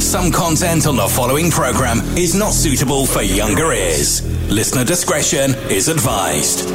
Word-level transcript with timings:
Some 0.00 0.30
content 0.32 0.86
on 0.86 0.96
the 0.96 1.08
following 1.08 1.50
program 1.50 1.98
is 2.16 2.34
not 2.34 2.52
suitable 2.52 3.06
for 3.06 3.22
younger 3.22 3.72
ears. 3.72 4.22
Listener 4.50 4.84
discretion 4.84 5.54
is 5.70 5.88
advised. 5.88 6.68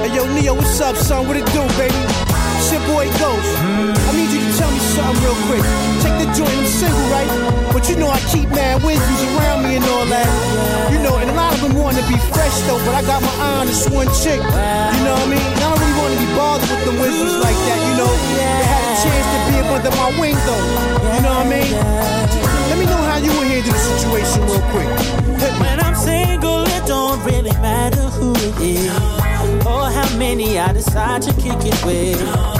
Hey 0.00 0.14
yo, 0.14 0.26
Ne-Yo, 0.34 0.54
what's 0.54 0.80
up, 0.80 0.96
son? 0.96 1.26
What 1.26 1.36
it 1.36 1.46
do, 1.46 1.60
baby? 1.78 1.94
It's 2.56 2.72
your 2.72 2.80
boy 2.86 3.06
Ghost. 3.18 3.56
I 3.58 3.99
something 4.90 5.22
real 5.22 5.38
quick. 5.46 5.62
Take 6.02 6.16
the 6.18 6.28
joint, 6.34 6.50
I'm 6.50 6.66
single, 6.66 7.06
right? 7.14 7.30
But 7.72 7.88
you 7.88 7.96
know 7.96 8.10
I 8.10 8.18
keep 8.32 8.48
mad 8.50 8.82
wisdoms 8.82 9.22
around 9.30 9.62
me 9.62 9.78
and 9.78 9.86
all 9.86 10.06
that. 10.10 10.28
You 10.90 10.98
know, 10.98 11.14
and 11.22 11.30
a 11.30 11.34
lot 11.34 11.54
of 11.54 11.60
them 11.62 11.74
want 11.78 11.96
to 11.96 12.04
be 12.10 12.18
fresh 12.34 12.56
though, 12.66 12.80
but 12.82 12.94
I 12.98 13.02
got 13.06 13.22
my 13.22 13.34
eye 13.38 13.62
on 13.62 13.66
this 13.70 13.86
one 13.88 14.10
chick. 14.22 14.42
You 14.42 15.02
know 15.06 15.14
what 15.14 15.26
I 15.26 15.30
mean? 15.30 15.46
And 15.54 15.62
I 15.62 15.68
don't 15.70 15.78
really 15.78 15.98
want 16.02 16.12
to 16.14 16.20
be 16.20 16.30
bothered 16.34 16.70
with 16.70 16.82
them 16.84 16.96
wisdoms 16.98 17.38
like 17.38 17.58
that, 17.70 17.78
you 17.86 17.94
know? 18.02 18.12
They 18.34 18.66
had 18.66 18.84
a 18.90 18.94
chance 18.98 19.26
to 19.30 19.38
be 19.46 19.54
up 19.62 19.70
under 19.78 19.92
my 19.94 20.10
wing 20.18 20.38
though. 20.42 20.66
You 21.14 21.20
know 21.22 21.34
what 21.38 21.46
I 21.46 21.54
mean? 21.54 21.70
Let 22.68 22.76
me 22.82 22.86
know 22.90 23.02
how 23.06 23.18
you 23.22 23.30
would 23.38 23.46
handle 23.46 23.70
the 23.70 23.82
situation 23.94 24.42
real 24.50 24.64
quick. 24.74 24.90
When 25.62 25.78
I'm 25.78 25.94
single, 25.94 26.66
it 26.66 26.84
don't 26.86 27.22
really 27.24 27.54
matter 27.62 28.10
who 28.18 28.34
it 28.34 28.54
is 28.58 28.90
or 29.62 29.86
how 29.86 30.08
many 30.18 30.58
I 30.58 30.72
decide 30.72 31.22
to 31.22 31.32
kick 31.38 31.62
it 31.62 31.78
with. 31.86 32.59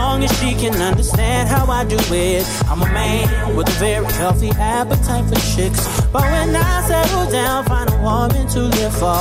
Long 0.00 0.24
as 0.24 0.32
she 0.40 0.54
can 0.54 0.74
understand 0.80 1.50
how 1.50 1.66
I 1.70 1.84
do 1.84 1.98
it. 2.10 2.46
I'm 2.70 2.80
a 2.80 2.86
man 2.86 3.54
with 3.54 3.68
a 3.68 3.76
very 3.78 4.10
healthy 4.20 4.48
appetite 4.48 5.26
for 5.28 5.40
chicks. 5.54 5.82
But 6.10 6.22
when 6.22 6.56
I 6.56 6.82
settle 6.88 7.30
down, 7.30 7.66
find 7.66 7.90
a 7.90 7.98
woman 7.98 8.48
to 8.54 8.60
live 8.76 8.94
for. 8.94 9.20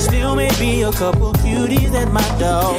Still 0.00 0.34
may 0.34 0.50
be 0.58 0.82
a 0.82 0.90
couple 0.90 1.32
cuties 1.34 1.94
at 1.94 2.10
my 2.10 2.26
door. 2.42 2.74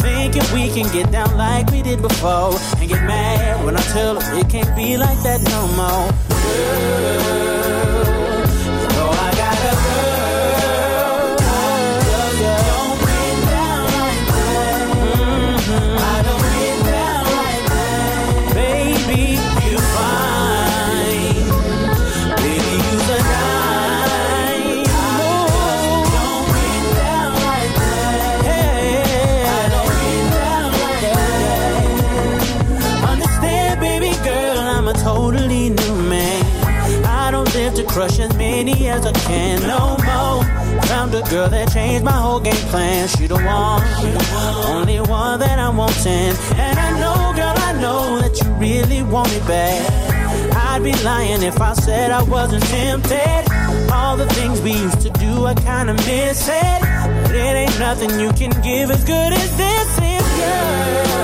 Thinking 0.00 0.46
we 0.54 0.64
can 0.76 0.90
get 0.90 1.12
down 1.12 1.36
like 1.36 1.70
we 1.70 1.82
did 1.82 2.00
before. 2.00 2.56
And 2.78 2.88
get 2.88 3.02
mad 3.04 3.62
when 3.64 3.76
I 3.76 3.82
tell 3.92 4.18
her 4.18 4.38
it 4.38 4.48
can't 4.48 4.74
be 4.74 4.96
like 4.96 5.20
that 5.22 5.40
no 5.52 5.60
more. 5.76 7.33
Crush 37.94 38.18
as 38.18 38.36
many 38.36 38.88
as 38.88 39.06
I 39.06 39.12
can 39.12 39.62
no 39.62 39.96
more. 40.08 40.42
Found 40.90 41.14
a 41.14 41.22
girl 41.30 41.48
that 41.48 41.72
changed 41.72 42.04
my 42.04 42.10
whole 42.10 42.40
game 42.40 42.66
plan. 42.72 43.06
She 43.06 43.28
the 43.28 43.36
one, 43.36 43.82
only 44.66 44.98
one 44.98 45.38
that 45.38 45.60
I'm 45.60 45.76
wanting. 45.76 46.34
And 46.58 46.76
I 46.76 46.90
know, 46.98 47.32
girl, 47.38 47.54
I 47.56 47.72
know 47.80 48.18
that 48.20 48.34
you 48.42 48.50
really 48.54 49.02
want 49.04 49.30
me 49.30 49.38
back. 49.46 49.80
I'd 50.56 50.82
be 50.82 50.92
lying 51.04 51.44
if 51.44 51.60
I 51.60 51.74
said 51.74 52.10
I 52.10 52.24
wasn't 52.24 52.64
tempted. 52.64 53.44
All 53.92 54.16
the 54.16 54.26
things 54.26 54.60
we 54.62 54.72
used 54.72 55.00
to 55.02 55.10
do, 55.10 55.46
I 55.46 55.54
kinda 55.54 55.94
miss 55.94 56.48
it. 56.48 56.80
But 57.22 57.36
it 57.36 57.54
ain't 57.62 57.78
nothing 57.78 58.18
you 58.18 58.30
can 58.32 58.50
give 58.60 58.90
as 58.90 59.04
good 59.04 59.32
as 59.32 59.56
this 59.56 59.88
is, 60.02 60.26
girl. 60.40 61.23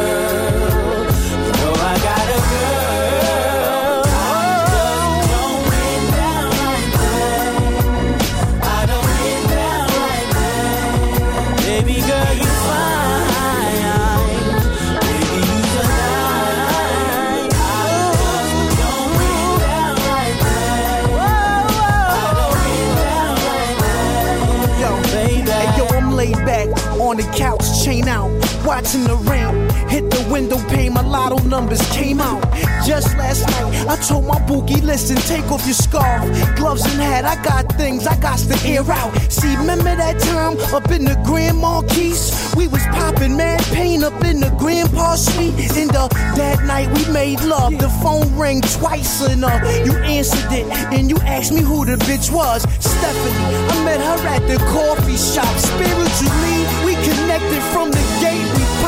Back 26.51 26.69
on 26.99 27.17
the 27.17 27.23
couch, 27.37 27.85
chain 27.85 28.09
out, 28.09 28.29
watching 28.65 29.05
the 29.05 29.15
rain. 29.31 29.71
Hit 29.89 30.11
the 30.11 30.27
window 30.31 30.59
pane, 30.69 30.93
my 30.93 31.03
lotto 31.03 31.39
numbers 31.45 31.81
came 31.93 32.21
out. 32.21 32.43
Just 32.91 33.17
last 33.17 33.47
night, 33.47 33.87
I 33.87 33.95
told 34.03 34.25
my 34.25 34.41
boogie, 34.51 34.83
listen, 34.83 35.15
take 35.15 35.49
off 35.53 35.65
your 35.65 35.75
scarf, 35.75 36.27
gloves 36.57 36.83
and 36.87 37.01
hat. 37.01 37.25
I 37.25 37.41
got 37.45 37.73
things 37.77 38.05
I 38.05 38.19
got 38.19 38.41
to 38.41 38.69
air 38.69 38.83
out. 38.91 39.15
See, 39.31 39.55
remember 39.55 39.95
that 39.95 40.19
time 40.19 40.59
up 40.75 40.91
in 40.91 41.05
the 41.05 41.15
Grand 41.25 41.59
Marquis? 41.59 42.19
We 42.57 42.67
was 42.67 42.83
popping 42.87 43.37
mad 43.37 43.63
pain 43.67 44.03
up 44.03 44.25
in 44.25 44.41
the 44.41 44.51
grandpa 44.59 45.15
suite. 45.15 45.55
And 45.77 45.95
uh, 45.95 46.09
that 46.35 46.65
night 46.65 46.89
we 46.99 47.07
made 47.13 47.41
love. 47.43 47.79
The 47.79 47.89
phone 48.03 48.27
rang 48.37 48.61
twice 48.61 49.23
and 49.23 49.45
uh, 49.45 49.61
you 49.85 49.95
answered 49.99 50.51
it 50.51 50.67
and 50.93 51.09
you 51.09 51.17
asked 51.19 51.53
me 51.53 51.61
who 51.61 51.85
the 51.85 51.95
bitch 52.11 52.33
was. 52.33 52.63
Stephanie, 52.83 53.55
I 53.71 53.85
met 53.85 54.01
her 54.01 54.19
at 54.27 54.43
the 54.49 54.59
coffee 54.75 55.17
shop. 55.17 55.47
Spiritually, 55.63 56.59
we 56.85 56.95
connected 57.07 57.63
from 57.71 57.93
the 57.93 58.10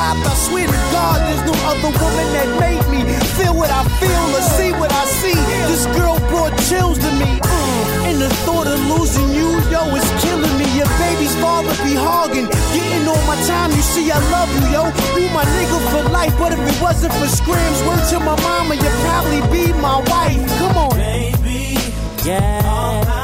popped. 0.03 0.27
I 0.27 0.35
swear 0.47 0.67
to 0.67 0.81
God, 0.95 1.19
there's 1.27 1.45
no 1.47 1.55
other 1.71 1.93
woman 2.03 2.27
that 2.37 2.49
made 2.59 2.85
me 2.91 3.01
feel 3.39 3.55
what 3.55 3.71
I 3.71 3.83
feel 4.03 4.27
or 4.39 4.45
see 4.59 4.71
what 4.81 4.91
I 4.91 5.05
see. 5.21 5.39
This 5.71 5.85
girl 5.97 6.19
brought 6.31 6.55
chills 6.69 6.99
to 7.05 7.11
me. 7.23 7.31
Mm, 7.39 8.09
and 8.09 8.17
the 8.25 8.31
thought 8.45 8.67
of 8.67 8.79
losing 8.93 9.31
you, 9.39 9.49
yo, 9.73 9.83
is 9.95 10.09
killing 10.23 10.55
me. 10.61 10.67
Your 10.81 10.91
baby's 11.05 11.35
father 11.45 11.75
be 11.87 11.95
hogging, 11.95 12.49
getting 12.75 13.07
all 13.13 13.25
my 13.31 13.39
time. 13.47 13.71
You 13.79 13.85
see, 13.95 14.07
I 14.11 14.19
love 14.35 14.51
you, 14.57 14.65
yo. 14.75 14.83
You 15.17 15.27
my 15.39 15.47
nigga 15.57 15.79
for 15.93 16.03
life. 16.19 16.35
But 16.39 16.51
if 16.57 16.63
it 16.71 16.79
wasn't 16.83 17.15
for 17.15 17.29
screams, 17.41 17.79
word 17.87 18.03
to 18.11 18.19
my 18.21 18.37
mama, 18.49 18.75
you'd 18.75 18.99
probably 19.07 19.43
be 19.55 19.65
my 19.89 19.99
wife. 20.13 20.43
Come 20.59 20.77
on. 20.85 20.97
baby. 20.97 21.79
Yeah. 22.27 23.22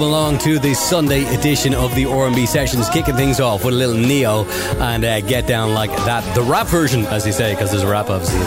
Welcome 0.00 0.14
along 0.14 0.38
to 0.38 0.58
the 0.58 0.72
Sunday 0.72 1.26
edition 1.34 1.74
of 1.74 1.94
the 1.94 2.06
R&B 2.06 2.46
Sessions, 2.46 2.88
kicking 2.88 3.16
things 3.16 3.38
off 3.38 3.66
with 3.66 3.74
a 3.74 3.76
little 3.76 3.94
Ne-Yo 3.94 4.46
and 4.80 5.04
uh, 5.04 5.20
Get 5.20 5.46
Down 5.46 5.74
Like 5.74 5.94
That. 6.06 6.34
The 6.34 6.42
rap 6.42 6.68
version, 6.68 7.04
as 7.08 7.24
they 7.24 7.32
say, 7.32 7.52
because 7.52 7.70
there's 7.70 7.82
a 7.82 7.86
rap 7.86 8.08
obviously. 8.08 8.40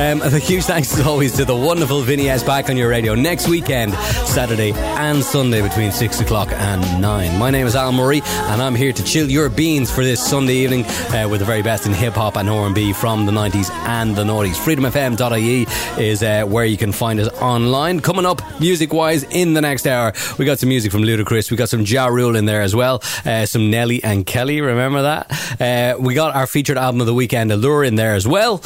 Um, 0.00 0.22
a 0.22 0.38
huge 0.38 0.62
thanks 0.62 0.96
as 0.96 1.04
always 1.04 1.32
to 1.38 1.44
the 1.44 1.56
wonderful 1.56 2.02
Vinny 2.02 2.28
S 2.28 2.44
back 2.44 2.70
on 2.70 2.76
your 2.76 2.88
radio 2.88 3.16
next 3.16 3.48
weekend, 3.48 3.94
Saturday 3.94 4.70
and 4.74 5.24
Sunday 5.24 5.60
between 5.60 5.90
6 5.90 6.20
o'clock 6.20 6.52
and 6.52 7.02
9. 7.02 7.36
My 7.36 7.50
name 7.50 7.66
is 7.66 7.74
Al 7.74 7.90
Murray 7.90 8.22
and 8.24 8.62
I'm 8.62 8.76
here 8.76 8.92
to 8.92 9.02
chill 9.02 9.28
your 9.28 9.48
beans 9.48 9.90
for 9.90 10.04
this 10.04 10.24
Sunday 10.24 10.54
evening 10.54 10.84
uh, 10.84 11.26
with 11.28 11.40
the 11.40 11.46
very 11.46 11.62
best 11.62 11.84
in 11.84 11.92
hip 11.94 12.14
hop 12.14 12.36
and 12.36 12.48
R&B 12.48 12.92
from 12.92 13.26
the 13.26 13.32
90s 13.32 13.72
and 13.88 14.14
the 14.14 14.22
noughties. 14.22 14.54
freedomfm.ie 14.54 15.66
is 16.00 16.22
uh, 16.22 16.44
where 16.44 16.64
you 16.64 16.76
can 16.76 16.92
find 16.92 17.18
us 17.18 17.28
online. 17.40 17.98
Coming 17.98 18.24
up 18.24 18.40
music 18.60 18.92
wise 18.92 19.24
in 19.24 19.54
the 19.54 19.60
next 19.60 19.88
hour, 19.88 20.12
we 20.38 20.44
got 20.44 20.60
some 20.60 20.68
music 20.68 20.91
from 20.92 21.02
Ludacris. 21.02 21.50
We 21.50 21.56
got 21.56 21.68
some 21.68 21.80
Ja 21.80 22.06
Rule 22.06 22.36
in 22.36 22.44
there 22.44 22.62
as 22.62 22.76
well. 22.76 23.02
Uh, 23.24 23.46
some 23.46 23.70
Nelly 23.70 24.04
and 24.04 24.24
Kelly. 24.24 24.60
Remember 24.60 25.02
that? 25.02 25.60
Uh, 25.60 26.00
we 26.00 26.14
got 26.14 26.36
our 26.36 26.46
featured 26.46 26.78
album 26.78 27.00
of 27.00 27.06
the 27.08 27.14
weekend, 27.14 27.50
Allure, 27.50 27.82
in 27.82 27.96
there 27.96 28.14
as 28.14 28.28
well. 28.28 28.62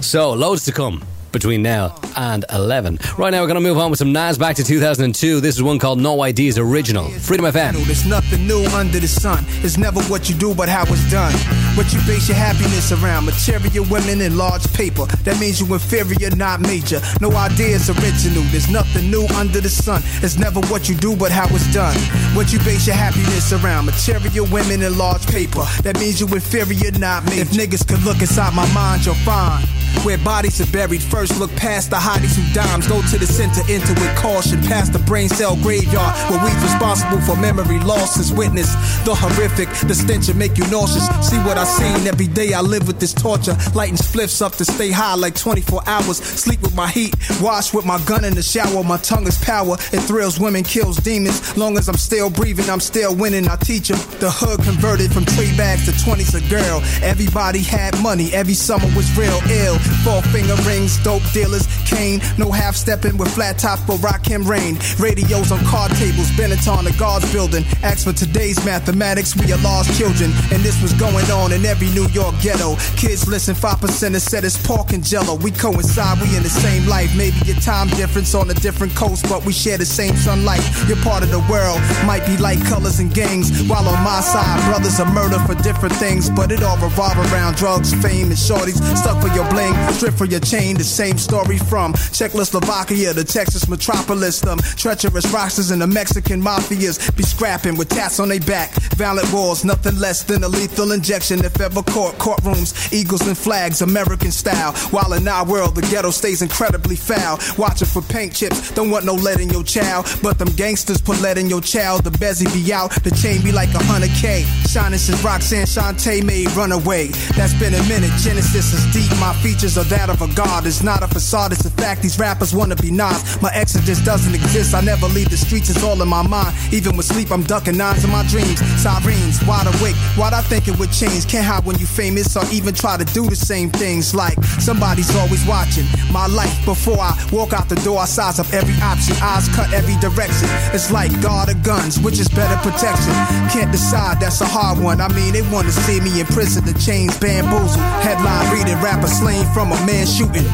So 0.00 0.32
loads 0.32 0.64
to 0.66 0.72
come 0.72 1.02
between 1.34 1.60
now 1.60 1.94
and 2.16 2.46
11. 2.50 2.98
Right 3.18 3.30
now, 3.30 3.42
we're 3.42 3.48
going 3.48 3.60
to 3.62 3.68
move 3.68 3.76
on 3.76 3.90
with 3.90 3.98
some 3.98 4.12
Nas 4.12 4.38
back 4.38 4.56
to 4.56 4.64
2002. 4.64 5.40
This 5.40 5.56
is 5.56 5.62
one 5.62 5.78
called 5.78 6.00
No 6.00 6.22
Idea's 6.22 6.56
Original. 6.56 7.10
Freedom 7.10 7.44
FM. 7.44 7.84
There's 7.84 8.06
nothing 8.06 8.46
new 8.46 8.64
under 8.72 8.98
the 9.00 9.08
sun. 9.08 9.44
It's 9.62 9.76
never 9.76 10.00
what 10.04 10.30
you 10.30 10.34
do, 10.36 10.54
but 10.54 10.68
how 10.68 10.84
it's 10.84 11.10
done. 11.10 11.32
What 11.76 11.92
you 11.92 12.00
base 12.06 12.28
your 12.28 12.38
happiness 12.38 12.92
around. 12.92 13.26
Material 13.26 13.84
women 13.90 14.20
and 14.22 14.38
large 14.38 14.72
paper. 14.72 15.04
That 15.24 15.38
means 15.40 15.60
you 15.60 15.66
inferior, 15.74 16.30
not 16.36 16.60
major. 16.60 17.00
No 17.20 17.30
idea 17.32 17.76
is 17.76 17.90
original. 17.90 18.44
There's 18.44 18.70
nothing 18.70 19.10
new 19.10 19.26
under 19.34 19.60
the 19.60 19.68
sun. 19.68 20.02
It's 20.22 20.38
never 20.38 20.60
what 20.72 20.88
you 20.88 20.94
do, 20.94 21.16
but 21.16 21.30
how 21.32 21.46
it's 21.50 21.70
done. 21.74 21.96
What 22.36 22.52
you 22.52 22.60
base 22.60 22.86
your 22.86 22.96
happiness 22.96 23.52
around. 23.52 23.86
Material 23.86 24.46
women 24.52 24.82
and 24.82 24.96
large 24.96 25.26
paper. 25.26 25.64
That 25.82 25.98
means 25.98 26.20
you 26.20 26.28
inferior, 26.28 26.92
not 26.92 27.24
major. 27.24 27.42
If 27.42 27.50
niggas 27.50 27.86
could 27.86 28.02
look 28.04 28.20
inside 28.20 28.54
my 28.54 28.72
mind, 28.72 29.04
you'll 29.04 29.16
find. 29.26 29.66
Where 30.04 30.18
bodies 30.18 30.60
are 30.60 30.70
buried 30.70 31.02
first, 31.02 31.23
look 31.38 31.50
past 31.56 31.90
the 31.90 31.96
hotties 31.96 32.36
who 32.36 32.44
dimes. 32.54 32.86
Go 32.86 33.00
to 33.00 33.18
the 33.18 33.26
center, 33.26 33.62
enter 33.68 33.94
with 33.94 34.14
caution. 34.16 34.60
Past 34.62 34.92
the 34.92 35.00
brain 35.00 35.28
cell 35.28 35.56
graveyard, 35.56 36.12
where 36.30 36.42
we's 36.44 36.62
responsible 36.62 37.20
for 37.22 37.36
memory 37.36 37.80
loss 37.80 37.94
losses. 38.04 38.32
Witness 38.32 38.72
the 39.04 39.14
horrific, 39.14 39.68
the 39.88 39.94
stench 39.94 40.28
will 40.28 40.36
make 40.36 40.56
you 40.58 40.66
nauseous. 40.68 41.06
See 41.28 41.38
what 41.38 41.56
I 41.58 41.64
seen 41.64 42.06
every 42.06 42.26
day. 42.26 42.52
I 42.52 42.60
live 42.60 42.86
with 42.86 42.98
this 43.00 43.14
torture. 43.14 43.56
Lighting 43.74 43.96
spliffs 43.96 44.42
up 44.42 44.52
to 44.54 44.64
stay 44.64 44.90
high 44.90 45.14
like 45.14 45.34
24 45.34 45.82
hours. 45.86 46.18
Sleep 46.18 46.60
with 46.62 46.74
my 46.74 46.88
heat, 46.88 47.14
wash 47.40 47.72
with 47.72 47.86
my 47.86 47.98
gun 48.04 48.24
in 48.24 48.34
the 48.34 48.42
shower. 48.42 48.82
My 48.82 48.98
tongue 48.98 49.26
is 49.26 49.38
power. 49.38 49.74
It 49.92 50.00
thrills 50.00 50.38
women, 50.38 50.64
kills 50.64 50.96
demons. 50.98 51.56
Long 51.56 51.78
as 51.78 51.88
I'm 51.88 51.96
still 51.96 52.30
breathing, 52.30 52.68
I'm 52.68 52.80
still 52.80 53.14
winning. 53.14 53.48
I 53.48 53.56
teach 53.56 53.88
them. 53.88 53.98
The 54.20 54.30
hood 54.30 54.62
converted 54.62 55.12
from 55.12 55.24
tree 55.24 55.56
bags 55.56 55.84
to 55.86 55.92
20s 55.92 56.34
a 56.34 56.42
girl. 56.50 56.82
Everybody 57.02 57.62
had 57.62 58.00
money, 58.02 58.32
every 58.32 58.54
summer 58.54 58.88
was 58.96 59.08
real 59.16 59.40
ill. 59.50 59.78
Four 60.04 60.22
finger 60.34 60.56
rings, 60.66 60.92
dope 61.14 61.32
dealers, 61.32 61.66
cane. 61.86 62.20
No 62.38 62.50
half 62.50 62.74
stepping 62.74 63.16
with 63.16 63.32
flat 63.34 63.58
tops, 63.58 63.82
but 63.86 63.98
rock 64.02 64.26
him 64.26 64.44
rain. 64.44 64.78
Radios 64.98 65.52
on 65.52 65.60
card 65.64 65.92
tables, 65.92 66.30
Benetton, 66.34 66.84
the 66.84 66.94
guards 66.98 67.30
building. 67.32 67.64
Ask 67.82 68.04
for 68.04 68.12
today's 68.12 68.62
mathematics, 68.64 69.36
we 69.36 69.52
are 69.52 69.62
lost 69.62 69.96
children. 69.98 70.32
And 70.52 70.62
this 70.62 70.80
was 70.82 70.92
going 70.94 71.30
on 71.30 71.52
in 71.52 71.64
every 71.64 71.88
New 71.90 72.08
York 72.08 72.34
ghetto. 72.42 72.76
Kids 72.96 73.28
listen, 73.28 73.54
5% 73.54 74.12
have 74.12 74.22
said 74.22 74.44
it's 74.44 74.58
pork 74.66 74.92
and 74.92 75.04
jello. 75.04 75.36
We 75.36 75.50
coincide, 75.50 76.20
we 76.20 76.36
in 76.36 76.42
the 76.42 76.50
same 76.50 76.86
life. 76.88 77.14
Maybe 77.16 77.38
a 77.50 77.54
time 77.60 77.88
difference 77.88 78.34
on 78.34 78.50
a 78.50 78.54
different 78.54 78.94
coast, 78.94 79.26
but 79.28 79.44
we 79.44 79.52
share 79.52 79.78
the 79.78 79.86
same 79.86 80.16
sunlight. 80.16 80.62
You're 80.88 81.02
part 81.02 81.22
of 81.22 81.30
the 81.30 81.44
world 81.50 81.78
might 82.06 82.26
be 82.26 82.36
like 82.38 82.58
colors 82.66 82.98
and 82.98 83.12
gangs. 83.14 83.50
While 83.68 83.88
on 83.88 84.02
my 84.02 84.20
side, 84.20 84.58
brothers 84.68 84.98
are 84.98 85.10
murder 85.12 85.38
for 85.46 85.54
different 85.62 85.94
things, 85.96 86.30
but 86.30 86.50
it 86.50 86.62
all 86.62 86.78
revolve 86.78 87.18
around 87.32 87.56
drugs, 87.56 87.94
fame, 88.02 88.28
and 88.28 88.38
shorties. 88.38 88.78
Stuck 88.96 89.20
for 89.22 89.28
your 89.34 89.48
bling, 89.50 89.74
strip 89.92 90.14
for 90.14 90.24
your 90.24 90.40
chain. 90.40 90.76
The 90.76 90.84
same 90.84 91.03
story 91.12 91.58
from 91.58 91.92
Czechoslovakia 92.12 93.12
to 93.12 93.24
Texas 93.24 93.68
metropolis. 93.68 94.40
Them 94.40 94.58
treacherous 94.58 95.26
rocksters 95.32 95.70
and 95.70 95.82
the 95.82 95.86
Mexican 95.86 96.40
mafias 96.40 97.14
be 97.16 97.22
scrapping 97.22 97.76
with 97.76 97.90
tats 97.90 98.18
on 98.18 98.28
their 98.28 98.40
back. 98.40 98.72
Violent 98.96 99.30
wars, 99.32 99.64
nothing 99.64 99.98
less 99.98 100.22
than 100.22 100.42
a 100.44 100.48
lethal 100.48 100.92
injection. 100.92 101.44
If 101.44 101.60
ever 101.60 101.82
court, 101.82 102.16
courtrooms, 102.16 102.92
eagles 102.92 103.26
and 103.26 103.36
flags, 103.36 103.82
American 103.82 104.30
style. 104.30 104.72
While 104.90 105.12
in 105.12 105.28
our 105.28 105.44
world, 105.44 105.74
the 105.74 105.82
ghetto 105.82 106.10
stays 106.10 106.42
incredibly 106.42 106.96
foul. 106.96 107.38
Watching 107.58 107.88
for 107.88 108.02
paint 108.02 108.34
chips, 108.34 108.72
don't 108.72 108.90
want 108.90 109.04
no 109.04 109.14
lead 109.14 109.40
in 109.40 109.50
your 109.50 109.64
child. 109.64 110.06
But 110.22 110.38
them 110.38 110.48
gangsters 110.56 111.00
put 111.00 111.20
lead 111.20 111.38
in 111.38 111.50
your 111.50 111.60
child. 111.60 112.04
The 112.04 112.10
bezzy 112.10 112.50
be 112.52 112.72
out, 112.72 112.90
the 113.04 113.10
chain 113.10 113.42
be 113.42 113.52
like 113.52 113.72
a 113.74 113.82
hundred 113.84 114.10
K. 114.10 114.44
Shining 114.68 114.98
since 114.98 115.22
Roxanne 115.22 115.66
Shante 115.66 116.24
made 116.24 116.50
Runaway. 116.52 117.08
That's 117.36 117.54
been 117.54 117.74
a 117.74 117.82
minute, 117.84 118.12
Genesis 118.22 118.72
is 118.72 118.84
deep. 118.92 119.10
My 119.20 119.34
features 119.42 119.76
are 119.76 119.84
that 119.84 120.08
of 120.08 120.22
a 120.22 120.32
god. 120.34 120.64
Not 120.84 121.02
a 121.02 121.08
facade, 121.08 121.52
it's 121.52 121.64
a 121.64 121.70
fact. 121.70 122.02
These 122.02 122.18
rappers 122.18 122.54
wanna 122.54 122.76
be 122.76 122.90
Nas. 122.90 123.40
My 123.40 123.50
exodus 123.54 124.04
doesn't 124.04 124.34
exist. 124.34 124.74
I 124.74 124.80
never 124.82 125.06
leave 125.08 125.30
the 125.30 125.36
streets, 125.36 125.70
it's 125.70 125.82
all 125.82 126.00
in 126.00 126.08
my 126.08 126.22
mind. 126.22 126.54
Even 126.72 126.96
with 126.96 127.06
sleep, 127.06 127.30
I'm 127.30 127.42
ducking 127.42 127.76
nines 127.76 128.04
in 128.04 128.10
my 128.10 128.24
dreams. 128.28 128.60
Sirens, 128.82 129.42
wide 129.46 129.66
awake. 129.66 129.96
Why'd 130.16 130.34
I 130.34 130.42
think 130.42 130.68
it 130.68 130.78
would 130.78 130.92
change? 130.92 131.26
Can't 131.26 131.44
hide 131.44 131.64
when 131.64 131.78
you 131.78 131.86
famous 131.86 132.36
or 132.36 132.44
even 132.52 132.74
try 132.74 132.96
to 132.96 133.04
do 133.04 133.24
the 133.24 133.36
same 133.36 133.70
things. 133.70 134.14
Like 134.14 134.42
somebody's 134.60 135.14
always 135.16 135.44
watching 135.46 135.86
my 136.12 136.26
life 136.26 136.54
before 136.64 137.00
I 137.00 137.12
walk 137.32 137.52
out 137.52 137.68
the 137.68 137.76
door. 137.76 138.00
I 138.00 138.04
size 138.04 138.38
up 138.38 138.52
every 138.52 138.74
option, 138.82 139.16
eyes 139.22 139.48
cut 139.56 139.72
every 139.72 139.96
direction. 139.96 140.48
It's 140.74 140.90
like 140.90 141.10
guard 141.22 141.48
or 141.48 141.58
guns, 141.64 141.98
which 142.00 142.18
is 142.18 142.28
better 142.28 142.56
protection. 142.60 143.14
Can't 143.48 143.72
decide, 143.72 144.20
that's 144.20 144.40
a 144.40 144.46
hard 144.46 144.78
one. 144.78 145.00
I 145.00 145.08
mean, 145.14 145.32
they 145.32 145.42
wanna 145.50 145.72
see 145.72 146.00
me 146.00 146.20
in 146.20 146.26
prison, 146.26 146.64
the 146.64 146.74
chains 146.78 147.16
bamboozled. 147.18 147.80
Headline 148.04 148.52
reading, 148.52 148.80
rapper 148.82 149.08
slain 149.08 149.46
from 149.54 149.72
a 149.72 149.86
man 149.86 150.06
shooting. 150.06 150.44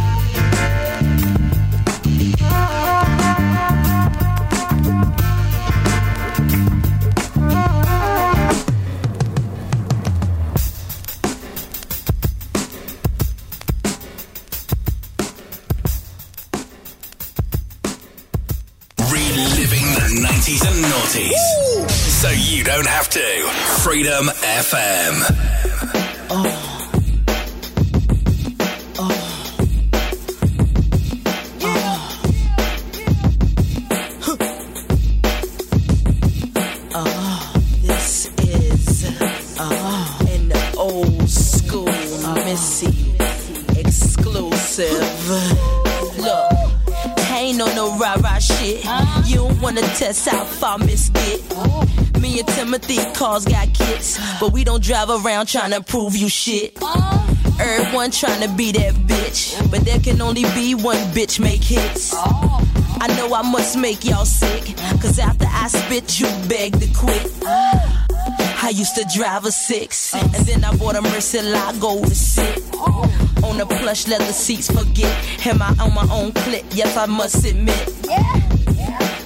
Reliving 19.10 19.86
the 19.94 20.26
90s 20.28 20.62
and 20.66 20.84
noughties. 20.84 21.90
So 21.90 22.28
you 22.30 22.64
don't 22.64 22.86
have 22.86 23.08
to. 23.10 23.20
Freedom 23.82 24.26
FM. 24.26 25.60
This 25.92 26.30
oh. 26.30 26.69
Me 52.90 52.96
cars 53.14 53.44
got 53.44 53.72
kits, 53.72 54.18
but 54.40 54.52
we 54.52 54.64
don't 54.64 54.82
drive 54.82 55.10
around 55.10 55.46
trying 55.46 55.70
to 55.70 55.80
prove 55.80 56.16
you 56.16 56.28
shit. 56.28 56.76
Everyone 57.60 58.10
trying 58.10 58.42
to 58.42 58.52
be 58.56 58.72
that 58.72 58.94
bitch, 59.06 59.70
but 59.70 59.84
there 59.84 60.00
can 60.00 60.20
only 60.20 60.42
be 60.56 60.74
one 60.74 60.96
bitch 61.14 61.38
make 61.38 61.62
hits. 61.62 62.12
I 62.16 63.06
know 63.16 63.32
I 63.32 63.48
must 63.48 63.78
make 63.78 64.04
y'all 64.04 64.24
sick, 64.24 64.76
cause 65.00 65.20
after 65.20 65.46
I 65.48 65.68
spit, 65.68 66.18
you 66.18 66.26
beg 66.48 66.80
to 66.80 66.88
quit. 66.92 67.30
I 67.44 68.72
used 68.74 68.96
to 68.96 69.06
drive 69.16 69.44
a 69.44 69.52
six, 69.52 70.12
and 70.12 70.44
then 70.44 70.64
I 70.64 70.76
bought 70.76 70.96
a 70.96 71.00
Murcielago 71.00 72.02
to 72.02 72.14
sit. 72.16 72.58
On 73.44 73.56
the 73.56 73.66
plush 73.66 74.08
leather 74.08 74.32
seats, 74.32 74.68
forget. 74.68 75.46
Am 75.46 75.62
I 75.62 75.76
on 75.80 75.94
my 75.94 76.08
own 76.12 76.32
clip? 76.32 76.64
Yes, 76.72 76.96
I 76.96 77.06
must 77.06 77.46
admit. 77.46 77.88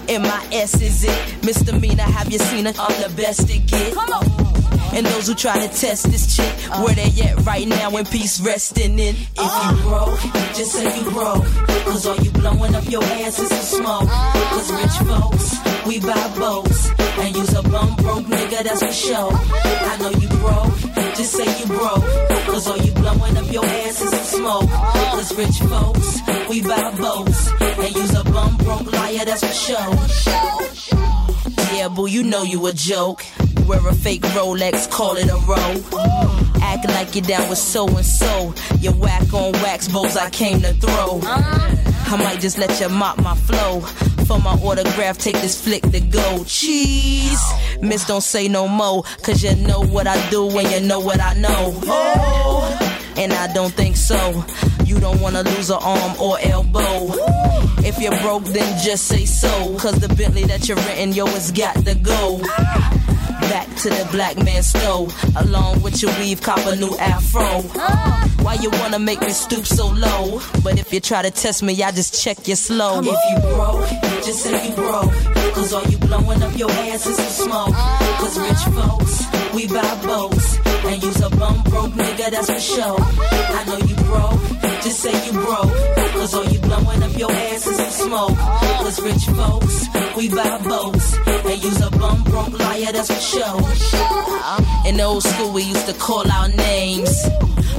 M.I.S. 0.08 0.80
is 0.80 1.04
it. 1.04 1.44
Misdemeanor, 1.44 2.02
have 2.02 2.30
you 2.30 2.38
seen 2.38 2.66
it? 2.66 2.78
I'm 2.78 3.02
the 3.02 3.14
best 3.16 3.49
to 3.49 3.58
get. 3.58 3.94
Come 3.94 4.11
on. 4.11 4.54
And 4.94 5.04
those 5.06 5.26
who 5.26 5.34
try 5.34 5.54
to 5.54 5.68
test 5.75 6.04
this 6.11 6.37
chick, 6.37 6.52
where 6.84 6.94
they 6.94 7.11
at 7.23 7.44
right 7.44 7.66
now 7.66 7.90
when 7.90 8.04
peace 8.04 8.40
resting 8.40 8.99
in. 8.99 9.16
If 9.16 9.37
you 9.37 9.42
uh. 9.42 9.82
broke, 9.82 10.20
just 10.54 10.73
say 10.73 11.00
you 11.00 11.11
broke. 11.11 11.44
Cause 11.84 12.06
all 12.06 12.16
you 12.16 12.30
blowing 12.30 12.75
up 12.75 12.88
your 12.88 13.02
ass 13.02 13.38
is 13.40 13.49
some 13.49 13.82
smoke. 13.82 14.02
Uh-huh. 14.04 14.54
Cause 14.54 14.73
rich 14.73 15.08
folks, 15.08 15.87
we 15.87 16.00
buy 16.00 16.28
boats. 16.38 16.90
And 17.18 17.37
use 17.37 17.54
a 17.54 17.62
bum 17.62 17.96
broke 17.96 18.25
nigga, 18.26 18.62
that's 18.62 18.82
for 18.82 18.92
sure. 18.92 19.32
Uh-huh. 19.32 19.90
I 19.90 19.96
know 19.99 20.11
you 20.11 20.28
broke, 20.28 20.93
just 21.16 21.33
say 21.33 21.61
you 21.61 21.66
broke. 21.66 22.04
Cause 22.47 22.68
all 22.68 22.78
you 22.78 22.92
blowing 22.92 23.37
up 23.37 23.52
your 23.52 23.64
ass 23.64 24.02
is 24.02 24.11
some 24.11 24.40
smoke. 24.40 24.71
Cause 24.71 25.37
rich 25.37 25.59
folks, 25.71 26.21
we 26.49 26.62
buy 26.62 26.90
boats. 26.97 27.50
And 27.61 27.94
use 27.94 28.14
a 28.14 28.25
bum 28.25 28.56
broke 28.59 28.92
liar, 28.92 29.25
that's 29.25 29.44
for 29.44 29.52
sure. 29.52 29.94
Yeah, 31.75 31.88
boo, 31.88 32.06
you 32.06 32.23
know 32.23 32.42
you 32.42 32.66
a 32.66 32.73
joke. 32.73 33.25
Wear 33.66 33.87
a 33.88 33.94
fake 33.94 34.23
Rolex, 34.23 34.90
call 34.90 35.16
it 35.16 35.28
a 35.28 35.38
row. 35.47 36.61
act 36.62 36.87
like 36.88 37.14
you're 37.14 37.25
down 37.25 37.49
with 37.49 37.59
so 37.59 37.87
and 37.88 38.04
so. 38.04 38.54
You 38.80 38.92
whack 38.92 39.33
on 39.33 39.52
wax 39.52 39.88
bows 39.88 40.16
I 40.16 40.30
came 40.30 40.61
to 40.62 40.73
throw. 40.75 41.21
I 41.25 42.16
might 42.18 42.40
just 42.40 42.59
let 42.59 42.78
you 42.80 42.88
mop 42.88 43.18
my 43.23 43.35
flow. 43.35 43.83
For 44.26 44.38
my 44.40 44.52
autograph, 44.52 45.18
take 45.18 45.34
this 45.40 45.60
flick 45.62 45.82
to 45.90 46.00
go. 46.00 46.44
Cheese. 46.46 47.42
Miss, 47.82 48.06
don't 48.06 48.22
say 48.22 48.48
no 48.48 48.66
more. 48.66 49.02
Cause 49.22 49.42
you 49.42 49.54
know 49.56 49.80
what 49.80 50.06
I 50.06 50.30
do 50.30 50.46
when 50.46 50.70
you 50.70 50.80
know 50.80 50.98
what 51.00 51.20
I 51.20 51.34
know. 51.34 51.78
Oh, 51.84 52.94
and 53.16 53.32
I 53.32 53.52
don't 53.52 53.72
think 53.72 53.96
so. 53.96 54.44
You 54.84 54.98
don't 54.98 55.20
wanna 55.20 55.42
lose 55.42 55.68
an 55.70 55.78
arm 55.82 56.20
or 56.20 56.38
elbow. 56.40 57.12
If 57.84 57.98
you're 57.98 58.18
broke, 58.20 58.44
then 58.44 58.82
just 58.82 59.06
say 59.06 59.26
so. 59.26 59.76
Cause 59.78 60.00
the 60.00 60.08
Bentley 60.08 60.44
that 60.44 60.68
you're 60.68 60.78
renting, 60.78 61.12
yo, 61.12 61.26
it's 61.26 61.50
got 61.50 61.84
to 61.84 61.94
go. 61.94 62.40
Back 63.50 63.68
to 63.76 63.88
the 63.90 64.08
black 64.10 64.36
man 64.38 64.62
stove. 64.62 65.14
Along 65.36 65.82
with 65.82 66.02
your 66.02 66.12
weave, 66.18 66.40
cop 66.42 66.58
a 66.66 66.76
new 66.76 66.96
afro. 66.98 67.62
Why 68.44 68.54
you 68.54 68.70
wanna 68.70 68.98
make 68.98 69.20
me 69.20 69.30
stoop 69.30 69.66
so 69.66 69.88
low? 69.88 70.40
But 70.62 70.78
if 70.78 70.92
you 70.92 71.00
try 71.00 71.22
to 71.22 71.30
test 71.30 71.62
me, 71.62 71.82
I 71.82 71.90
just 71.90 72.22
check 72.22 72.48
you 72.48 72.56
slow. 72.56 73.00
If 73.00 73.06
you 73.06 73.38
broke, 73.54 73.88
just 74.24 74.40
say 74.40 74.68
you 74.68 74.74
broke. 74.74 75.12
Cause 75.54 75.72
all 75.72 75.84
you 75.84 75.98
blowing 75.98 76.42
up 76.42 76.56
your 76.56 76.70
ass 76.70 77.06
is 77.06 77.16
some 77.16 77.48
smoke. 77.48 77.74
Cause 78.20 78.38
rich 78.38 78.64
folks, 78.74 79.24
we 79.54 79.66
buy 79.66 80.02
boats. 80.04 80.58
And 80.86 81.02
use 81.02 81.20
a 81.20 81.30
bum 81.30 81.62
broke 81.64 81.92
nigga, 81.92 82.30
that's 82.30 82.50
for 82.50 82.60
sure. 82.60 82.96
I 83.00 83.64
know 83.66 83.78
you 83.78 83.96
broke, 84.04 84.40
just 84.82 85.00
say 85.00 85.26
you 85.26 85.32
broke. 85.32 85.72
Cause 86.12 86.34
all 86.34 86.44
you 86.44 86.58
blowing 86.60 87.02
up 87.02 87.18
your 87.18 87.30
ass 87.32 87.66
is 87.66 87.76
some 87.76 87.90
smoke. 88.08 88.36
Cause 88.38 89.00
rich 89.02 89.24
folks, 89.36 89.86
we 90.16 90.28
buy 90.28 90.58
boats. 90.62 91.16
And 91.26 91.62
use 91.62 91.80
a 91.80 91.90
bum 91.90 92.22
broke 92.24 92.58
liar, 92.58 92.92
that's 92.92 93.08
for 93.12 93.20
sure. 93.20 94.88
In 94.88 95.00
old 95.00 95.22
school, 95.22 95.52
we 95.52 95.62
used 95.62 95.86
to 95.86 95.94
call 95.94 96.30
out 96.30 96.54
names. 96.54 97.22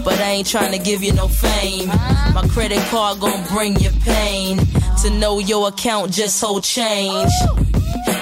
But 0.03 0.19
I 0.19 0.31
ain't 0.31 0.47
trying 0.47 0.71
to 0.71 0.77
give 0.77 1.01
you 1.03 1.13
no 1.13 1.27
fame. 1.27 1.87
My 1.87 2.45
credit 2.51 2.79
card 2.89 3.19
gon' 3.19 3.43
bring 3.47 3.75
you 3.79 3.89
pain. 4.01 4.59
To 5.03 5.09
know 5.09 5.39
your 5.39 5.67
account, 5.69 6.11
just 6.11 6.39
hold 6.41 6.63
change. 6.63 7.31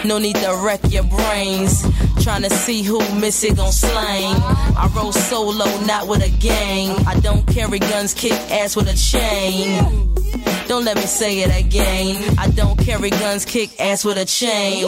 No 0.06 0.18
need 0.18 0.36
to 0.36 0.60
wreck 0.64 0.82
your 0.92 1.04
brains. 1.04 1.82
Trying 2.24 2.44
to 2.44 2.50
see 2.50 2.84
who 2.84 3.00
miss 3.20 3.44
it 3.44 3.56
gon' 3.56 3.72
slang. 3.72 4.36
I 4.78 4.92
roll 4.96 5.12
solo, 5.14 5.66
not 5.86 6.08
with 6.08 6.24
a 6.24 6.30
gang. 6.40 6.92
I 7.08 7.20
don't 7.20 7.46
carry 7.48 7.80
guns, 7.80 8.14
kick 8.14 8.34
ass 8.52 8.76
with 8.76 8.88
a 8.90 8.96
chain. 8.96 10.14
Don't 10.68 10.86
let 10.86 10.96
me 10.98 11.04
say 11.04 11.40
it 11.40 11.66
again. 11.66 12.36
I 12.38 12.50
don't 12.50 12.78
carry 12.80 13.10
guns, 13.10 13.46
kick 13.46 13.80
ass 13.80 14.04
with 14.04 14.18
a 14.18 14.26
chain. 14.26 14.86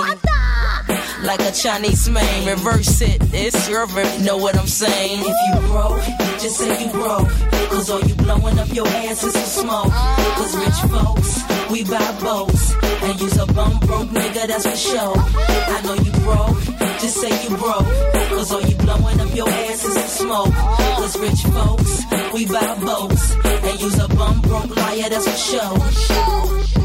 Like 1.24 1.40
a 1.40 1.52
Chinese 1.52 2.10
man, 2.10 2.48
reverse 2.48 3.02
it. 3.02 3.22
It's 3.34 3.70
your 3.70 3.88
verb, 3.88 4.22
know 4.22 4.38
what 4.38 4.58
I'm 4.58 4.68
saying. 4.68 5.22
If 5.22 5.28
you 5.28 5.68
broke, 5.68 6.04
just 6.40 6.58
say 6.58 6.86
you 6.86 6.92
broke. 6.92 7.30
Cause 7.70 7.90
all 7.90 8.02
you 8.02 8.16
blowing 8.16 8.60
up 8.60 8.72
your 8.74 8.88
ass 8.88 9.24
is 9.24 9.34
some 9.34 9.66
smoke. 9.66 9.92
Cause 9.92 10.56
rich 10.56 10.92
folks, 10.92 11.44
we 11.72 11.84
buy 11.84 12.20
boats. 12.22 12.74
And 13.04 13.20
use 13.20 13.38
a 13.38 13.46
bum 13.48 13.80
broke 13.80 14.08
nigga, 14.10 14.48
that's 14.48 14.66
for 14.68 14.76
sure. 14.76 15.05
I 15.14 15.82
know 15.84 15.94
you 15.94 16.12
broke, 16.24 16.58
just 17.00 17.18
say 17.22 17.30
you 17.44 17.56
broke. 17.58 17.86
Cause 18.30 18.52
all 18.52 18.62
you 18.62 18.76
blowing 18.78 19.20
up 19.20 19.36
your 19.36 19.50
ass 19.50 19.86
is 19.86 19.94
some 19.94 20.28
smoke. 20.28 20.54
Cause 20.54 21.20
rich 21.20 21.42
folks, 21.44 22.04
we 22.34 22.46
buy 22.46 22.76
boats. 22.84 23.36
And 23.46 23.82
use 23.82 24.00
a 24.00 24.08
bum 24.10 24.42
broke 24.42 24.76
liar, 24.76 25.10
that's 25.10 25.28
for 25.28 25.38
sure. 25.38 26.76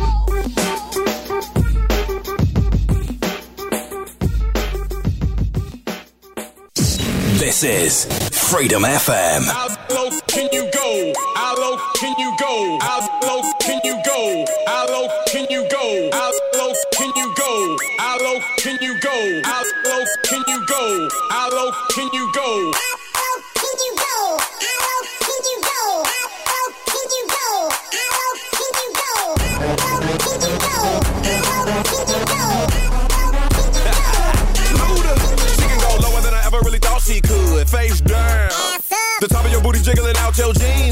This 7.40 7.64
is 7.64 8.04
Freedom 8.50 8.82
FM. 8.82 9.44
How 9.44 9.68
low 9.90 10.10
can 10.26 10.48
you 10.52 10.68
go? 10.72 11.12
How 11.36 11.56
low 11.56 11.78
can 11.94 12.14
you 12.18 12.36
go? 12.38 12.78
How 12.82 13.00
low 13.22 13.42
can 13.60 13.80
you 13.84 13.98
go? 14.04 14.59
Can 18.60 18.76
you 18.82 19.00
go? 19.00 19.40
How 19.42 19.62
low 19.86 20.04
can 20.24 20.42
you 20.46 20.64
go? 20.66 21.08
How 21.30 21.50
low 21.50 21.72
can 21.88 22.10
you 22.12 22.30
go? 22.34 22.70
Luda. 25.70 26.36
She 26.68 26.84
can 26.84 27.08
you 27.10 27.24
go 27.28 27.70
Allo, 27.96 28.28
can 28.52 28.68
you 28.76 28.92
go? 29.00 29.32
Can 30.20 30.40
you 30.44 30.54
go? 30.60 30.80
Allo, 31.56 31.80
can 31.88 32.04
you 32.12 32.20
go? 32.28 32.44
Can 35.56 35.68
you 35.70 35.78
go 35.80 35.90
lower 36.04 36.20
than 36.20 36.34
I 36.34 36.42
ever 36.44 36.60
really 36.60 36.78
thought 36.78 37.00
she 37.00 37.20
could. 37.22 37.66
Face 37.68 38.00
down. 38.02 38.50
The 39.20 39.28
top 39.28 39.44
of 39.44 39.52
your 39.52 39.60
booty 39.60 39.80
jiggling 39.80 40.16
out 40.18 40.36
your 40.38 40.52
jeans, 40.54 40.89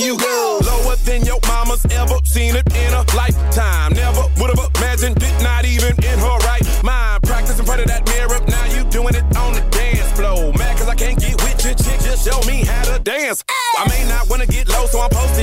you 0.00 0.16
go? 0.18 0.60
Lower 0.64 0.96
than 0.96 1.24
your 1.24 1.38
mama's 1.46 1.84
ever 1.90 2.16
seen 2.24 2.56
it 2.56 2.66
in 2.74 2.92
a 2.94 3.04
lifetime. 3.16 3.92
Never 3.92 4.22
would 4.38 4.50
have 4.56 4.70
imagined 4.76 5.22
it, 5.22 5.42
not 5.42 5.64
even 5.64 5.92
in 6.04 6.18
her 6.18 6.38
right 6.46 6.64
mind. 6.82 7.22
Practice 7.22 7.58
in 7.58 7.66
front 7.66 7.80
of 7.80 7.88
that 7.88 8.06
mirror, 8.06 8.40
now 8.48 8.64
you 8.74 8.84
doing 8.90 9.14
it 9.14 9.24
on 9.36 9.54
the 9.54 9.62
dance 9.70 10.10
floor. 10.12 10.52
Mad 10.54 10.78
cause 10.78 10.88
I 10.88 10.94
can't 10.94 11.18
get 11.18 11.36
with 11.42 11.64
your 11.64 11.74
chick, 11.74 12.00
just 12.00 12.24
show 12.24 12.40
me 12.46 12.64
how 12.64 12.84
to 12.84 12.98
dance. 13.02 13.44
I 13.78 13.88
may 13.88 14.08
not 14.08 14.30
wanna 14.30 14.46
get 14.46 14.68
low, 14.68 14.86
so 14.86 15.00
I'm 15.00 15.10
posted 15.10 15.33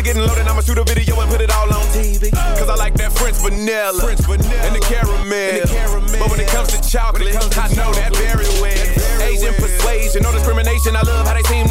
And 0.00 0.08
if 0.08 0.16
she 0.16 0.24
really 0.24 0.24
getting 0.24 0.24
loaded, 0.24 0.48
I'ma 0.48 0.60
shoot 0.64 0.78
a 0.78 0.84
video 0.84 1.20
and 1.20 1.30
put 1.30 1.40
it 1.40 1.52
all 1.52 1.68
on 1.68 1.84
TV. 1.92 2.32
Cause 2.56 2.68
I 2.68 2.74
like 2.74 2.94
that 2.94 3.12
French 3.12 3.36
vanilla, 3.36 4.00
French 4.00 4.24
vanilla. 4.24 4.64
And, 4.64 4.74
the 4.74 4.80
caramel. 4.80 5.28
But 6.16 6.30
when 6.30 6.40
it 6.40 6.48
comes 6.48 6.72
to 6.72 6.80
chocolate, 6.80 7.36
I 7.36 7.68
know 7.76 7.92
that 7.92 8.16
very 8.16 8.48
well. 8.64 9.20
Asian 9.20 9.52
persuasion, 9.54 10.22
no 10.22 10.32
discrimination. 10.32 10.96
I 10.96 11.02
love 11.02 11.26
how 11.26 11.34
they 11.34 11.44
seem 11.44 11.68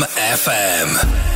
FM. 0.00 1.31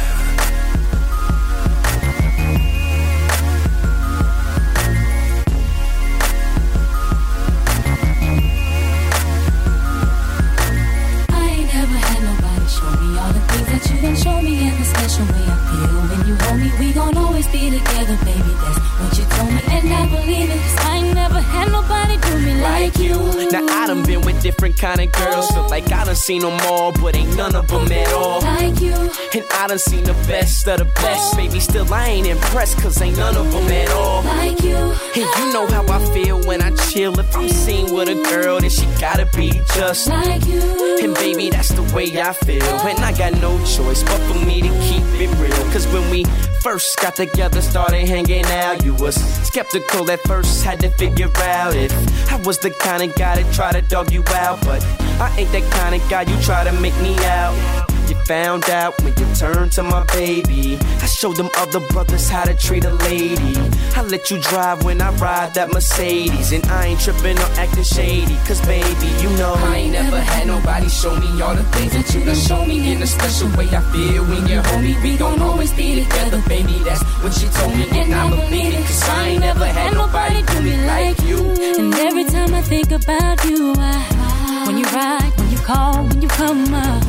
Kind 24.77 25.01
of 25.01 25.11
girls. 25.13 25.51
Feel 25.51 25.69
like 25.69 25.91
I 25.93 26.05
done 26.05 26.15
seen 26.15 26.43
them 26.43 26.59
all, 26.65 26.93
but 26.93 27.17
ain't 27.17 27.37
none 27.37 27.55
of 27.55 27.69
them 27.69 27.91
at 27.91 28.13
all. 28.13 28.41
Like 28.41 28.81
you. 28.81 28.95
And 29.35 29.45
I 29.53 29.67
done 29.67 29.79
seen 29.79 30.05
the 30.05 30.15
best 30.29 30.67
of 30.69 30.79
the 30.79 30.85
best. 30.85 31.37
Baby, 31.37 31.61
still 31.61 31.93
I 31.93 32.07
ain't 32.07 32.27
impressed, 32.27 32.79
cause 32.79 33.01
ain't 33.01 33.17
none 33.17 33.37
of 33.37 33.51
them 33.53 33.67
at 33.69 33.91
all. 33.91 34.23
Like 34.23 34.63
you. 34.63 34.77
And 34.77 35.17
you 35.17 35.53
know 35.53 35.67
how 35.67 35.85
I 35.89 36.05
feel 36.13 36.43
when 36.47 36.63
I 36.63 36.71
chill. 36.89 37.19
If 37.19 37.37
I'm 37.37 37.49
seen 37.49 37.93
with 37.93 38.09
a 38.09 38.15
girl, 38.31 38.61
then 38.61 38.71
she 38.71 38.87
gotta 39.01 39.27
be 39.37 39.61
just 39.75 40.09
like 40.09 40.45
you. 40.47 40.61
And 41.03 41.15
baby, 41.15 41.51
that's 41.51 41.71
the 41.71 41.83
way 41.95 42.21
I 42.21 42.33
feel. 42.33 42.63
And 42.63 42.99
I 43.01 43.17
got 43.17 43.33
no 43.41 43.59
choice 43.65 44.03
but 44.03 44.19
for 44.29 44.39
me 44.45 44.61
to 44.63 44.69
keep 44.69 45.05
it 45.21 45.31
real. 45.39 45.73
Cause 45.73 45.87
when 45.89 46.09
we 46.11 46.25
first 46.67 46.99
got 46.99 47.15
together, 47.15 47.63
started 47.63 48.09
hanging 48.09 48.45
out, 48.47 48.85
you 48.85 48.93
was 48.95 49.15
skeptical 49.47 50.11
at 50.11 50.19
first, 50.23 50.65
had 50.65 50.81
to 50.81 50.91
figure 50.91 51.31
out 51.37 51.77
if 51.77 51.93
I 52.33 52.37
was 52.45 52.59
the 52.59 52.71
kind 52.71 53.05
of 53.09 53.15
guy 53.15 53.41
that 53.41 53.55
try 53.55 53.71
to 53.71 53.83
dog 53.83 54.11
you 54.11 54.25
out. 54.35 54.61
But 54.65 54.83
I 55.21 55.33
ain't 55.39 55.53
that 55.53 55.71
kind 55.71 55.95
of 55.95 56.11
guy 56.11 56.23
you 56.23 56.43
try 56.43 56.65
to 56.65 56.73
make 56.73 57.01
me 57.01 57.15
out. 57.25 57.96
You 58.27 58.35
found 58.35 58.71
out 58.71 59.01
when 59.03 59.15
you 59.19 59.27
turned 59.37 59.73
to 59.73 59.83
my 59.83 60.05
baby. 60.07 60.79
I 61.01 61.07
showed 61.07 61.37
them 61.37 61.51
other 61.59 61.81
brothers 61.91 62.29
how 62.29 62.45
to 62.45 62.55
treat 62.55 62.85
a 62.85 62.93
lady. 62.93 63.55
I 63.95 64.03
let 64.03 64.31
you 64.31 64.41
drive 64.41 64.85
when 64.85 65.01
I 65.01 65.11
ride 65.17 65.55
that 65.55 65.71
Mercedes. 65.71 66.51
And 66.51 66.65
I 66.67 66.87
ain't 66.87 67.01
tripping 67.01 67.39
or 67.39 67.51
acting 67.55 67.85
shady. 67.85 68.37
Cause 68.47 68.61
baby, 68.67 69.07
you 69.23 69.29
know 69.37 69.55
I 69.55 69.77
ain't 69.77 69.93
never 69.93 70.19
had 70.19 70.47
nobody 70.47 70.89
show 70.89 71.15
me 71.15 71.41
all 71.41 71.55
the 71.55 71.63
things 71.75 71.93
that 71.93 72.15
you 72.15 72.25
done 72.25 72.35
show 72.35 72.65
me 72.65 72.93
in 72.93 73.03
a 73.03 73.07
special 73.07 73.49
way. 73.57 73.69
I 73.69 73.81
feel 73.93 74.25
when 74.25 74.47
you're 74.49 74.63
home, 74.63 75.03
we 75.03 75.17
gon' 75.17 75.41
always 75.43 75.73
be 75.75 76.03
together, 76.03 76.43
baby. 76.49 76.79
That's 76.85 77.03
what 77.23 77.33
she 77.35 77.47
told 77.49 77.75
me, 77.77 77.87
and 77.93 78.15
I 78.15 78.31
believe 78.31 78.75
it. 78.75 78.87
Cause 78.87 79.03
I 79.09 79.29
ain't 79.29 79.41
never 79.41 79.67
had 79.67 79.95
nobody 79.95 80.43
do 80.43 80.63
me 80.63 80.77
like 80.87 81.21
you. 81.23 81.39
And 81.79 81.95
every 81.95 82.25
time 82.25 82.55
I 82.55 82.63
think 82.63 82.91
about 82.91 83.45
you, 83.45 83.75
I, 83.77 84.65
when 84.67 84.79
you 84.79 84.87
ride, 84.87 85.31
when 85.37 85.46
you 85.46 85.46
call, 85.67 86.07
when 86.07 86.23
you 86.23 86.29
come 86.29 86.73
up, 86.73 87.03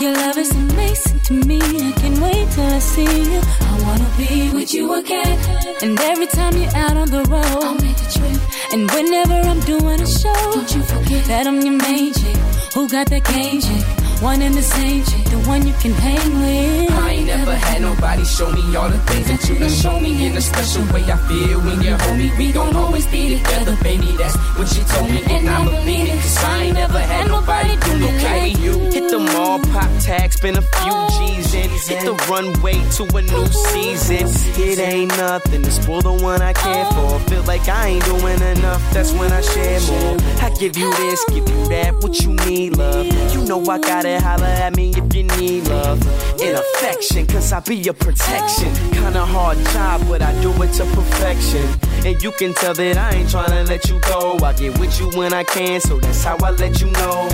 your 0.00 0.12
love 0.12 0.38
is 0.38 0.50
amazing 0.52 1.18
to 1.28 1.32
me. 1.32 1.58
I 1.58 1.92
can't 2.00 2.18
wait 2.20 2.48
till 2.52 2.64
I 2.64 2.78
see 2.78 3.32
you. 3.32 3.40
I 3.72 3.74
wanna 3.84 4.08
be 4.16 4.52
with 4.54 4.72
you 4.72 4.94
again. 4.94 5.36
And 5.82 5.98
every 5.98 6.28
time 6.28 6.56
you're 6.56 6.76
out 6.76 6.96
on 6.96 7.10
the 7.10 7.24
road, 7.24 7.64
I'll 7.66 7.74
make 7.74 7.98
a 8.06 8.08
trip. 8.16 8.40
And 8.72 8.88
whenever 8.92 9.34
I'm 9.50 9.60
doing 9.60 10.00
a 10.00 10.06
show, 10.06 10.40
don't 10.54 10.72
you 10.74 10.82
forget 10.82 11.24
that 11.26 11.46
I'm 11.48 11.60
your 11.60 11.78
main 11.88 12.12
chick. 12.14 12.36
Who 12.74 12.88
got 12.88 13.06
that 13.10 13.24
game 13.24 13.60
chick? 13.60 14.05
One 14.22 14.40
and 14.40 14.54
the 14.54 14.62
same 14.62 15.04
chick, 15.04 15.24
the 15.26 15.38
one 15.46 15.66
you 15.66 15.74
can 15.74 15.92
hang 15.92 16.40
with. 16.40 16.90
I 16.90 17.10
ain't 17.10 17.26
never 17.26 17.54
had 17.54 17.82
nobody 17.82 18.24
show 18.24 18.50
me 18.50 18.74
all 18.74 18.88
the 18.88 18.98
things 19.00 19.28
that 19.28 19.46
you 19.48 19.58
done 19.58 19.70
show 19.70 20.00
me 20.00 20.26
in 20.26 20.36
a 20.36 20.40
special 20.40 20.82
way. 20.92 21.04
I 21.04 21.16
feel 21.28 21.60
when 21.60 21.82
you're 21.82 21.98
home, 21.98 22.30
we 22.38 22.50
gon' 22.50 22.74
always 22.74 23.06
be 23.06 23.36
together, 23.36 23.76
baby. 23.82 24.16
That's 24.16 24.34
what 24.56 24.74
you 24.74 24.84
told 24.84 25.10
me, 25.10 25.22
and 25.28 25.48
I 25.48 25.62
believe 25.64 26.08
it. 26.08 26.16
Cause 26.16 26.44
I 26.44 26.62
ain't 26.62 26.74
never 26.74 26.98
had 26.98 27.28
nobody 27.28 27.76
do 27.76 27.98
me 27.98 28.24
like 28.24 28.58
you. 28.58 28.78
Hit 28.90 29.10
the 29.10 29.18
mall, 29.18 29.58
pop 29.58 29.90
tag, 30.00 30.32
spend 30.32 30.56
a 30.56 30.62
few 30.62 30.92
oh, 30.96 31.26
G's 31.28 31.52
in. 31.52 31.68
Hit 31.68 32.04
the 32.06 32.14
runway 32.30 32.80
to 32.96 33.02
a 33.16 33.20
new 33.20 33.46
season. 33.46 34.26
It 34.56 34.78
ain't 34.78 35.14
nothing 35.18 35.62
to 35.62 35.70
spoil 35.70 36.00
the 36.00 36.12
one 36.12 36.40
I 36.40 36.54
care 36.54 36.86
for. 36.86 37.14
Oh. 37.14 37.18
Feel 37.28 37.42
like 37.42 37.68
I 37.68 37.88
ain't 37.88 38.04
doing 38.06 38.40
enough, 38.40 38.82
that's 38.94 39.12
when 39.12 39.30
I 39.30 39.42
share 39.42 39.80
more. 39.92 40.16
I 40.40 40.50
give 40.58 40.78
you 40.78 40.90
this, 40.96 41.22
give 41.26 41.46
you 41.48 41.68
that, 41.68 41.94
what 42.02 42.18
you 42.20 42.32
need, 42.46 42.78
love. 42.78 43.06
You 43.34 43.44
know 43.44 43.60
I 43.68 43.78
holler 44.14 44.44
at 44.44 44.76
me 44.76 44.90
if 44.90 45.14
you 45.14 45.24
need 45.24 45.68
love. 45.68 46.00
And 46.40 46.58
affection, 46.58 47.26
cause 47.26 47.52
I 47.52 47.60
be 47.60 47.76
your 47.76 47.94
protection. 47.94 48.72
Kinda 48.92 49.24
hard 49.24 49.58
job, 49.72 50.02
but 50.08 50.22
I 50.22 50.32
do 50.42 50.50
it 50.62 50.72
to 50.74 50.84
perfection. 50.84 51.66
And 52.04 52.22
you 52.22 52.30
can 52.32 52.54
tell 52.54 52.74
that 52.74 52.96
I 52.96 53.10
ain't 53.16 53.28
tryna 53.28 53.68
let 53.68 53.88
you 53.88 53.98
go. 54.00 54.38
I 54.42 54.52
get 54.52 54.78
with 54.78 54.98
you 55.00 55.10
when 55.18 55.32
I 55.32 55.44
can, 55.44 55.80
so 55.80 55.98
that's 55.98 56.22
how 56.22 56.36
I 56.42 56.50
let 56.50 56.80
you 56.80 56.90
know. 56.92 57.28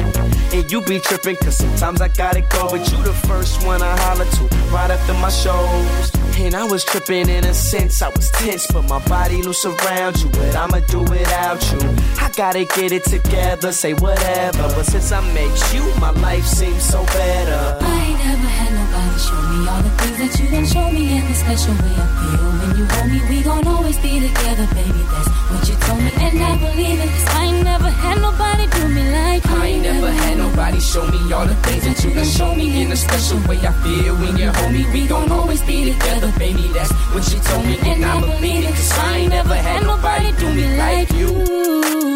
And 0.52 0.70
you 0.70 0.80
be 0.82 0.98
tripping, 1.00 1.36
cause 1.36 1.56
sometimes 1.56 2.00
I 2.00 2.08
gotta 2.08 2.40
go. 2.40 2.70
But 2.70 2.90
you 2.90 3.02
the 3.02 3.14
first 3.28 3.64
one 3.66 3.82
I 3.82 3.96
holler 4.00 4.24
to 4.24 4.44
right 4.72 4.90
after 4.90 5.14
my 5.14 5.30
shows. 5.30 6.12
And 6.38 6.54
I 6.54 6.64
was 6.64 6.84
tripping 6.84 7.28
in 7.28 7.44
a 7.44 7.54
sense, 7.54 8.00
I 8.02 8.08
was 8.08 8.30
tense, 8.30 8.66
but 8.72 8.82
my 8.88 8.98
body 9.06 9.42
loose 9.42 9.64
around 9.64 10.22
you. 10.22 10.30
But 10.30 10.56
I'ma 10.56 10.80
do 10.88 11.00
without 11.00 11.62
you. 11.72 11.80
I 12.18 12.30
gotta 12.34 12.64
get 12.64 12.92
it 12.92 13.04
together, 13.04 13.72
say 13.72 13.92
whatever. 13.94 14.62
But 14.62 14.84
since 14.84 15.12
I 15.12 15.20
met 15.34 15.74
you, 15.74 15.82
my 16.00 16.10
life 16.22 16.44
seems 16.62 16.84
so 16.84 17.00
better. 17.06 17.60
I 17.82 17.98
ain't 18.06 18.18
never 18.22 18.50
had 18.58 18.70
nobody 18.80 19.18
show 19.26 19.42
me 19.50 19.58
all 19.70 19.82
the 19.82 19.92
things 19.98 20.18
that 20.22 20.32
you 20.38 20.46
done 20.54 20.66
show 20.74 20.86
me 20.96 21.04
in 21.18 21.24
the 21.26 21.34
special 21.42 21.74
way 21.82 21.94
I 22.04 22.06
feel 22.18 22.48
when 22.58 22.70
you 22.78 22.84
hold 22.92 23.08
me. 23.12 23.20
We 23.30 23.38
gon' 23.48 23.66
always 23.74 23.98
be 24.04 24.12
together, 24.26 24.66
baby. 24.78 25.02
That's 25.12 25.28
what 25.50 25.62
you 25.68 25.76
told 25.86 26.00
me, 26.06 26.12
and 26.26 26.36
I 26.50 26.52
believe 26.64 26.98
it. 27.04 27.10
Cause 27.14 27.28
I 27.38 27.42
ain't 27.50 27.64
never 27.72 27.90
had 28.02 28.18
nobody 28.28 28.64
do 28.78 28.82
me 28.96 29.04
like 29.18 29.44
you. 29.44 29.56
I 29.62 29.66
ain't 29.72 29.82
never 29.90 30.10
had 30.22 30.34
nobody 30.38 30.80
show 30.92 31.04
me 31.14 31.20
all 31.34 31.46
the 31.52 31.58
things 31.66 31.84
that 31.86 31.98
you 32.04 32.10
done 32.14 32.30
show 32.38 32.54
me 32.54 32.66
in 32.82 32.92
a 32.92 32.98
special 33.06 33.38
way. 33.48 33.58
I 33.70 33.72
feel 33.82 34.14
when 34.22 34.36
you're 34.36 34.54
home, 34.58 34.92
we 34.94 35.02
gon' 35.12 35.32
always 35.32 35.62
be 35.62 35.76
together, 35.90 36.30
baby. 36.38 36.66
That's 36.76 36.92
what 37.14 37.24
you 37.32 37.40
told 37.48 37.64
me, 37.66 37.76
and 37.90 38.04
I 38.04 38.14
believe 38.20 38.64
it. 38.70 38.74
Cause 38.78 38.92
I 38.98 39.10
ain't 39.18 39.30
never 39.30 39.56
had 39.68 39.82
nobody 39.82 40.30
do 40.38 40.48
me 40.58 40.66
like 40.78 41.10
you. 41.18 42.11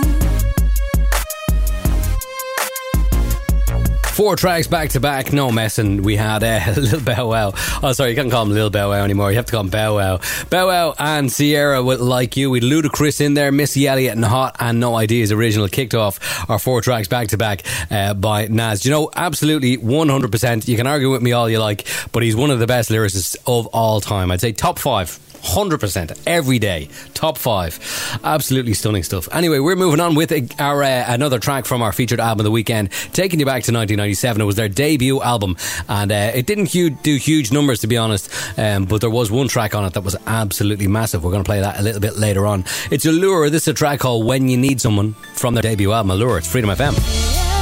Four 4.17 4.35
tracks 4.35 4.67
back 4.67 4.89
to 4.91 5.01
back, 5.01 5.35
no 5.35 5.53
messing. 5.53 6.03
We 6.03 6.17
had 6.17 6.43
uh, 6.43 6.73
Lil 6.81 7.03
Bow 7.03 7.29
Wow. 7.29 7.53
Oh, 7.83 7.93
sorry, 7.93 8.13
you 8.13 8.17
can't 8.17 8.31
call 8.31 8.45
him 8.45 8.51
Lil 8.51 8.71
Bow 8.71 8.89
Wow 8.89 9.05
anymore. 9.05 9.31
You 9.31 9.37
have 9.37 9.45
to 9.45 9.53
call 9.53 9.61
him 9.61 9.69
Bow 9.69 9.97
Wow. 9.97 10.21
Bow 10.49 10.69
Wow 10.69 10.95
and 10.99 11.31
Ciara 11.31 11.83
with 11.83 12.01
Like 12.01 12.35
You. 12.35 12.49
With 12.49 12.63
Ludacris 12.63 13.21
in 13.21 13.35
there, 13.35 13.53
Missy 13.53 13.87
Elliott 13.87 14.15
and 14.15 14.25
Hot 14.25 14.57
and 14.59 14.81
No 14.81 14.97
Ideas 14.97 15.33
original 15.33 15.69
kicked 15.69 15.95
off 15.95 16.49
our 16.49 16.59
four 16.59 16.81
tracks 16.81 17.09
back 17.09 17.29
to 17.29 17.37
back 17.37 17.63
uh, 17.91 18.15
by 18.15 18.47
Nas. 18.47 18.87
You 18.87 18.91
know, 18.91 19.11
absolutely 19.15 19.77
100%. 19.77 20.67
You 20.67 20.77
can 20.79 20.87
argue 20.87 21.11
with 21.11 21.21
me 21.21 21.33
all 21.33 21.51
you 21.51 21.59
like, 21.59 21.87
but 22.13 22.23
he's 22.23 22.35
one 22.35 22.51
of 22.51 22.59
the 22.59 22.67
best 22.67 22.89
lyricists 22.89 23.37
of 23.47 23.67
all 23.67 24.01
time. 24.01 24.31
I'd 24.31 24.41
say 24.41 24.53
top 24.53 24.79
five. 24.79 25.21
100% 25.47 26.23
every 26.27 26.59
day. 26.59 26.89
Top 27.15 27.39
five. 27.39 27.79
Absolutely 28.25 28.75
stunning 28.75 29.03
stuff. 29.03 29.29
Anyway, 29.33 29.59
we're 29.59 29.77
moving 29.77 30.01
on 30.01 30.15
with 30.15 30.33
our 30.61 30.83
uh, 30.83 31.05
another 31.07 31.39
track 31.39 31.65
from 31.65 31.83
our 31.83 31.93
featured 31.93 32.21
album 32.21 32.41
of 32.41 32.45
the 32.45 32.51
weekend, 32.51 32.91
taking 33.13 33.39
you 33.39 33.47
back 33.47 33.63
to 33.65 33.73
1997. 33.73 34.43
It 34.43 34.45
was 34.45 34.57
their 34.57 34.69
debut 34.69 35.23
album, 35.23 35.57
and 35.89 36.11
uh, 36.11 36.33
it 36.35 36.47
didn't 36.47 36.73
do 37.03 37.17
huge 37.17 37.53
numbers, 37.53 37.81
to 37.81 37.87
be 37.87 37.97
honest, 37.97 38.31
um, 38.59 38.85
but 38.85 39.01
there 39.01 39.11
was 39.11 39.31
one 39.31 39.49
track 39.49 39.75
on 39.75 39.85
it 39.85 39.95
that 39.95 40.03
was 40.03 40.17
absolutely 40.27 40.89
massive. 40.89 41.25
We're 41.25 41.31
going 41.31 41.45
to 41.45 41.49
play 41.49 41.61
that 41.61 41.79
a 41.79 41.83
little 41.83 42.01
bit 42.01 42.17
later 42.17 42.47
on. 42.47 42.65
It's 42.91 43.07
Allure. 43.07 43.51
This 43.51 43.63
is 43.63 43.69
a 43.69 43.75
track 43.75 44.01
called 44.01 44.27
When 44.27 44.49
You 44.49 44.57
Need 44.57 44.81
Someone 44.81 45.15
from 45.35 45.55
their 45.55 45.63
debut 45.63 45.93
album, 45.93 46.11
Allure. 46.11 46.39
It's 46.39 46.51
Freedom 46.51 46.71
FM. 46.71 47.56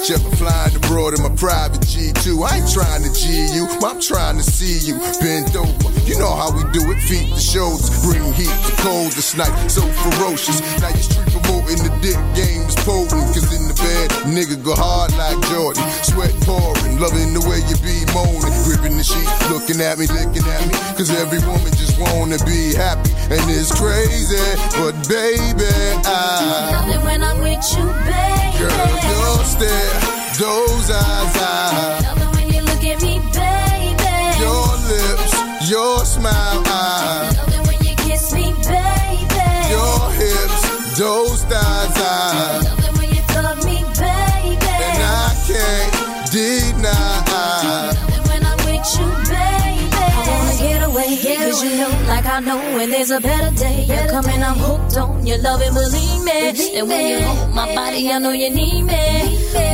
Each 0.00 0.10
other 0.12 0.30
flying 0.36 0.74
abroad 0.76 1.12
in 1.12 1.22
my 1.22 1.34
private 1.36 1.80
G2. 1.84 2.40
I 2.40 2.58
ain't 2.58 2.72
trying 2.72 3.04
to 3.04 3.12
G 3.12 3.52
you, 3.52 3.68
I'm 3.84 4.00
trying 4.00 4.36
to 4.36 4.42
see 4.42 4.80
you 4.88 4.96
bend 5.20 5.52
over. 5.56 5.90
You 6.08 6.16
know 6.18 6.32
how 6.32 6.48
we 6.50 6.64
do 6.72 6.80
it, 6.90 7.00
feet 7.04 7.28
to 7.28 7.40
shoulders, 7.40 7.92
bring 8.00 8.24
heat 8.32 8.48
to 8.50 8.72
cold 8.80 9.12
this 9.12 9.36
night, 9.36 9.52
so 9.68 9.82
ferocious. 10.08 10.60
Now 10.80 10.88
you 10.88 11.04
street 11.04 11.28
promoting 11.36 11.84
the 11.84 11.92
dick 12.00 12.18
game 12.32 12.64
is 12.64 12.76
potent, 12.80 13.28
cause 13.36 13.52
in 13.52 13.68
the 13.68 13.76
bed, 13.76 14.08
nigga 14.32 14.56
go 14.64 14.74
hard 14.74 15.12
like 15.20 15.36
Jordan. 15.52 15.84
Sweat 16.00 16.32
pouring, 16.48 16.96
loving 16.96 17.36
the 17.36 17.44
way 17.44 17.60
you 17.68 17.76
be 19.00 19.14
moaning, 19.14 19.40
gripping 19.40 19.40
the 19.40 19.40
sheet, 19.40 19.50
looking 19.50 19.80
at 19.80 19.98
me, 19.98 20.06
looking 20.06 20.44
at 20.46 20.66
me. 20.66 20.74
Cause 20.96 21.10
every 21.10 21.38
woman 21.40 21.72
just 21.72 21.98
wanna 21.98 22.38
be 22.44 22.74
happy, 22.74 23.10
and 23.30 23.50
it's 23.50 23.72
crazy, 23.72 24.36
but 24.76 24.94
baby, 25.08 25.64
I 26.04 26.72
Love 26.72 26.94
it 26.94 27.04
when 27.04 27.22
I'm 27.22 27.40
with 27.40 27.64
you, 27.76 27.86
baby. 28.04 28.58
Girl, 28.58 28.88
your 29.08 29.44
stare, 29.44 30.00
those 30.38 30.90
eyes, 30.90 31.36
I 31.36 32.00
Love 32.04 32.22
it 32.22 32.36
when 32.36 32.48
you 32.52 32.62
look 32.62 32.84
at 32.84 33.02
me, 33.02 33.20
baby. 33.32 34.40
Your 34.40 34.68
lips, 34.88 35.70
your 35.70 36.04
smile, 36.04 36.69
like 52.10 52.26
I 52.26 52.40
know, 52.40 52.58
when 52.76 52.90
there's 52.90 53.10
a 53.12 53.20
better 53.20 53.54
day. 53.56 53.84
You're 53.88 54.08
coming, 54.08 54.42
I'm 54.42 54.58
hooked 54.58 54.96
on 54.98 55.26
your 55.26 55.38
love 55.38 55.60
and 55.62 55.74
believe 55.74 56.22
me. 56.24 56.78
And 56.78 56.88
when 56.88 57.02
you 57.10 57.26
hold 57.26 57.54
my 57.54 57.72
body, 57.74 58.10
I 58.10 58.18
know 58.18 58.32
you 58.32 58.50
need 58.50 58.82
me. 58.82 59.06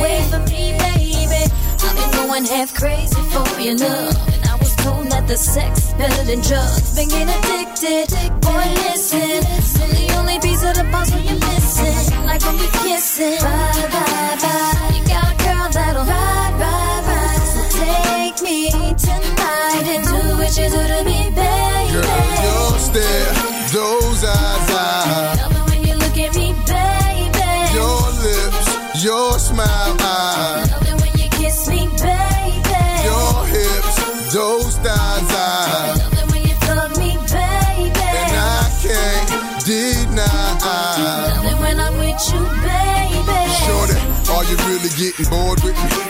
Wait 0.03 0.23
for 0.29 0.39
me, 0.51 0.63
baby. 0.77 1.41
I've 1.85 1.95
been 1.99 2.11
going 2.19 2.45
half 2.45 2.73
crazy 2.75 3.21
for 3.33 3.47
your 3.59 3.75
love. 3.75 4.15
And 4.33 4.43
I 4.45 4.55
was 4.61 4.75
told 4.77 5.09
that 5.11 5.27
the 5.27 5.35
sex 5.35 5.89
is 5.89 5.93
better 5.95 6.23
than 6.29 6.41
drugs. 6.41 6.95
Been 6.95 7.09
getting 7.09 7.33
addicted, 7.37 8.07
boy, 8.45 8.67
listen. 8.85 9.41
I'm 9.81 9.89
the 9.97 10.07
only 10.19 10.39
piece 10.39 10.63
of 10.63 10.75
the 10.75 10.85
puzzle 10.91 11.19
you're 11.19 11.39
missing. 11.39 12.25
Like 12.25 12.41
when 12.45 12.55
we 12.61 12.67
kissing. 12.85 13.39
Bye, 13.41 13.89
bye, 13.91 14.37
bye. 14.41 14.76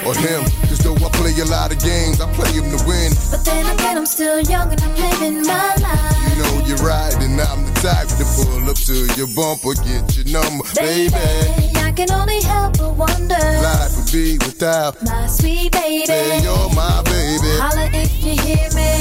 Or 0.08 0.16
him? 0.16 0.44
Cause 0.72 0.80
though 0.80 0.96
I 0.96 1.10
play 1.20 1.36
a 1.42 1.46
lot 1.46 1.72
of 1.76 1.80
games, 1.84 2.22
I 2.22 2.32
play 2.34 2.52
them 2.56 2.72
to 2.72 2.80
win. 2.88 3.12
But 3.30 3.44
then 3.44 3.66
again, 3.68 3.98
I'm 3.98 4.06
still 4.06 4.40
young 4.42 4.72
and 4.72 4.82
I'm 4.82 4.96
living 4.96 5.42
my 5.46 5.76
life. 5.84 6.16
You 6.32 6.44
know 6.44 6.66
you're 6.66 6.78
right, 6.78 7.14
and 7.20 7.40
I'm 7.42 7.66
the 7.68 7.74
type 7.84 8.08
to 8.16 8.26
pull 8.40 8.70
up 8.70 8.78
to 8.88 8.96
your 9.20 9.28
bumper, 9.36 9.74
get 9.84 10.16
your 10.16 10.28
number, 10.32 10.64
baby. 10.76 11.14
I 11.76 11.92
can 11.92 12.10
only 12.12 12.42
help 12.42 12.78
but 12.78 12.96
wonder. 12.96 13.36
Life 13.36 13.98
would 13.98 14.12
be 14.12 14.38
without. 14.40 15.02
My 15.04 15.28
sweet 15.28 15.72
baby. 15.74 16.06
Say 16.06 16.40
you're 16.42 16.70
my 16.74 17.02
baby. 17.04 17.58
Holla 17.60 17.90
if 17.94 18.12
you 18.24 18.36
hear 18.48 18.70
me. 18.80 18.92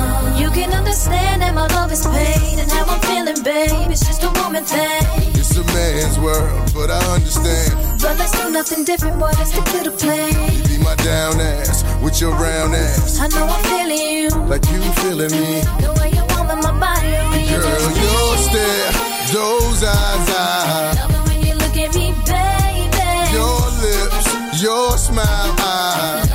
Oh, 0.00 0.36
you 0.40 0.50
can 0.50 0.72
understand 0.72 1.42
that 1.42 1.52
my 1.54 1.66
love 1.76 1.92
is 1.92 2.06
pain 2.06 2.58
and 2.58 2.70
how 2.70 2.84
I'm 2.86 3.00
feeling, 3.02 3.42
babe. 3.42 3.90
It's 3.90 4.06
just 4.06 4.22
a 4.22 4.30
woman 4.40 4.64
thing. 4.64 5.02
It's 5.34 5.56
a 5.56 5.64
man's 5.64 6.18
world, 6.18 6.72
but 6.74 6.90
I 6.90 7.00
understand. 7.14 7.57
But 8.32 8.50
nothing 8.50 8.84
different, 8.84 9.18
boy. 9.18 9.30
Let's 9.38 9.52
stick 9.52 9.64
to 9.64 9.90
the 9.90 9.96
plan. 9.96 10.32
Be 10.68 10.78
my 10.78 10.94
down 10.96 11.40
ass 11.40 11.84
with 12.02 12.20
your 12.20 12.32
round 12.32 12.74
ass, 12.74 13.20
I 13.20 13.28
know 13.28 13.46
I'm 13.46 13.64
feeling 13.64 14.06
you. 14.16 14.28
like 14.48 14.64
you 14.70 14.80
feeling 15.02 15.32
me. 15.32 15.60
The 15.82 15.92
way 16.00 16.10
you 16.10 16.24
want 16.34 16.62
my 16.62 16.72
body, 16.78 17.08
you 17.50 17.58
Girl, 17.58 17.90
your 18.04 18.36
stare, 18.46 18.92
those 19.32 19.82
eyes, 19.82 20.28
I 20.30 20.92
Love 21.00 21.10
it 21.10 21.28
when 21.28 21.46
you 21.46 21.54
look 21.54 21.76
at 21.76 21.94
me, 21.94 22.12
baby. 22.28 23.34
Your 23.36 23.60
lips, 23.84 24.62
your 24.62 24.96
smile, 24.96 25.54
I 25.58 26.27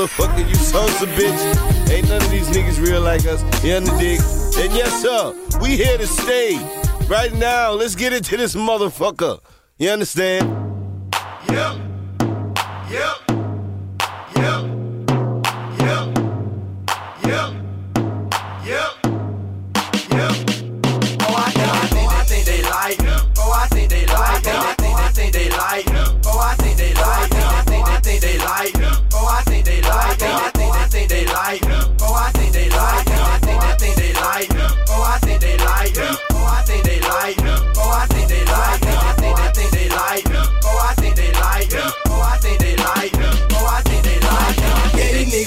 motherfucker, 0.00 0.48
you 0.48 0.54
sons 0.54 1.02
of 1.02 1.08
bitch. 1.10 1.90
Ain't 1.90 2.08
none 2.08 2.22
of 2.22 2.30
these 2.30 2.48
niggas 2.48 2.80
real 2.80 3.02
like 3.02 3.26
us. 3.26 3.42
You 3.62 3.74
underdig? 3.74 4.20
And 4.58 4.72
yes, 4.74 5.02
sir, 5.02 5.34
we 5.60 5.76
here 5.76 5.98
to 5.98 6.06
stay. 6.06 6.56
Right 7.06 7.32
now, 7.34 7.72
let's 7.72 7.94
get 7.94 8.12
into 8.12 8.36
this 8.36 8.54
motherfucker. 8.54 9.40
You 9.78 9.90
understand? 9.90 10.48
Yep. 11.50 11.76
Yep. 12.90 13.29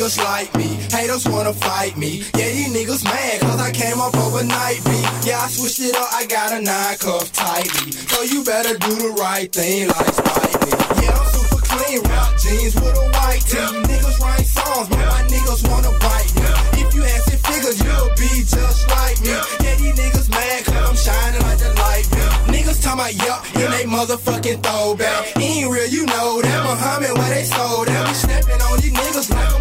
niggas 0.04 0.24
like 0.24 0.56
me. 0.56 0.68
Haters 0.92 1.28
wanna 1.28 1.54
fight 1.54 1.96
me. 1.98 2.24
Yeah, 2.36 2.50
these 2.52 2.74
niggas 2.76 3.04
mad, 3.06 3.42
cause 3.42 3.62
I 3.62 3.72
came 3.72 4.00
up 4.02 4.16
overnight, 4.18 4.84
B. 4.84 4.92
Yeah, 5.24 5.40
I 5.40 5.48
switched 5.48 5.80
it 5.80 5.96
up, 5.96 6.10
I 6.12 6.26
got 6.26 6.52
a 6.52 6.62
nine 6.62 6.98
cuff 6.98 7.32
tightly. 7.32 7.92
So 7.92 8.24
you 8.24 8.44
better 8.44 8.78
do 8.78 8.96
the 8.96 9.16
right 9.20 9.52
thing, 9.52 9.88
like 9.88 10.14
spite 10.14 10.60
me. 10.66 10.72
Yeah, 11.04 11.16
I'm 11.16 11.28
super 11.32 11.62
clean, 11.64 12.02
rap 12.04 12.36
jeans 12.38 12.76
with 12.76 12.96
a 13.00 13.06
white 13.16 13.44
tee. 13.48 13.58
Yeah. 13.58 13.88
Niggas 13.88 14.20
write 14.20 14.46
songs, 14.46 14.90
but 14.90 15.00
my 15.00 15.24
niggas 15.32 15.64
wanna 15.72 15.92
bite 16.00 16.32
me. 16.36 16.42
Yeah. 16.44 16.84
If 16.84 16.96
you 16.96 17.04
ask 17.04 17.32
it 17.32 17.40
figures, 17.48 17.80
you'll 17.80 18.12
be 18.20 18.44
just 18.44 18.90
like 18.92 19.20
me. 19.24 19.32
Yeah, 19.64 19.76
these 19.80 19.96
niggas 19.96 20.30
mad, 20.30 20.66
cause 20.66 20.84
I'm 20.84 20.98
shining 21.00 21.42
like 21.48 21.60
the 21.60 21.72
light, 21.80 22.06
B. 22.12 22.18
Niggas 22.52 22.84
talking 22.84 23.00
about 23.00 23.16
yup, 23.24 23.40
yeah. 23.56 23.72
and 23.72 23.74
they 23.74 23.86
motherfucking 23.88 24.60
throwback. 24.64 25.32
Ain't 25.40 25.72
real, 25.72 25.88
you 25.88 26.06
know 26.08 26.42
that. 26.42 26.60
Muhammad, 26.68 27.18
where 27.18 27.30
they 27.30 27.44
sold 27.44 27.88
that. 27.88 28.04
We 28.08 28.14
snapping 28.14 28.62
on 28.68 28.80
these 28.82 28.92
niggas 28.92 29.32
like 29.32 29.53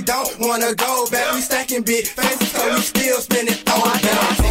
don't 0.00 0.38
wanna 0.40 0.74
go 0.74 1.06
back. 1.10 1.34
We 1.34 1.40
stacking 1.40 1.82
big 1.82 2.06
faces, 2.06 2.50
so 2.50 2.74
we 2.74 2.80
still 2.80 3.20
spending 3.20 3.58
all 3.68 3.98
down. 4.00 4.41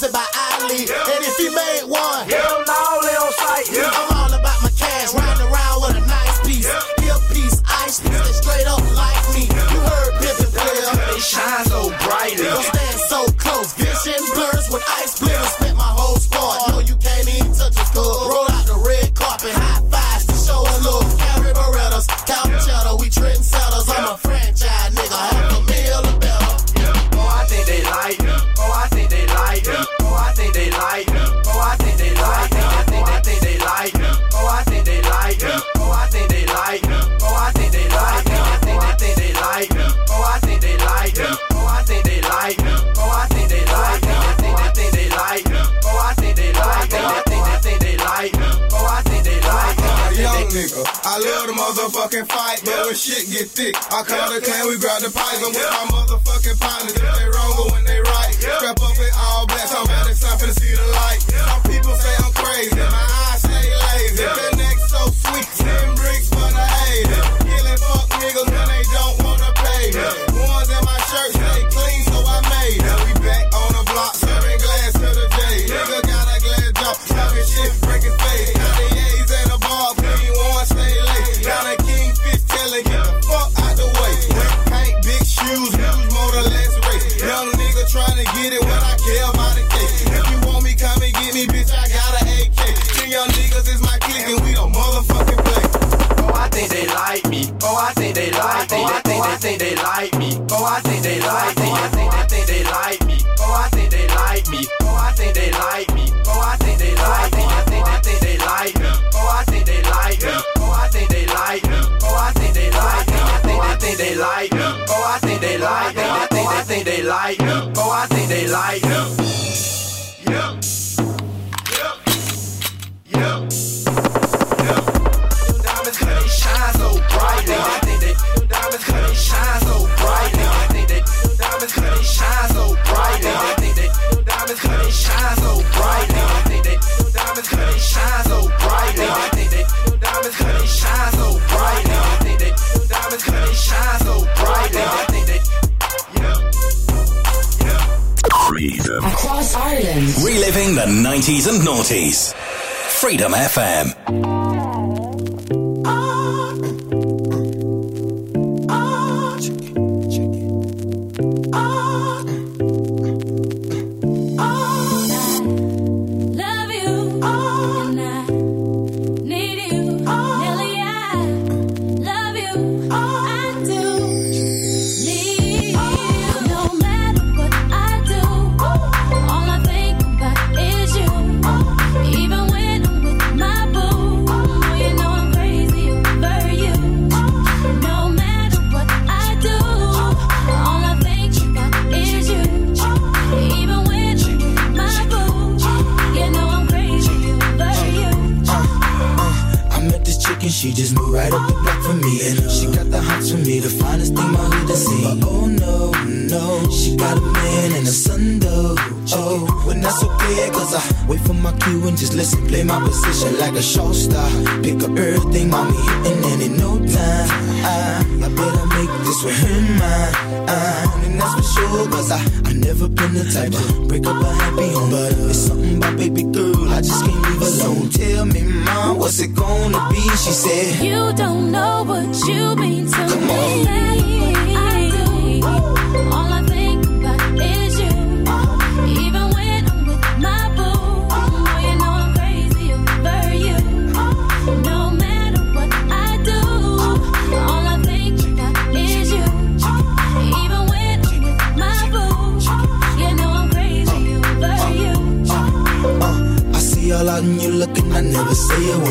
does 0.00 0.08
it 0.08 0.12
by 0.12 0.26
Ali. 0.60 0.86
Yeah. 0.86 1.14
And 1.14 1.24
if 1.24 1.36
he 1.36 1.50
made 1.50 1.84
one, 1.84 2.28
yeah. 2.28 2.49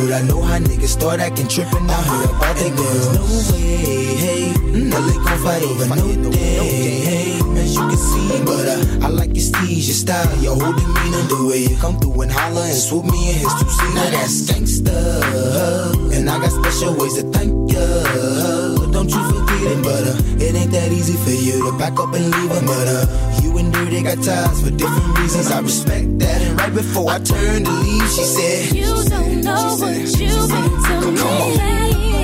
But 0.09 0.23
I 0.23 0.25
know 0.25 0.41
how 0.41 0.57
niggas 0.57 0.87
start 0.87 1.19
acting 1.19 1.47
trippin'. 1.47 1.87
I 1.87 1.93
heard 1.93 2.29
about 2.31 2.55
the 2.55 2.71
girls. 2.71 3.13
No 3.13 3.53
way, 3.53 4.15
hey. 4.17 4.53
Mm-hmm. 4.53 4.89
Mm, 4.89 5.05
LA 5.05 5.23
gon' 5.23 5.37
fight 5.43 5.61
over 5.61 5.85
no 5.85 6.31
day, 6.31 6.99
hey. 7.05 7.33
As 7.61 7.75
you 7.75 7.81
can 7.81 7.95
see, 7.95 8.43
but 8.43 8.65
uh, 8.67 9.05
I 9.05 9.09
like 9.09 9.35
your 9.35 9.45
steez, 9.45 9.85
your 9.85 9.93
style, 9.93 10.35
your 10.41 10.55
whole 10.55 10.73
demeanor, 10.73 11.21
the 11.29 11.45
way 11.47 11.59
you 11.59 11.77
come 11.77 11.99
through 11.99 12.21
and 12.21 12.31
holler 12.31 12.63
and 12.63 12.73
swoop 12.73 13.05
me 13.05 13.29
in 13.29 13.35
his 13.35 13.53
two 13.53 13.69
seat. 13.69 13.93
Now 13.93 14.09
that's 14.09 14.41
gangsta, 14.49 16.17
and 16.17 16.27
I 16.27 16.39
got 16.39 16.51
special 16.53 16.95
ways 16.95 17.13
to 17.13 17.29
thank 17.29 17.51
you. 17.71 18.91
Don't 18.91 19.11
you 19.11 19.29
feel? 19.29 19.38
bleeding, 19.59 19.81
but 19.81 20.03
uh, 20.07 20.15
it 20.39 20.55
ain't 20.55 20.71
that 20.71 20.91
easy 20.91 21.13
for 21.13 21.31
you 21.31 21.71
to 21.71 21.77
back 21.77 21.99
up 21.99 22.13
and 22.13 22.25
leave 22.25 22.51
a 22.51 22.61
But 22.65 22.87
uh, 22.87 23.41
you 23.41 23.57
and 23.57 23.75
her, 23.75 23.85
they 23.85 24.03
got 24.03 24.23
ties 24.23 24.61
for 24.61 24.71
different 24.71 25.19
reasons. 25.19 25.51
I 25.51 25.59
respect 25.59 26.19
that. 26.19 26.41
And 26.41 26.57
right 26.57 26.73
before 26.73 27.11
I 27.11 27.19
turned 27.19 27.65
to 27.65 27.71
leave, 27.71 28.09
she 28.09 28.23
said, 28.23 28.75
You 28.75 28.85
don't 28.85 29.41
know 29.43 29.75
what 29.79 29.95
you've 30.19 30.49
been 30.49 30.71
to 31.01 31.11
me. 31.11 32.18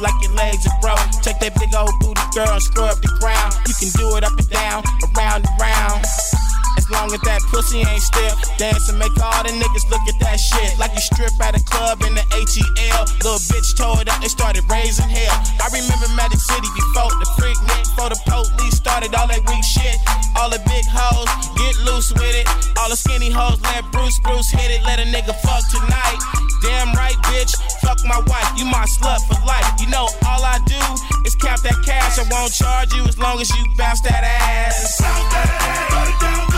like 0.00 0.14
your 0.22 0.32
legs 0.32 0.66
are 0.66 0.78
broke. 0.80 0.98
Take 1.22 1.38
that 1.40 1.54
big 1.58 1.74
old 1.74 1.92
booty 2.00 2.22
girl 2.34 2.48
and 2.48 2.62
scrub 2.62 2.96
that 7.26 7.42
pussy 7.50 7.82
ain't 7.82 8.02
stiff. 8.02 8.38
Dance 8.56 8.88
and 8.88 8.98
make 8.98 9.12
all 9.18 9.42
the 9.42 9.50
niggas 9.50 9.90
look 9.90 10.00
at 10.06 10.16
that 10.22 10.38
shit. 10.38 10.78
Like 10.78 10.94
you 10.94 11.02
strip 11.02 11.34
at 11.42 11.58
a 11.58 11.62
club 11.66 12.00
in 12.06 12.14
the 12.14 12.24
ATL. 12.32 13.04
Little 13.20 13.42
bitch 13.50 13.74
tore 13.76 14.00
it 14.00 14.08
up, 14.08 14.22
they 14.22 14.30
started 14.30 14.64
raising 14.70 15.10
hell. 15.10 15.36
I 15.60 15.66
remember 15.74 16.06
Magic 16.14 16.38
City 16.38 16.70
before 16.72 17.10
the 17.18 17.28
Freaknik, 17.36 17.84
before 17.92 18.10
the 18.14 18.20
police 18.24 18.78
started 18.78 19.12
all 19.18 19.26
that 19.26 19.42
weak 19.50 19.66
shit. 19.66 19.98
All 20.38 20.48
the 20.48 20.62
big 20.70 20.86
hoes, 20.86 21.28
get 21.58 21.74
loose 21.82 22.14
with 22.14 22.34
it. 22.34 22.46
All 22.78 22.88
the 22.88 22.96
skinny 22.96 23.28
hoes, 23.28 23.58
let 23.74 23.84
Bruce 23.90 24.16
Bruce 24.22 24.48
hit 24.48 24.70
it. 24.70 24.80
Let 24.86 25.02
a 25.02 25.06
nigga 25.10 25.34
fuck 25.42 25.66
tonight. 25.68 26.18
Damn 26.62 26.94
right, 26.94 27.18
bitch. 27.28 27.52
Fuck 27.82 27.98
my 28.06 28.22
wife, 28.30 28.48
you 28.56 28.64
my 28.64 28.86
slut 28.86 29.20
for 29.26 29.38
life. 29.44 29.66
You 29.82 29.90
know, 29.90 30.06
all 30.30 30.42
I 30.46 30.62
do 30.64 30.80
is 31.26 31.34
count 31.34 31.62
that 31.66 31.76
cash. 31.84 32.18
I 32.22 32.24
won't 32.30 32.54
charge 32.54 32.94
you 32.94 33.02
as 33.04 33.18
long 33.18 33.40
as 33.40 33.50
you 33.50 33.62
bounce 33.76 34.00
that 34.02 34.22
ass. 34.22 35.02
Yatch, 36.16 36.55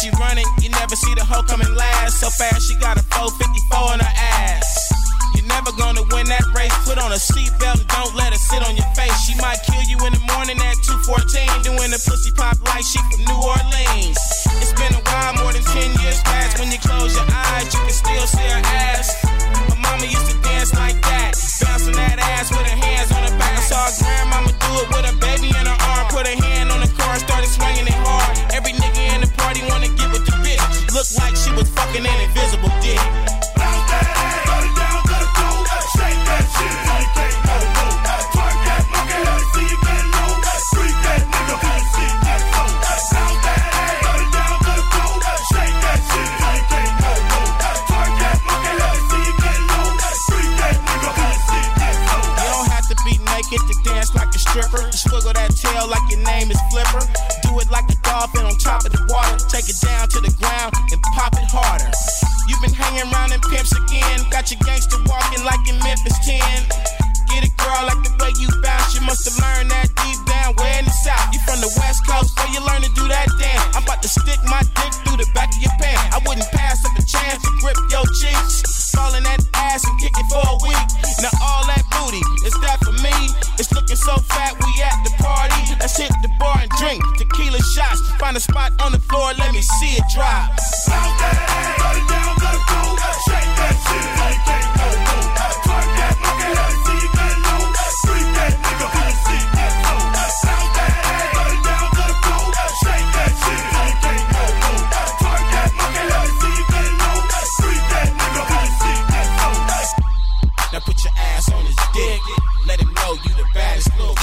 she 0.00 0.10
running, 0.18 0.46
you 0.60 0.70
never 0.70 0.96
see 0.96 1.14
the 1.14 1.24
hoe 1.24 1.42
coming 1.42 1.70
last. 1.74 2.20
So 2.20 2.30
fast, 2.30 2.66
she 2.66 2.74
got 2.76 2.98
a 2.98 3.04
454 3.14 3.94
in 3.94 4.00
her 4.00 4.14
ass. 4.16 4.66
You're 5.34 5.46
never 5.46 5.70
gonna 5.76 6.02
win 6.14 6.26
that 6.30 6.46
race. 6.54 6.74
Put 6.86 6.98
on 6.98 7.12
a 7.12 7.20
seatbelt 7.20 7.78
and 7.78 7.90
don't 7.90 8.14
let 8.14 8.32
her 8.32 8.38
sit 8.38 8.62
on 8.62 8.74
your 8.74 8.86
face. 8.94 9.14
She 9.26 9.34
might 9.38 9.58
kill 9.66 9.82
you 9.86 9.98
in 10.06 10.12
the 10.14 10.24
morning 10.34 10.58
at 10.58 10.76
214. 10.82 11.62
Doing 11.62 11.90
the 11.90 12.00
pussy 12.00 12.30
pop 12.32 12.58
like 12.70 12.86
she 12.86 12.98
from 13.10 13.22
New 13.26 13.38
Orleans. 13.38 14.18
It's 14.62 14.74
been 14.74 14.94
a 14.94 15.02
while, 15.04 15.34
more 15.42 15.52
than 15.52 15.62
10 15.62 15.94
years 16.02 16.22
past. 16.22 16.58
When 16.58 16.70
you 16.70 16.78
close 16.78 17.14
your 17.14 17.26
eyes, 17.28 17.70
you 17.74 17.80
can 17.82 17.94
still 17.94 18.26
see 18.26 18.46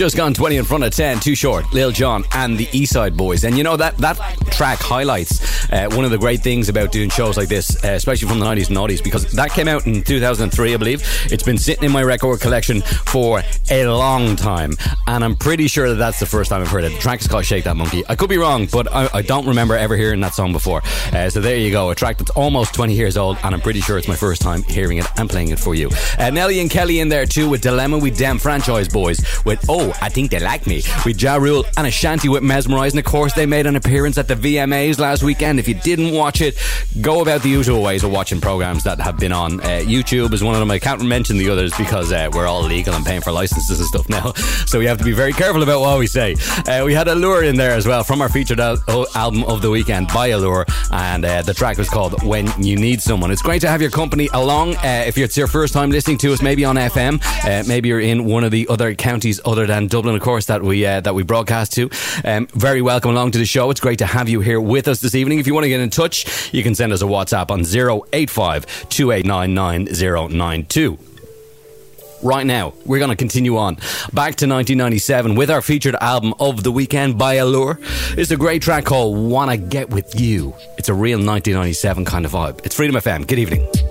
Just 0.01 0.17
gone 0.17 0.33
20 0.33 0.57
in 0.57 0.65
front 0.65 0.83
of 0.83 0.91
10, 0.91 1.19
Too 1.19 1.35
Short. 1.35 1.71
Lil 1.73 1.91
Jon 1.91 2.23
and 2.31 2.57
the 2.57 2.67
East 2.71 2.93
Side 2.93 3.15
Boyz. 3.15 3.43
And 3.43 3.55
you 3.55 3.63
know, 3.63 3.77
that, 3.77 3.95
that 3.97 4.17
track 4.49 4.79
highlights 4.79 5.69
uh, 5.71 5.89
one 5.91 6.05
of 6.05 6.09
the 6.09 6.17
great 6.17 6.41
things 6.41 6.69
about 6.69 6.91
doing 6.91 7.11
shows 7.11 7.37
like 7.37 7.49
this, 7.49 7.70
uh, 7.84 7.89
especially 7.89 8.27
from 8.27 8.39
the 8.39 8.45
90s 8.45 8.67
and 8.69 8.77
90s, 8.77 9.03
because 9.03 9.32
that 9.34 9.51
came 9.51 9.67
out 9.67 9.86
in 9.88 10.01
2003, 10.03 10.73
I 10.73 10.77
believe. 10.77 11.01
It's 11.32 11.43
been 11.43 11.57
sitting 11.57 11.84
in 11.84 11.91
my 11.91 12.03
record 12.03 12.41
collection 12.41 12.82
for 12.82 13.41
a 13.69 13.86
long 13.88 14.36
time. 14.36 14.73
And 15.07 15.23
I'm 15.23 15.36
pretty 15.36 15.67
sure 15.67 15.89
that 15.89 15.95
that's 15.95 16.19
the 16.19 16.25
first 16.25 16.49
time 16.49 16.61
I've 16.61 16.69
heard 16.69 16.84
it. 16.84 16.93
The 16.93 16.99
track 16.99 17.21
is 17.21 17.27
called 17.27 17.45
Shake 17.45 17.63
That 17.65 17.75
Monkey. 17.75 18.03
I 18.09 18.15
could 18.15 18.29
be 18.29 18.38
wrong, 18.38 18.67
but 18.71 18.91
I, 18.93 19.09
I 19.13 19.21
don't 19.21 19.47
remember 19.47 19.75
ever 19.75 19.95
hearing 19.95 20.19
that 20.21 20.34
song 20.34 20.51
before. 20.53 20.82
Uh, 21.13 21.29
so 21.29 21.41
there 21.41 21.57
you 21.57 21.71
go. 21.71 21.89
A 21.89 21.95
track 21.95 22.17
that's 22.17 22.32
almost 22.32 22.73
20 22.73 22.93
years 22.93 23.17
old, 23.17 23.38
and 23.43 23.53
I'm 23.53 23.61
pretty 23.61 23.82
sure 23.82 23.97
it's 23.97 24.07
my 24.07 24.15
first 24.15 24.41
time 24.41 24.63
hearing 24.63 24.97
it 24.97 25.07
and 25.17 25.29
playing 25.29 25.49
it 25.49 25.59
for 25.59 25.75
you. 25.75 25.89
Uh, 26.17 26.29
Nelly 26.29 26.59
and 26.59 26.69
Kelly 26.69 26.99
in 26.99 27.09
there 27.09 27.25
too 27.25 27.49
with 27.49 27.61
Dilemma 27.61 27.97
with 27.97 28.17
Dem 28.17 28.38
Franchize 28.38 28.88
Boyz 28.88 29.45
with 29.45 29.63
Oh, 29.69 29.93
I 30.01 30.09
Think 30.09 30.32
They 30.32 30.39
Like 30.39 30.67
Me 30.67 30.82
with 31.05 31.21
Ja 31.21 31.36
Rule 31.36 31.65
and 31.77 31.88
Ashanti 31.88 32.27
with 32.29 32.43
Mesmerize. 32.43 32.93
And 32.93 32.99
of 32.99 33.05
course, 33.05 33.34
they 33.34 33.45
made 33.45 33.65
an 33.65 33.75
appearance 33.75 34.17
at 34.17 34.27
the 34.27 34.36
VMAs 34.36 34.99
last 34.99 35.23
weekend. 35.23 35.59
If 35.59 35.67
you 35.67 35.75
didn't 35.75 36.13
watch 36.13 36.41
it, 36.41 36.57
go 36.99 37.21
about 37.21 37.41
the 37.41 37.49
usual 37.49 37.70
ways 37.80 38.03
of 38.03 38.11
watching 38.11 38.41
programs 38.41 38.84
that 38.84 38.99
have 38.99 39.17
been 39.17 39.32
on. 39.32 39.59
Uh, 39.61 39.82
YouTube 39.84 40.34
is 40.34 40.43
one 40.43 40.55
of 40.55 40.59
them. 40.59 40.72
I 40.72 40.80
can't 40.80 41.03
mention 41.03 41.38
the 41.38 41.49
others 41.49 41.76
because 41.78 42.11
uh, 42.11 42.30
we're 42.34 42.47
all 42.47 42.63
legal 42.63 42.93
and 42.93 43.05
paying 43.05 43.22
for 43.22 43.32
licenses 43.32 43.80
and 43.80 43.88
stuff 43.88 44.09
now. 44.09 44.34
So 44.72 44.80
we 44.80 44.86
have 44.86 44.97
to 44.99 45.03
be 45.03 45.11
very 45.11 45.34
careful 45.34 45.63
about 45.63 45.82
what 45.82 45.99
we 45.99 46.07
say. 46.07 46.36
Uh, 46.65 46.84
we 46.86 46.93
had 46.93 47.09
Allure 47.09 47.43
in 47.43 47.57
there 47.57 47.72
as 47.72 47.86
well 47.86 48.05
from 48.05 48.22
our 48.22 48.30
featured 48.30 48.61
al- 48.61 48.82
album 49.15 49.43
of 49.43 49.61
the 49.61 49.69
weekend 49.69 50.07
by 50.13 50.28
Allure, 50.28 50.65
and 50.91 51.26
uh, 51.26 51.41
the 51.41 51.53
track 51.53 51.78
was 51.78 51.89
called 51.89 52.24
When 52.24 52.47
You 52.57 52.78
Need 52.78 53.01
Someone. 53.01 53.32
It's 53.32 53.41
great 53.41 53.59
to 53.61 53.67
have 53.67 53.82
your 53.82 53.91
company 53.91 54.30
along. 54.34 54.76
Uh, 54.78 55.03
if 55.05 55.17
it's 55.17 55.36
your 55.36 55.47
first 55.47 55.74
time 55.74 55.91
listening 55.91 56.19
to 56.19 56.32
us, 56.32 56.41
maybe 56.41 56.63
on 56.63 56.78
FM, 56.78 57.22
uh, 57.43 57.67
maybe 57.67 57.89
you're 57.89 57.99
in 57.99 58.24
one 58.24 58.45
of 58.45 58.51
the 58.51 58.65
other 58.69 58.95
counties 58.95 59.41
other 59.43 59.67
than 59.67 59.88
Dublin, 59.88 60.15
of 60.15 60.22
course, 60.22 60.45
that 60.45 60.63
we 60.63 60.84
that 60.84 61.13
we 61.13 61.24
broadcast 61.24 61.74
to. 61.74 61.89
Um, 62.24 62.47
very 62.53 62.82
welcome 62.82 63.11
along 63.11 63.32
to 63.32 63.39
the 63.39 63.45
show. 63.45 63.69
It's 63.72 63.82
great 63.82 63.99
to 63.99 64.05
have 64.05 64.30
you 64.30 64.39
here 64.39 64.61
with 64.61 64.88
us 64.88 65.01
this 65.01 65.15
evening. 65.15 65.39
If 65.39 65.47
you 65.47 65.53
want 65.53 65.65
to 65.65 65.69
get 65.69 65.82
in 65.82 65.89
touch, 65.89 66.53
you 66.53 66.63
can 66.63 66.76
send 66.76 66.93
us 66.93 67.01
a 67.01 67.05
WhatsApp 67.05 67.51
on 67.51 67.61
085 67.66 68.89
2899 68.89 69.86
9092. 69.86 70.97
Right 72.24 72.45
now, 72.45 72.74
we're 72.86 72.99
going 72.99 73.09
to 73.09 73.16
continue 73.16 73.57
on 73.57 73.76
back 74.14 74.36
to 74.36 74.47
1997 74.47 75.36
with 75.36 75.49
our 75.49 75.62
featured 75.62 75.95
album 75.95 76.36
of 76.39 76.62
the 76.64 76.72
weekend 76.72 77.18
by 77.18 77.36
Allure. 77.36 77.80
It's 78.12 78.30
a 78.30 78.38
great 78.38 78.62
track 78.62 78.86
called 78.86 79.18
Wanna 79.18 79.57
Get 79.57 79.89
With 79.89 80.20
You. 80.20 80.53
It's 80.78 80.89
a 80.89 80.93
real 80.93 81.18
1997 81.18 82.05
kind 82.05 82.26
of 82.26 82.32
vibe. 82.32 82.64
It's 82.64 82.76
Freedom 82.76 82.95
FM. 82.95 83.26
Good 83.26 83.39
evening. 83.39 83.90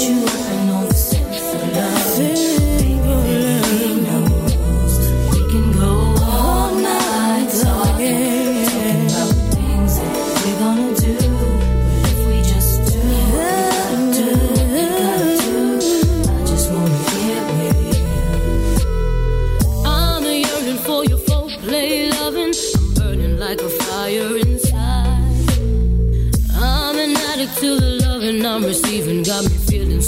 you. 0.00 0.41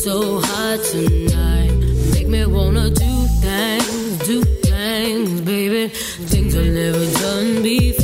so 0.05 0.39
hot 0.39 0.81
tonight. 0.85 1.73
Make 2.13 2.29
me 2.29 2.45
wanna 2.45 2.91
do 2.91 3.27
things, 3.41 4.19
do 4.29 4.43
things, 4.43 5.41
baby. 5.41 5.89
Things 6.29 6.55
I've 6.55 6.67
never 6.67 7.07
done 7.21 7.63
before. 7.63 8.04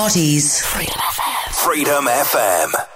parties. 0.00 0.62
Freedom 0.62 0.96
FM. 0.96 1.52
Freedom 1.52 2.04
FM. 2.06 2.89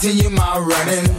Continue 0.00 0.30
my 0.30 0.58
running. 0.58 1.09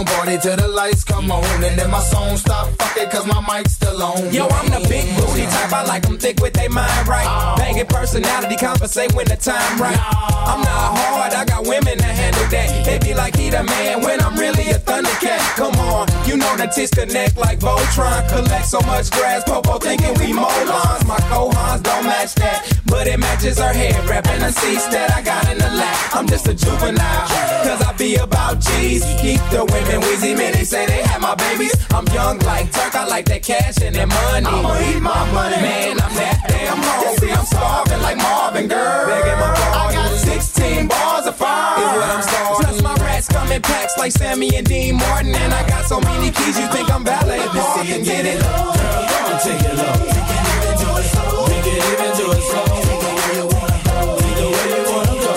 We 0.00 0.06
party 0.06 0.38
till 0.38 0.56
the 0.56 0.66
lights 0.66 1.04
come 1.04 1.30
on. 1.30 1.44
And 1.62 1.78
then 1.78 1.90
my 1.90 2.00
song 2.00 2.36
stop, 2.38 2.68
fuck 2.78 2.96
it, 2.96 3.10
cause 3.10 3.26
my 3.26 3.40
mic's 3.44 3.72
still 3.72 4.02
on. 4.02 4.32
Yo, 4.32 4.46
I'm 4.48 4.70
the 4.70 4.80
big 4.88 5.04
booty 5.16 5.44
type. 5.44 5.72
I 5.72 5.84
like 5.84 6.04
them 6.04 6.16
thick 6.16 6.40
with 6.40 6.54
their 6.54 6.70
mind 6.70 7.06
right. 7.06 7.28
Banging 7.58 7.84
personality, 7.84 8.56
compensate 8.56 9.12
when 9.12 9.26
the 9.26 9.36
time 9.36 9.78
right. 9.78 10.00
I'm 10.00 10.62
not 10.64 10.96
hard, 10.96 11.34
I 11.34 11.44
got 11.44 11.66
women 11.66 11.98
to 11.98 12.04
handle 12.04 12.48
that. 12.48 12.84
They 12.86 12.98
be 12.98 13.12
like 13.12 13.36
he 13.36 13.50
the 13.50 13.62
man 13.62 14.00
when 14.00 14.22
I'm 14.22 14.36
really 14.36 14.70
a 14.70 14.78
thundercat. 14.78 15.40
Come 15.56 15.76
on, 15.76 16.08
you 16.26 16.38
know 16.38 16.56
the 16.56 16.66
tits 16.66 16.92
connect 16.92 17.36
like 17.36 17.58
Voltron. 17.60 18.26
Collect 18.30 18.64
so 18.64 18.80
much 18.80 19.10
grass, 19.10 19.44
Popo 19.44 19.78
thinking 19.78 20.14
we 20.14 20.32
molons. 20.32 21.04
My 21.06 21.20
cohons 21.28 21.82
don't 21.82 22.04
match 22.04 22.34
that, 22.36 22.64
but 22.86 23.06
it 23.06 23.18
matches 23.18 23.58
her 23.58 23.72
hair. 23.74 23.92
Rapping 24.08 24.40
the 24.40 24.50
seats 24.50 24.86
that 24.88 25.12
I 25.12 25.20
got 25.20 25.44
in 25.52 25.58
the 25.58 25.68
lap. 25.68 26.16
I'm 26.16 26.26
just 26.26 26.48
a 26.48 26.54
juvenile, 26.54 27.28
cause 27.68 27.82
I 27.82 27.92
be 27.98 28.16
about 28.16 28.60
G's. 28.60 29.04
Keep 29.20 29.40
the 29.52 29.66
women 29.90 30.08
wheezy, 30.08 30.34
man. 30.34 30.52
They 30.52 30.64
say 30.64 30.86
they 30.86 31.02
have 31.02 31.20
my 31.20 31.34
babies. 31.34 31.74
I'm 31.90 32.06
young 32.08 32.38
like 32.40 32.72
Turk, 32.72 32.94
I 32.94 33.06
like 33.06 33.26
that 33.26 33.42
cash 33.42 33.78
and 33.82 33.94
that 33.94 34.08
money. 34.08 34.46
I'ma 34.46 34.78
eat 34.88 35.00
my 35.00 35.32
money. 35.32 35.56
Man, 35.56 36.00
I'm 36.00 36.14
that 36.14 36.44
damn 36.48 36.78
hungry. 36.78 37.32
I'm 37.32 37.44
starving 37.44 38.02
like 38.02 38.16
Marvin, 38.16 38.68
girl. 38.68 39.06
My. 39.06 39.50
I 39.74 39.92
got 39.92 40.10
16 40.18 40.88
bars 40.88 41.26
of 41.26 41.36
fire. 41.36 41.78
Is 41.78 41.92
what 41.98 42.10
I'm 42.10 42.22
starving. 42.22 42.66
Plus 42.66 42.82
my 42.82 42.94
rats 43.04 43.28
come 43.28 43.52
in 43.52 43.62
packs 43.62 43.96
like 43.98 44.12
Sammy 44.12 44.54
and 44.56 44.66
Dean 44.66 44.96
Martin. 44.96 45.34
And 45.34 45.52
I 45.52 45.66
got 45.68 45.84
so 45.86 46.00
many 46.00 46.30
keys, 46.30 46.58
you 46.58 46.66
think 46.68 46.90
I'm 46.90 47.04
valet 47.04 47.38
parking. 47.48 48.04
Get 48.04 48.26
it? 48.26 48.40
Girl, 48.40 48.74
go 48.74 49.18
and 49.30 49.40
take 49.42 49.62
it 49.62 49.74
low. 49.76 49.94
We 50.00 50.08
can 50.14 50.54
even 50.54 50.74
do 50.78 50.88
it 51.00 51.06
slow. 51.10 51.44
We 51.50 51.56
can 51.66 51.78
even 51.90 52.10
do 52.16 52.26
it 52.30 52.42
slow. 52.48 52.68
Either 52.70 53.10
way 53.18 53.34
you 53.38 53.46
wanna 53.50 53.78
go. 53.84 53.96
Either 54.22 54.48
way 54.54 54.66
you 54.70 54.84
wanna 54.94 55.16
go. 55.24 55.32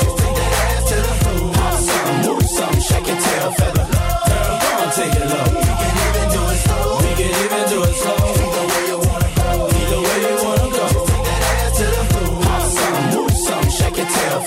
Hop 1.57 1.75
some, 1.79 2.21
move 2.21 2.47
some, 2.47 2.77
shake 2.81 3.07
your 3.07 3.19
tail 3.19 3.51
feather. 3.53 3.82
Take 4.95 5.09
it 5.09 5.25
low. 5.25 5.49
We 5.49 5.65
can 5.81 5.93
even 6.05 6.27
do 6.29 6.41
it 6.53 6.59
slow. 6.61 7.01
We 7.01 7.11
can 7.17 7.31
even 7.43 7.63
do 7.69 7.77
it 7.81 7.95
slow. 7.97 8.13
Way 8.69 8.83
you 8.91 8.99
wanna 9.01 9.29
go. 9.33 9.97
Way 10.05 10.19
you 10.21 10.35
wanna 10.45 10.69
go. 10.69 10.85
Hop 12.45 12.63
some, 12.77 12.97
move 13.13 13.33
some, 13.33 13.67
shake 13.73 13.97
your 13.97 14.05
tail. 14.05 14.37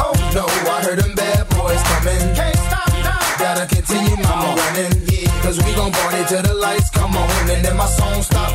Oh 0.00 0.14
no, 0.32 0.44
I 0.72 0.82
heard 0.82 0.98
them 0.98 1.14
bad 1.14 1.46
boys 1.50 1.82
coming. 1.92 2.24
Can't 2.34 2.56
stop 2.56 2.88
now. 3.04 3.20
Gotta 3.38 3.66
continue 3.66 4.16
my 4.16 4.54
running. 4.56 4.96
Yeah. 5.12 5.42
Cause 5.42 5.58
we 5.62 5.74
gon' 5.74 5.92
party 5.92 6.24
till 6.26 6.42
the 6.42 6.54
lights 6.54 6.88
come 6.88 7.14
on. 7.14 7.50
And 7.50 7.62
then 7.62 7.76
my 7.76 7.86
song 7.86 8.22
stop, 8.22 8.51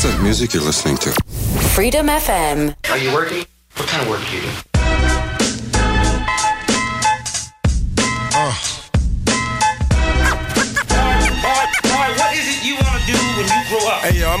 What's 0.00 0.16
that 0.16 0.22
music 0.22 0.54
you're 0.54 0.62
listening 0.62 0.96
to? 1.04 1.12
Freedom 1.76 2.06
FM. 2.06 2.74
Are 2.88 2.96
you 2.96 3.12
working? 3.12 3.44
What 3.76 3.86
kind 3.86 4.02
of 4.02 4.08
work 4.08 4.24
do 4.30 4.36
you 4.36 4.40
do? 4.40 4.48
what 12.16 12.32
is 12.32 12.48
it 12.48 12.64
you 12.64 12.80
want 12.80 12.96
to 12.96 13.04
do 13.04 13.12
when 13.36 13.44
you 13.44 13.60
grow 13.68 13.92
up? 13.92 14.00
Hey, 14.00 14.20
yo, 14.20 14.32
I'm 14.32 14.40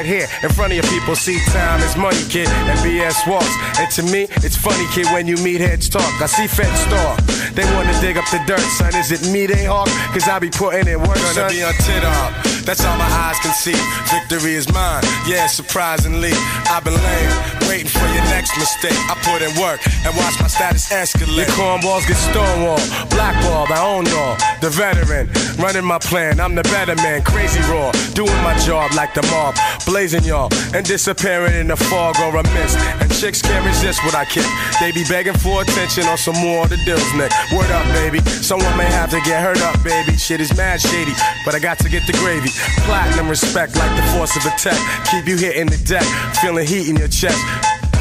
here 0.00 0.26
in 0.42 0.48
front 0.48 0.72
of 0.72 0.76
your 0.80 0.88
people. 0.88 1.14
See, 1.14 1.38
time 1.52 1.80
is 1.80 1.96
money, 1.96 2.22
kid, 2.28 2.48
and 2.48 2.78
BS 2.80 3.28
walks. 3.28 3.52
And 3.78 3.90
to 3.92 4.02
me, 4.02 4.26
it's 4.40 4.56
funny, 4.56 4.86
kid, 4.92 5.06
when 5.12 5.26
you 5.26 5.36
meet 5.44 5.60
heads 5.60 5.88
talk. 5.88 6.08
I 6.20 6.26
see 6.26 6.46
feds 6.46 6.84
talk. 6.86 7.20
They 7.52 7.64
wanna 7.74 7.92
dig 8.00 8.16
up 8.16 8.24
the 8.30 8.40
dirt, 8.46 8.64
son. 8.78 8.94
Is 8.96 9.12
it 9.12 9.30
me 9.30 9.46
they 9.46 9.64
hawk? 9.64 9.88
Cause 10.12 10.26
I 10.28 10.38
be 10.38 10.50
putting 10.50 10.88
in 10.88 10.98
work, 11.00 11.18
son. 11.18 11.34
Gonna 11.36 11.52
be 11.52 11.62
on 11.62 11.74
tit 11.84 12.04
up. 12.04 12.32
That's 12.64 12.84
all 12.84 12.96
my 12.96 13.10
eyes 13.26 13.38
can 13.40 13.52
see. 13.52 13.76
Victory 14.08 14.54
is 14.54 14.72
mine. 14.72 15.02
Yeah, 15.26 15.46
surprisingly. 15.46 16.32
I've 16.70 16.84
been 16.84 16.94
laying, 16.94 17.61
waiting 17.72 17.88
for 17.88 18.06
your 18.12 18.24
next 18.28 18.52
mistake. 18.58 18.98
I 19.08 19.16
put 19.24 19.40
in 19.40 19.48
work 19.56 19.80
and 20.04 20.12
watch 20.20 20.36
my 20.38 20.46
status 20.46 20.92
escalate. 20.92 21.48
Your 21.48 21.56
cornballs 21.56 22.06
get 22.06 22.20
stonewalled, 22.20 22.84
blackballed. 23.08 23.70
I 23.72 23.80
own 23.80 24.04
y'all. 24.12 24.36
The 24.60 24.68
veteran, 24.68 25.30
running 25.56 25.84
my 25.84 25.98
plan. 25.98 26.38
I'm 26.38 26.54
the 26.54 26.64
better 26.64 26.94
man. 26.96 27.22
Crazy 27.22 27.60
raw, 27.72 27.90
doing 28.12 28.40
my 28.44 28.54
job 28.58 28.92
like 28.92 29.14
the 29.14 29.22
mob, 29.32 29.56
blazing 29.86 30.24
y'all 30.24 30.52
and 30.74 30.84
disappearing 30.84 31.54
in 31.54 31.68
the 31.68 31.76
fog 31.76 32.16
or 32.20 32.36
a 32.36 32.42
mist. 32.54 32.76
And 33.00 33.10
chicks 33.12 33.40
can't 33.40 33.64
resist 33.64 34.04
what 34.04 34.14
I 34.14 34.24
kick. 34.24 34.46
They 34.80 34.92
be 34.92 35.04
begging 35.08 35.34
for 35.34 35.62
attention 35.62 36.04
on 36.04 36.18
some 36.18 36.36
more 36.36 36.64
of 36.64 36.70
the 36.70 36.76
deals, 36.84 37.08
Nick. 37.14 37.32
Word 37.52 37.70
up, 37.70 37.86
baby. 37.92 38.20
Someone 38.44 38.76
may 38.76 38.90
have 38.90 39.10
to 39.10 39.20
get 39.24 39.42
hurt 39.42 39.60
up, 39.62 39.82
baby. 39.82 40.16
Shit 40.16 40.40
is 40.40 40.54
mad 40.56 40.80
shady, 40.80 41.12
but 41.44 41.54
I 41.54 41.58
got 41.58 41.78
to 41.80 41.88
get 41.88 42.06
the 42.06 42.12
gravy. 42.14 42.50
Platinum 42.84 43.28
respect 43.28 43.76
like 43.76 43.94
the 43.96 44.02
force 44.12 44.36
of 44.36 44.44
a 44.46 44.54
tech. 44.56 44.78
Keep 45.10 45.26
you 45.26 45.36
hitting 45.36 45.66
the 45.66 45.78
deck, 45.84 46.04
feeling 46.40 46.66
heat 46.66 46.88
in 46.88 46.96
your 46.96 47.08
chest. 47.08 47.40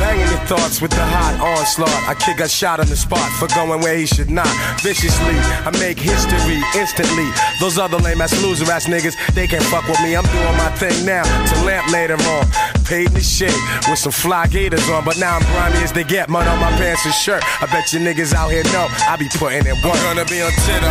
Banging 0.02 0.26
your 0.34 0.44
thoughts 0.50 0.82
with 0.82 0.90
the 0.90 1.06
hot 1.06 1.38
onslaught. 1.38 1.94
I 2.10 2.16
kick 2.16 2.40
a 2.40 2.50
shot 2.50 2.80
on 2.80 2.88
the 2.88 2.96
spot 2.98 3.30
for 3.38 3.48
going 3.54 3.82
where 3.82 3.96
he 3.96 4.08
should 4.08 4.32
not. 4.32 4.50
Viciously, 4.82 5.38
I 5.38 5.70
make 5.78 6.00
history 6.00 6.58
instantly. 6.74 7.30
Those 7.62 7.78
other 7.78 7.98
lame 7.98 8.20
ass 8.20 8.34
loser 8.42 8.66
ass 8.72 8.88
niggas, 8.88 9.14
they 9.36 9.46
can't 9.46 9.64
fuck 9.70 9.86
with 9.86 10.02
me. 10.02 10.16
I'm 10.18 10.26
doing 10.26 10.58
my 10.58 10.72
thing 10.82 11.06
now 11.06 11.22
to 11.22 11.56
lamp 11.66 11.86
later 11.94 12.18
on. 12.34 12.50
Paid 12.90 13.14
the 13.14 13.22
shit 13.22 13.54
with 13.88 14.00
some 14.00 14.12
fly 14.12 14.48
gators 14.48 14.90
on, 14.90 15.06
but 15.06 15.20
now 15.20 15.38
I'm 15.38 15.46
grimy 15.54 15.86
as 15.86 15.94
they 15.94 16.04
get. 16.04 16.30
Mud 16.30 16.48
on 16.48 16.58
my 16.60 16.72
pants 16.82 17.06
and 17.06 17.14
shirt. 17.14 17.44
I 17.62 17.68
bet 17.68 17.94
you 17.94 18.00
niggas 18.00 18.34
out 18.34 18.50
here 18.50 18.64
know 18.74 18.88
I 19.06 19.18
be 19.18 19.30
putting 19.38 19.70
in 19.70 19.78
work. 19.86 20.02
I'm 20.02 20.18
gonna 20.18 20.26
be 20.26 20.42
on 20.42 20.52
Twitter. 20.66 20.90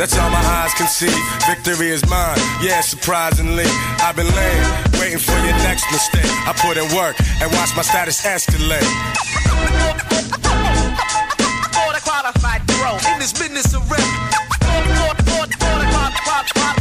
That's 0.00 0.16
all 0.16 0.30
my 0.30 0.44
eyes 0.64 0.72
can 0.74 0.88
see. 0.88 1.12
Victory 1.44 1.90
is 1.90 2.08
mine. 2.08 2.40
Yeah, 2.64 2.80
surprisingly, 2.80 3.68
I've 4.00 4.16
been 4.16 4.32
laying, 4.32 4.64
waiting 4.96 5.20
for 5.20 5.36
your 5.44 5.56
next 5.68 5.84
mistake. 5.92 6.32
I 6.48 6.56
put 6.56 6.80
in 6.80 6.88
work 6.96 7.16
and 7.40 7.52
watch 7.52 7.76
my 7.76 7.82
status 7.82 8.24
escalate. 8.24 8.45
For 8.46 8.52
the 11.92 12.00
qualified 12.02 12.62
pro 12.68 12.96
in 13.12 13.18
this 13.18 13.32
business 13.32 13.74
of 13.74 13.90
rap. 13.90 14.00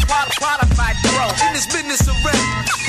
Qual- 0.06 0.30
qualified 0.40 0.96
pro 1.04 1.26
in 1.48 1.54
this 1.54 1.66
business 1.68 2.08
of 2.08 2.16
rap. 2.26 2.85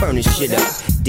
Burn 0.00 0.16
this 0.16 0.38
shit 0.38 0.52
up. 0.54 0.89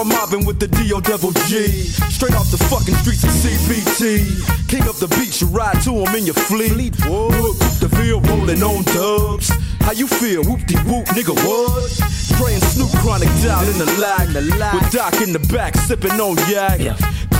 I'm 0.00 0.08
mobbing 0.08 0.44
with 0.44 0.58
the 0.58 0.66
D.O. 0.66 1.00
Double 1.00 1.32
G. 1.46 1.68
Straight 2.10 2.34
off 2.34 2.50
the 2.50 2.58
fucking 2.70 2.94
streets 2.96 3.22
of 3.22 3.30
CPT. 3.30 4.68
King 4.68 4.82
up 4.88 4.96
the 4.96 5.08
beach, 5.18 5.40
you 5.40 5.46
ride 5.48 5.80
to 5.82 5.92
him 5.92 6.14
in 6.14 6.24
your 6.26 6.34
fleet. 6.34 6.72
Look, 7.06 7.58
the 7.78 7.88
Ville 7.92 8.20
rolling 8.20 8.62
on 8.62 8.82
dubs. 8.84 9.50
How 9.80 9.92
you 9.92 10.06
feel? 10.06 10.42
Whoop 10.44 10.66
de 10.66 10.78
whoop, 10.88 11.06
nigga, 11.14 11.34
what? 11.46 11.84
And 12.44 12.62
Snoop 12.62 12.90
Chronic 13.00 13.28
down 13.42 13.64
in 13.68 13.78
the 13.78 13.86
lag. 14.00 14.28
With 14.74 14.90
Doc 14.90 15.14
in 15.22 15.32
the 15.32 15.38
back, 15.52 15.76
sipping 15.76 16.20
on 16.20 16.36
yak. 16.48 16.80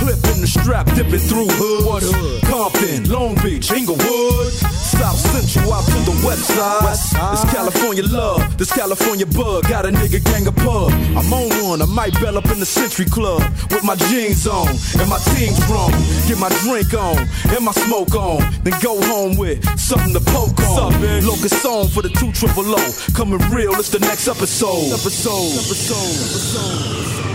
Clip 0.05 0.35
in 0.35 0.41
the 0.41 0.45
strap, 0.45 0.85
dipping 0.93 1.17
through 1.17 1.49
hood. 1.57 2.05
Compton, 2.45 3.09
Long 3.09 3.33
Beach, 3.41 3.71
Inglewood. 3.71 4.53
South 4.53 5.17
Central 5.17 5.73
out 5.73 5.81
to 5.89 5.97
the 6.05 6.13
west 6.21 6.45
side. 6.45 7.33
This 7.33 7.45
California 7.49 8.03
love, 8.05 8.55
this 8.55 8.71
California 8.71 9.25
bug. 9.25 9.67
Got 9.67 9.87
a 9.87 9.89
nigga 9.89 10.23
gang 10.23 10.45
of 10.45 10.55
pub. 10.57 10.93
I'm 11.17 11.33
on 11.33 11.49
one, 11.65 11.81
I 11.81 11.85
might 11.85 12.13
bell 12.21 12.37
up 12.37 12.45
in 12.53 12.59
the 12.59 12.67
Century 12.67 13.09
Club. 13.09 13.41
With 13.71 13.83
my 13.83 13.95
jeans 14.13 14.45
on 14.45 14.69
and 15.01 15.09
my 15.09 15.17
team 15.33 15.57
strong. 15.65 15.89
Get 16.29 16.37
my 16.37 16.53
drink 16.61 16.93
on 16.93 17.25
and 17.49 17.65
my 17.65 17.73
smoke 17.73 18.13
on. 18.13 18.45
Then 18.61 18.77
go 18.85 19.01
home 19.09 19.37
with 19.37 19.57
something 19.73 20.13
to 20.13 20.21
poke 20.21 20.61
on. 20.69 21.01
Locust 21.25 21.65
song 21.65 21.87
for 21.87 22.03
the 22.03 22.13
two 22.13 22.31
triple 22.31 22.77
O. 22.77 22.83
Coming 23.17 23.41
real, 23.49 23.73
it's 23.81 23.89
the 23.89 24.05
next 24.05 24.27
episode. 24.27 24.93
Episode, 24.93 25.49
episode, 25.65 26.13
episode. 26.29 27.34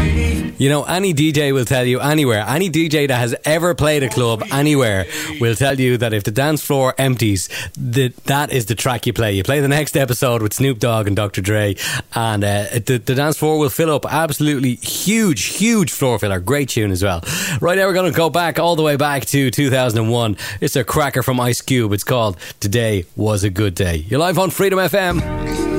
You 0.57 0.69
know, 0.69 0.83
any 0.83 1.13
DJ 1.13 1.53
will 1.53 1.65
tell 1.65 1.85
you 1.85 1.99
anywhere, 1.99 2.45
any 2.47 2.69
DJ 2.69 3.07
that 3.07 3.17
has 3.17 3.35
ever 3.45 3.73
played 3.73 4.03
a 4.03 4.09
club 4.09 4.43
anywhere 4.51 5.05
will 5.39 5.55
tell 5.55 5.79
you 5.79 5.97
that 5.97 6.13
if 6.13 6.23
the 6.23 6.31
dance 6.31 6.63
floor 6.63 6.93
empties, 6.97 7.49
that 7.75 8.15
that 8.25 8.51
is 8.51 8.67
the 8.67 8.75
track 8.75 9.05
you 9.07 9.13
play. 9.13 9.33
You 9.33 9.43
play 9.43 9.59
the 9.59 9.67
next 9.67 9.97
episode 9.97 10.41
with 10.41 10.53
Snoop 10.53 10.79
Dogg 10.79 11.07
and 11.07 11.15
Dr. 11.15 11.41
Dre, 11.41 11.75
and 12.13 12.43
uh, 12.43 12.65
the, 12.73 13.01
the 13.03 13.15
dance 13.15 13.37
floor 13.37 13.57
will 13.57 13.69
fill 13.69 13.93
up. 13.93 14.05
Absolutely 14.05 14.75
huge, 14.75 15.45
huge 15.45 15.91
floor 15.91 16.19
filler. 16.19 16.39
Great 16.39 16.69
tune 16.69 16.91
as 16.91 17.03
well. 17.03 17.23
Right 17.59 17.77
now, 17.77 17.87
we're 17.87 17.93
going 17.93 18.11
to 18.11 18.17
go 18.17 18.29
back 18.29 18.59
all 18.59 18.75
the 18.75 18.83
way 18.83 18.97
back 18.97 19.25
to 19.27 19.49
2001. 19.51 20.37
It's 20.59 20.75
a 20.75 20.83
cracker 20.83 21.23
from 21.23 21.39
Ice 21.39 21.61
Cube. 21.61 21.91
It's 21.93 22.03
called 22.03 22.37
Today 22.59 23.05
Was 23.15 23.43
a 23.43 23.49
Good 23.49 23.75
Day. 23.75 23.95
You're 23.95 24.19
live 24.19 24.37
on 24.37 24.49
Freedom 24.49 24.79
FM. 24.79 25.70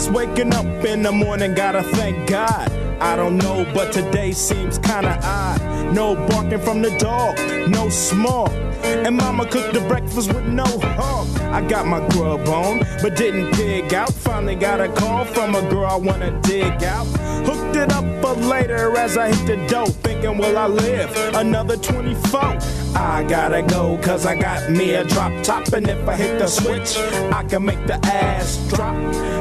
Just 0.00 0.12
waking 0.12 0.54
up 0.54 0.64
in 0.86 1.02
the 1.02 1.12
morning, 1.12 1.52
gotta 1.52 1.82
thank 1.82 2.26
God. 2.26 2.72
I 3.02 3.16
don't 3.16 3.36
know, 3.36 3.70
but 3.74 3.92
today 3.92 4.32
seems 4.32 4.78
kinda 4.78 5.20
odd. 5.22 5.60
No 5.94 6.14
barking 6.26 6.62
from 6.62 6.80
the 6.80 6.90
dog, 6.96 7.36
no 7.68 7.90
smoke. 7.90 8.50
And 8.82 9.14
mama 9.18 9.44
cooked 9.44 9.74
the 9.74 9.80
breakfast 9.80 10.32
with 10.32 10.46
no 10.46 10.64
hog. 10.64 11.28
I 11.52 11.60
got 11.68 11.86
my 11.86 12.00
grub 12.08 12.48
on, 12.48 12.78
but 13.02 13.14
didn't 13.14 13.52
pig 13.52 13.92
out. 13.92 14.10
Finally 14.14 14.54
got 14.54 14.80
a 14.80 14.88
call 14.88 15.26
from 15.26 15.54
a 15.54 15.60
girl 15.68 15.84
I 15.84 15.96
wanna 15.96 16.30
dig 16.40 16.82
out. 16.82 17.06
Hooked 17.44 17.76
it 17.76 17.92
up 17.92 18.06
for 18.22 18.32
later 18.40 18.96
as 18.96 19.18
I 19.18 19.28
hit 19.34 19.46
the 19.46 19.66
dope, 19.68 19.92
Thinking, 20.02 20.38
will 20.38 20.56
I 20.56 20.66
live 20.66 21.10
another 21.34 21.76
24? 21.76 22.79
I 22.94 23.24
gotta 23.24 23.62
go, 23.62 23.98
cause 23.98 24.26
I 24.26 24.34
got 24.34 24.70
me 24.70 24.94
a 24.94 25.04
drop 25.04 25.32
top. 25.42 25.68
And 25.72 25.88
if 25.88 26.08
I 26.08 26.16
hit 26.16 26.38
the 26.38 26.46
switch, 26.46 26.96
I 27.32 27.44
can 27.44 27.64
make 27.64 27.86
the 27.86 27.94
ass 28.04 28.56
drop. 28.68 28.94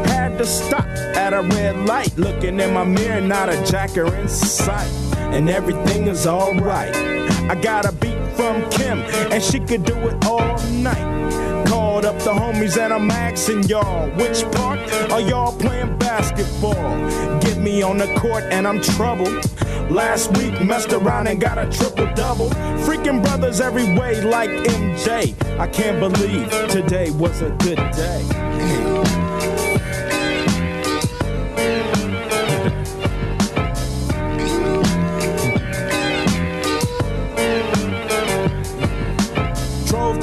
Had 0.05 0.37
to 0.37 0.45
stop 0.45 0.85
at 0.85 1.33
a 1.33 1.41
red 1.41 1.85
light. 1.87 2.17
Looking 2.17 2.59
in 2.59 2.73
my 2.73 2.83
mirror, 2.83 3.21
not 3.21 3.49
a 3.49 3.63
jacker 3.65 4.13
in 4.15 4.27
sight. 4.27 4.89
And 5.33 5.49
everything 5.49 6.07
is 6.07 6.27
alright. 6.27 6.95
I 6.95 7.55
got 7.55 7.85
a 7.85 7.91
beat 7.91 8.19
from 8.35 8.67
Kim, 8.69 8.99
and 9.31 9.43
she 9.43 9.59
could 9.59 9.83
do 9.83 9.95
it 10.07 10.25
all 10.25 10.57
night. 10.69 11.48
Called 11.99 12.15
up 12.15 12.23
the 12.23 12.31
homies, 12.31 12.77
and 12.77 12.93
I'm 12.93 13.11
asking 13.11 13.63
y'all, 13.63 14.09
which 14.11 14.49
part 14.53 14.79
are 15.11 15.19
y'all 15.19 15.51
playing 15.51 15.97
basketball? 15.97 16.97
Get 17.41 17.57
me 17.57 17.81
on 17.81 17.97
the 17.97 18.07
court, 18.17 18.45
and 18.45 18.65
I'm 18.65 18.79
troubled. 18.79 19.43
Last 19.91 20.31
week, 20.37 20.61
messed 20.61 20.93
around 20.93 21.27
and 21.27 21.41
got 21.41 21.57
a 21.57 21.69
triple 21.69 22.09
double. 22.13 22.51
Freaking 22.87 23.21
brothers 23.21 23.59
every 23.59 23.93
way, 23.97 24.21
like 24.21 24.49
MJ. 24.49 25.35
I 25.59 25.67
can't 25.67 25.99
believe 25.99 26.49
today 26.69 27.11
was 27.11 27.41
a 27.41 27.49
good 27.49 27.75
day. 27.91 29.28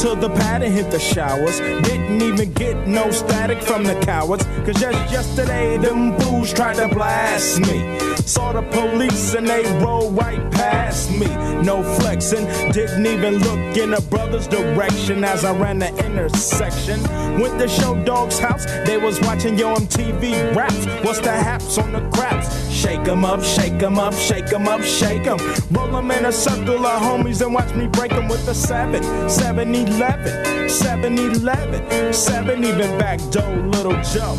To 0.07 0.14
the 0.14 0.30
pad 0.30 0.62
and 0.62 0.72
hit 0.72 0.92
the 0.92 1.00
showers. 1.00 1.59
Didn't 1.59 2.22
even 2.22 2.52
get 2.52 2.86
no 2.86 3.11
static 3.11 3.61
from 3.61 3.82
the 3.82 3.98
cowards. 4.02 4.44
Cause 4.64 4.80
just 4.80 5.12
yesterday, 5.12 5.78
them 5.78 6.16
fools 6.20 6.52
tried 6.52 6.76
to 6.76 6.86
blast 6.94 7.59
me. 7.59 7.98
Saw 8.18 8.52
the 8.52 8.62
police 8.62 9.34
and 9.34 9.48
they 9.48 9.64
rolled 9.84 10.16
right 10.16 10.48
past 10.52 11.11
me. 11.11 11.26
No 11.62 11.82
flexing, 11.98 12.44
didn't 12.70 13.04
even 13.07 13.38
look 13.38 13.76
in 13.76 13.94
a 13.94 14.00
brother's 14.00 14.46
direction 14.46 15.24
as 15.24 15.44
I 15.44 15.52
ran 15.52 15.80
the 15.80 15.88
intersection. 16.04 17.02
Went 17.40 17.59
to 17.59 17.66
Short 17.68 18.04
Dog's 18.04 18.38
house, 18.38 18.64
they 18.86 18.98
was 18.98 19.20
watching 19.22 19.59
Yo! 19.59 19.74
MTV 19.74 20.54
Raps. 20.54 20.86
What's 21.04 21.20
the 21.20 21.32
haps 21.32 21.78
on 21.78 21.92
the 21.92 22.00
craps? 22.11 22.48
Shake 22.70 23.09
'em 23.09 23.24
up, 23.24 23.42
shake 23.42 23.82
'em 23.82 23.98
up, 23.98 24.14
shake 24.14 24.52
'em 24.52 24.68
up, 24.68 24.82
shake 24.82 25.26
'em. 25.26 25.38
Roll 25.70 25.96
'em 25.96 26.11
in 26.11 26.26
a 26.26 26.32
circle 26.32 26.84
of 26.86 27.02
homies 27.02 27.40
and 27.40 27.54
watch 27.54 27.72
me 27.74 27.86
break 27.88 28.12
'em 28.12 28.28
with 28.28 28.46
a 28.48 28.54
7, 28.54 29.02
7 29.28 29.74
11, 29.97 30.68
7 30.68 31.18
11, 31.18 32.12
7 32.12 32.64
even 32.64 32.99
back 32.99 33.18
door, 33.30 33.57
little 33.68 33.94
Joe. 34.03 34.36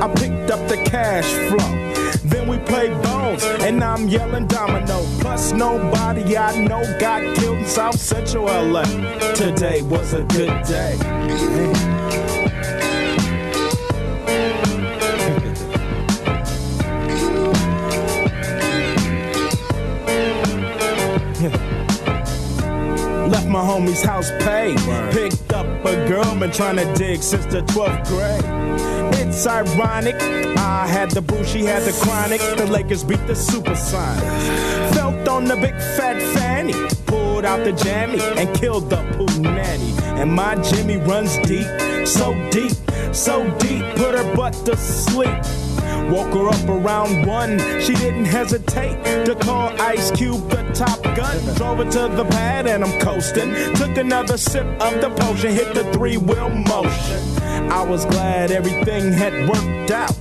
I 0.00 0.12
picked 0.14 0.52
up 0.52 0.68
the 0.68 0.76
cash 0.84 1.24
flow. 1.48 1.94
Then 2.22 2.46
we 2.46 2.58
play 2.58 2.90
bones, 3.02 3.42
and 3.42 3.82
I'm 3.82 4.06
yelling 4.06 4.46
domino. 4.46 5.02
Plus, 5.18 5.52
nobody 5.52 6.36
I 6.36 6.64
know 6.64 6.84
got 7.00 7.22
killed 7.36 7.58
in 7.58 7.66
South 7.66 7.98
Central 7.98 8.44
LA. 8.44 8.84
Today 9.34 9.82
was 9.82 10.12
a 10.12 10.22
good 10.22 10.62
day. 10.62 11.93
Left 23.34 23.48
my 23.48 23.60
homie's 23.60 24.00
house 24.00 24.30
paid. 24.44 24.78
Picked 25.10 25.52
up 25.52 25.66
a 25.84 26.06
girl, 26.06 26.24
been 26.38 26.52
trying 26.52 26.76
to 26.76 26.94
dig 26.94 27.20
since 27.20 27.44
the 27.46 27.62
12th 27.62 28.06
grade. 28.06 28.44
It's 29.20 29.44
ironic. 29.44 30.14
I 30.56 30.86
had 30.86 31.10
the 31.10 31.20
boo, 31.20 31.42
she 31.42 31.64
had 31.64 31.82
the 31.82 31.90
chronic. 32.04 32.40
The 32.56 32.66
Lakers 32.66 33.02
beat 33.02 33.26
the 33.26 33.32
Supersonics. 33.32 34.94
Felt 34.94 35.26
on 35.26 35.46
the 35.46 35.56
big 35.56 35.74
fat 35.96 36.22
fanny. 36.34 36.74
Pulled 37.06 37.44
out 37.44 37.64
the 37.64 37.72
jammy 37.72 38.20
and 38.22 38.54
killed 38.54 38.88
the 38.88 39.02
poo 39.16 39.40
nanny. 39.40 39.92
And 40.20 40.32
my 40.32 40.54
Jimmy 40.62 40.98
runs 40.98 41.36
deep, 41.38 41.66
so 42.06 42.34
deep, 42.52 42.76
so 43.12 43.50
deep. 43.58 43.82
Put 43.96 44.14
her 44.14 44.36
butt 44.36 44.54
to 44.66 44.76
sleep. 44.76 45.42
Woke 46.10 46.34
her 46.34 46.48
up 46.48 46.68
around 46.68 47.26
one. 47.26 47.58
She 47.80 47.94
didn't 47.94 48.26
hesitate 48.26 49.24
to 49.24 49.34
call 49.34 49.68
Ice 49.80 50.10
Cube 50.10 50.48
the 50.50 50.62
top 50.72 51.02
gun. 51.16 51.36
Drove 51.56 51.78
her 51.78 51.90
to 51.90 52.14
the 52.14 52.24
pad 52.24 52.66
and 52.66 52.84
I'm 52.84 53.00
coasting. 53.00 53.54
Took 53.74 53.96
another 53.96 54.36
sip 54.36 54.66
of 54.80 55.00
the 55.00 55.10
potion, 55.18 55.52
hit 55.52 55.74
the 55.74 55.84
three 55.92 56.16
wheel 56.16 56.50
motion. 56.50 57.20
I 57.70 57.82
was 57.82 58.04
glad 58.04 58.50
everything 58.50 59.12
had 59.12 59.48
worked 59.48 59.90
out. 59.90 60.14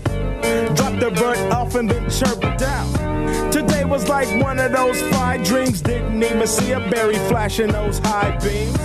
Dropped 0.76 1.00
the 1.00 1.12
bird 1.12 1.38
off 1.52 1.76
and 1.76 1.90
then 1.90 2.10
chirped 2.10 2.62
out. 2.62 3.52
Today 3.52 3.86
was 3.86 4.08
like 4.10 4.28
one 4.42 4.60
of 4.60 4.72
those 4.72 5.00
five 5.14 5.44
dreams. 5.44 5.82
Didn't 5.82 6.24
even 6.24 6.48
see 6.48 6.72
a 6.72 6.80
berry 6.90 7.16
flashing 7.30 7.68
those 7.68 8.00
high 8.00 8.38
beams. 8.38 8.78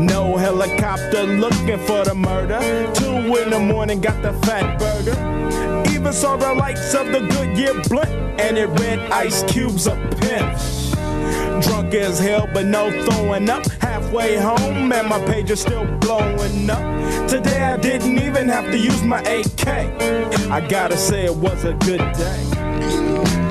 No 0.00 0.36
helicopter 0.36 1.22
looking 1.24 1.78
for 1.86 2.04
the 2.04 2.14
murder. 2.14 2.60
Two 2.94 3.36
in 3.36 3.50
the 3.50 3.58
morning, 3.58 4.00
got 4.00 4.20
the 4.22 4.32
Fatburger. 4.46 5.71
Even 6.02 6.12
saw 6.14 6.36
the 6.36 6.52
lights 6.52 6.94
of 6.96 7.06
the 7.12 7.20
Goodyear 7.20 7.80
blunt, 7.88 8.10
and 8.40 8.58
it 8.58 8.66
read 8.80 8.98
Ice 9.12 9.44
Cube's 9.44 9.86
a 9.86 9.94
pimp. 10.18 11.62
Drunk 11.62 11.94
as 11.94 12.18
hell, 12.18 12.48
but 12.52 12.66
no 12.66 12.90
throwing 13.04 13.48
up. 13.48 13.64
Halfway 13.80 14.36
home, 14.36 14.90
and 14.90 15.08
my 15.08 15.24
page 15.26 15.52
is 15.52 15.60
still 15.60 15.86
blowing 15.98 16.68
up. 16.68 17.28
Today 17.28 17.62
I 17.62 17.76
didn't 17.76 18.18
even 18.18 18.48
have 18.48 18.64
to 18.72 18.78
use 18.78 19.00
my 19.04 19.20
AK. 19.20 19.68
I 20.50 20.66
gotta 20.68 20.96
say, 20.96 21.26
it 21.26 21.36
was 21.36 21.62
a 21.62 21.74
good 21.74 22.00
day. 22.14 23.41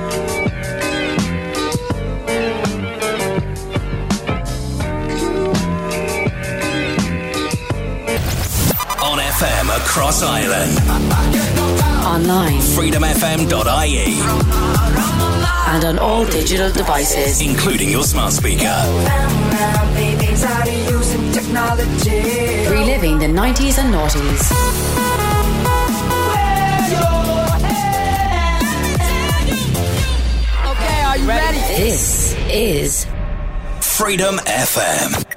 FM 9.42 9.76
across 9.76 10.22
Ireland. 10.22 10.78
Online. 12.06 12.60
freedomfm.ie. 12.60 14.22
And 15.74 15.84
on 15.84 15.98
all 15.98 16.26
digital 16.26 16.72
devices. 16.72 17.42
Including 17.42 17.90
your 17.90 18.04
smart 18.04 18.34
speaker. 18.34 18.72
Reliving 22.70 23.18
the 23.18 23.26
90s 23.26 23.80
and 23.80 23.92
noughties. 23.92 24.52
Okay, 30.72 31.02
are 31.02 31.18
you 31.18 31.28
ready? 31.28 31.58
This 31.82 32.36
is 32.48 33.08
Freedom 33.80 34.36
FM. 34.46 35.31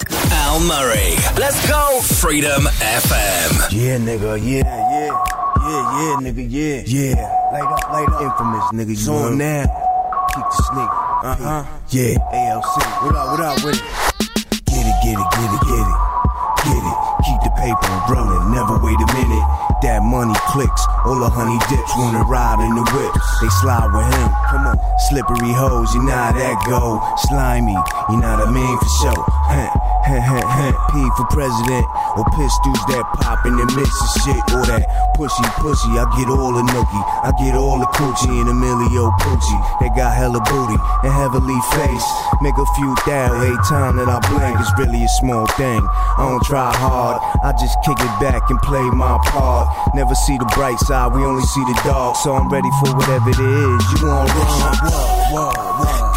Al 0.54 0.60
Murray. 0.60 1.18
Let's 1.34 1.58
go. 1.66 1.98
Freedom 2.22 2.62
FM. 2.78 3.74
Yeah, 3.74 3.98
nigga, 3.98 4.38
yeah, 4.38 4.62
yeah. 4.62 5.10
Yeah, 5.66 5.82
yeah, 5.98 6.14
nigga, 6.22 6.46
yeah. 6.46 6.82
Yeah. 6.86 7.50
Light 7.50 7.66
up, 7.66 7.90
light 7.90 8.08
up. 8.08 8.22
Infamous, 8.22 8.66
nigga, 8.70 8.94
you 8.94 9.12
on 9.12 9.32
on 9.32 9.38
now. 9.38 9.64
Keak 10.30 10.46
da 10.46 10.62
Sneak. 10.70 10.90
Uh-huh. 11.26 11.64
Yeah. 11.90 12.14
ALC. 12.30 13.02
What 13.02 13.16
up, 13.16 13.26
what 13.34 13.40
up 13.40 13.64
with 13.64 13.74
it? 13.74 13.82
Get 14.70 14.86
it, 14.86 14.94
get 15.02 15.18
it, 15.18 15.28
get 15.34 15.50
it, 15.50 15.62
get 15.66 15.86
it. 15.90 15.98
Get 16.62 16.82
it. 16.86 16.98
Keep 17.26 17.40
the 17.42 17.52
paper 17.58 17.90
rolling, 18.14 18.54
never 18.54 18.78
wait 18.78 18.94
a 18.94 19.08
minute. 19.10 19.63
Money 20.04 20.36
clicks, 20.52 20.84
all 21.06 21.18
the 21.18 21.28
honey 21.32 21.58
dips 21.72 21.92
wanna 21.96 22.22
ride 22.28 22.60
in 22.60 22.74
the 22.76 22.84
whip. 22.92 23.14
They 23.40 23.48
slide 23.64 23.88
with 23.88 24.04
him. 24.04 24.30
Come 24.52 24.66
on. 24.68 24.76
Slippery 25.08 25.52
hoes, 25.56 25.94
you 25.94 26.02
know 26.04 26.12
that 26.12 26.56
go. 26.68 27.00
Slimy, 27.24 27.72
you 28.12 28.16
know 28.20 28.36
what 28.36 28.46
I 28.46 28.50
mean 28.52 28.76
for 28.78 28.90
sure. 29.00 29.24
P 30.04 31.00
for 31.16 31.26
president, 31.32 31.86
or 32.14 32.24
pistols 32.36 32.82
that 32.92 33.02
pop 33.18 33.40
in 33.46 33.56
the 33.56 33.64
mix 33.72 33.88
of 33.88 34.08
shit, 34.22 34.44
or 34.52 34.62
that 34.68 34.84
pushy 35.16 35.42
pussy. 35.58 35.96
I 35.96 36.04
get 36.20 36.28
all 36.28 36.52
the 36.52 36.60
nookie, 36.60 37.04
I 37.24 37.32
get 37.40 37.56
all 37.56 37.80
the 37.80 37.88
coochie 37.96 38.28
and 38.28 38.48
Emilio 38.52 39.10
Pucci. 39.24 39.58
They 39.80 39.88
got 39.96 40.12
hella 40.12 40.44
booty 40.44 40.76
and 41.02 41.12
heavily 41.12 41.56
face. 41.72 42.06
Make 42.44 42.54
a 42.60 42.68
few 42.76 42.94
thou 43.08 43.32
every 43.40 43.56
time 43.64 43.96
that 43.96 44.06
I 44.06 44.20
blink. 44.28 44.60
It's 44.60 44.70
really 44.78 45.02
a 45.02 45.08
small 45.08 45.48
thing. 45.56 45.80
I 45.82 46.28
don't 46.28 46.44
try 46.44 46.70
hard, 46.76 47.18
I 47.42 47.56
just 47.56 47.80
kick 47.82 47.98
it 47.98 48.14
back 48.20 48.44
and 48.50 48.60
play 48.60 48.84
my 48.92 49.16
part. 49.32 49.72
Never 49.94 50.14
see 50.16 50.36
the 50.36 50.44
bright 50.56 50.78
side, 50.80 51.14
we 51.14 51.24
only 51.24 51.42
see 51.42 51.62
the 51.64 51.80
dark. 51.84 52.16
So 52.16 52.34
I'm 52.34 52.48
ready 52.48 52.68
for 52.82 52.96
whatever 52.96 53.30
it 53.30 53.38
is. 53.38 53.82
You 53.94 54.08
wanna 54.08 54.26
run? 54.34 54.74
Whoa, 54.90 55.30
whoa, 55.30 55.52
whoa, 55.54 56.13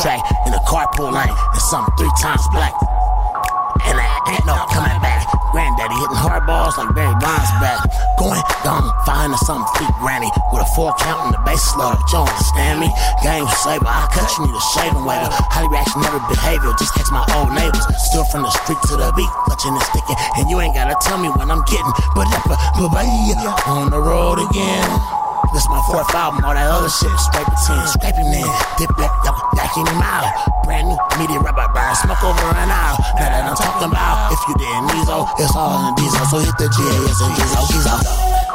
track 0.00 0.24
in 0.46 0.52
a 0.52 0.62
carpool 0.64 1.12
lane, 1.12 1.28
and 1.28 1.62
some 1.68 1.84
three 2.00 2.10
times 2.20 2.40
black. 2.52 2.72
And 3.84 3.96
I 3.96 4.08
ain't 4.32 4.44
no 4.48 4.56
coming 4.72 4.96
back. 5.00 5.28
Granddaddy 5.52 5.96
hitting 5.96 6.20
hard 6.20 6.46
balls 6.46 6.78
like 6.78 6.94
Barry 6.94 7.16
Bonds 7.20 7.50
back. 7.60 7.84
Going 8.16 8.40
Gone, 8.64 8.92
find 9.08 9.32
or 9.32 9.40
something 9.48 9.66
feet 9.80 9.92
granny. 9.98 10.28
With 10.52 10.62
a 10.62 10.68
four 10.76 10.92
count 11.00 11.26
in 11.26 11.30
the 11.32 11.40
base 11.48 11.64
slaughter. 11.64 11.96
You 11.96 12.22
don't 12.22 12.28
understand 12.28 12.80
me? 12.80 12.88
Game 13.24 13.48
saber, 13.64 13.88
I 13.88 14.04
cut 14.12 14.28
you 14.36 14.46
need 14.46 14.56
a 14.56 14.64
shaving 14.76 15.04
waiver. 15.04 15.32
Highly 15.48 15.72
reactionary 15.72 16.20
behavior, 16.28 16.72
just 16.76 16.92
text 16.92 17.12
my 17.12 17.24
old 17.36 17.52
neighbors. 17.56 17.82
Still 18.12 18.24
from 18.28 18.44
the 18.44 18.52
street 18.52 18.80
to 18.92 19.00
the 19.00 19.08
beat, 19.16 19.32
clutching 19.48 19.72
and 19.72 19.86
sticking. 19.88 20.16
And 20.36 20.48
you 20.52 20.60
ain't 20.60 20.76
gotta 20.76 20.96
tell 21.00 21.16
me 21.16 21.32
when 21.34 21.48
I'm 21.48 21.64
getting. 21.68 21.92
But 22.12 22.28
but 22.46 22.60
baby 22.92 23.36
on 23.68 23.90
the 23.90 24.00
road 24.00 24.38
again. 24.44 25.19
This 25.52 25.66
my 25.66 25.82
fourth 25.90 26.14
album, 26.14 26.44
all 26.46 26.54
that 26.54 26.70
other 26.70 26.86
shit 26.86 27.10
was 27.10 27.26
scraping 27.26 27.58
ten, 27.66 27.82
scraping 27.90 28.30
in, 28.30 28.46
dip 28.78 28.86
back, 28.94 29.10
yuck, 29.26 29.34
backing 29.58 29.82
him 29.82 29.98
out. 29.98 30.30
Brand 30.62 30.86
new 30.86 30.98
media 31.18 31.42
rubber 31.42 31.66
burn, 31.74 31.90
smoke 31.98 32.22
over 32.22 32.54
an 32.54 32.70
hour. 32.70 32.94
Now 33.18 33.34
that 33.34 33.42
I'm 33.50 33.58
talking 33.58 33.90
about, 33.90 34.30
if 34.30 34.38
you 34.46 34.54
didn't 34.62 34.94
Nizo, 34.94 35.26
it's 35.42 35.50
all 35.58 35.74
in 35.74 35.90
the 35.90 35.94
diesel, 35.98 36.22
so 36.30 36.38
hit 36.38 36.54
the 36.54 36.70
GAS 36.70 37.18
and 37.26 37.34
Gizo, 37.34 37.60
Gizo. 37.66 37.98
Yo, 37.98 38.49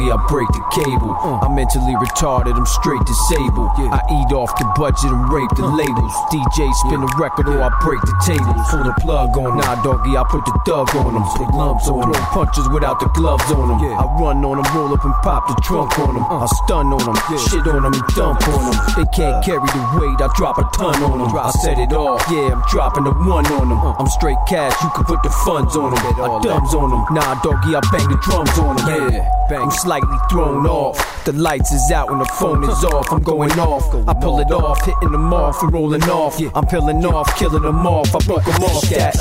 Nah, 0.00 0.16
I 0.16 0.18
break 0.28 0.48
the 0.48 0.64
cable. 0.72 1.12
I'm 1.44 1.54
mentally 1.54 1.92
retarded, 2.00 2.56
I'm 2.56 2.64
straight 2.64 3.04
disabled. 3.04 3.70
I 3.92 4.00
eat 4.08 4.32
off 4.32 4.48
the 4.56 4.64
budget 4.76 5.12
and 5.12 5.28
rape 5.28 5.52
the 5.56 5.66
labels. 5.68 6.14
DJ 6.32 6.64
spin 6.84 7.00
the 7.04 7.10
record 7.20 7.48
or 7.48 7.60
I 7.60 7.68
break 7.84 8.00
the 8.00 8.16
table. 8.24 8.48
Pull 8.70 8.84
the 8.84 8.94
plug 9.00 9.36
on, 9.36 9.58
nah, 9.60 9.76
doggy, 9.84 10.16
I 10.16 10.24
put 10.24 10.44
the 10.48 10.56
thug 10.64 10.88
on 10.96 11.14
them. 11.14 11.24
Put 11.36 11.52
lumps 11.52 11.88
on 11.88 12.12
them. 12.12 12.22
Punches 12.32 12.68
without 12.72 13.00
the 13.00 13.12
gloves 13.12 13.44
on 13.52 13.68
them. 13.68 13.80
I 13.92 14.04
run 14.16 14.40
on 14.44 14.56
them, 14.56 14.68
roll 14.72 14.92
up 14.94 15.04
and 15.04 15.14
pop 15.20 15.48
the 15.48 15.56
trunk 15.60 15.98
on 16.00 16.14
them. 16.16 16.24
I 16.24 16.46
stun 16.64 16.92
on 16.92 17.02
them, 17.04 17.16
shit 17.36 17.66
on 17.68 17.84
them 17.84 17.92
and 17.92 18.06
dump 18.16 18.40
on 18.48 18.72
them. 18.72 18.76
They 18.96 19.08
can't 19.12 19.44
carry 19.44 19.68
the 19.68 19.82
weight, 20.00 20.16
I 20.20 20.32
drop 20.32 20.56
a 20.56 20.64
ton 20.76 20.96
on 21.04 21.20
them. 21.20 21.28
I 21.36 21.50
set 21.60 21.78
it 21.78 21.92
off, 21.92 22.24
yeah, 22.30 22.56
I'm 22.56 22.62
dropping 22.70 23.04
the 23.04 23.12
one 23.12 23.46
on 23.60 23.68
them. 23.68 23.80
I'm 24.00 24.08
straight 24.08 24.40
cash, 24.48 24.72
you 24.82 24.90
can 24.96 25.04
put 25.04 25.22
the 25.22 25.30
funds 25.44 25.76
on 25.76 25.92
them. 25.92 26.00
I 26.00 26.40
dubs 26.40 26.74
on 26.74 26.90
them. 26.90 27.04
Nah, 27.12 27.36
doggy, 27.42 27.76
I 27.76 27.80
bang 27.92 28.08
the 28.08 28.18
drums 28.24 28.56
on 28.58 28.76
them. 28.76 29.12
Yeah, 29.12 29.39
I'm 29.58 29.70
slightly 29.70 30.16
thrown 30.30 30.66
off. 30.66 31.24
The 31.24 31.32
lights 31.32 31.72
is 31.72 31.90
out 31.90 32.10
and 32.10 32.20
the 32.20 32.26
phone 32.38 32.62
is 32.64 32.84
off. 32.84 33.12
I'm 33.12 33.22
going 33.22 33.52
off. 33.58 33.94
I 34.08 34.14
pull 34.14 34.38
it 34.40 34.50
off, 34.50 34.84
hitting 34.84 35.12
them 35.12 35.32
off 35.32 35.62
and 35.62 35.72
rolling 35.72 36.02
off. 36.04 36.40
I'm 36.54 36.66
peeling 36.66 37.04
off, 37.04 37.36
killing 37.36 37.62
them 37.62 37.86
off. 37.86 38.14
I 38.14 38.18
broke 38.20 38.44
them 38.44 38.62
off 38.62 38.82
that. 38.90 39.16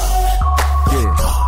Yeah. 0.91 1.38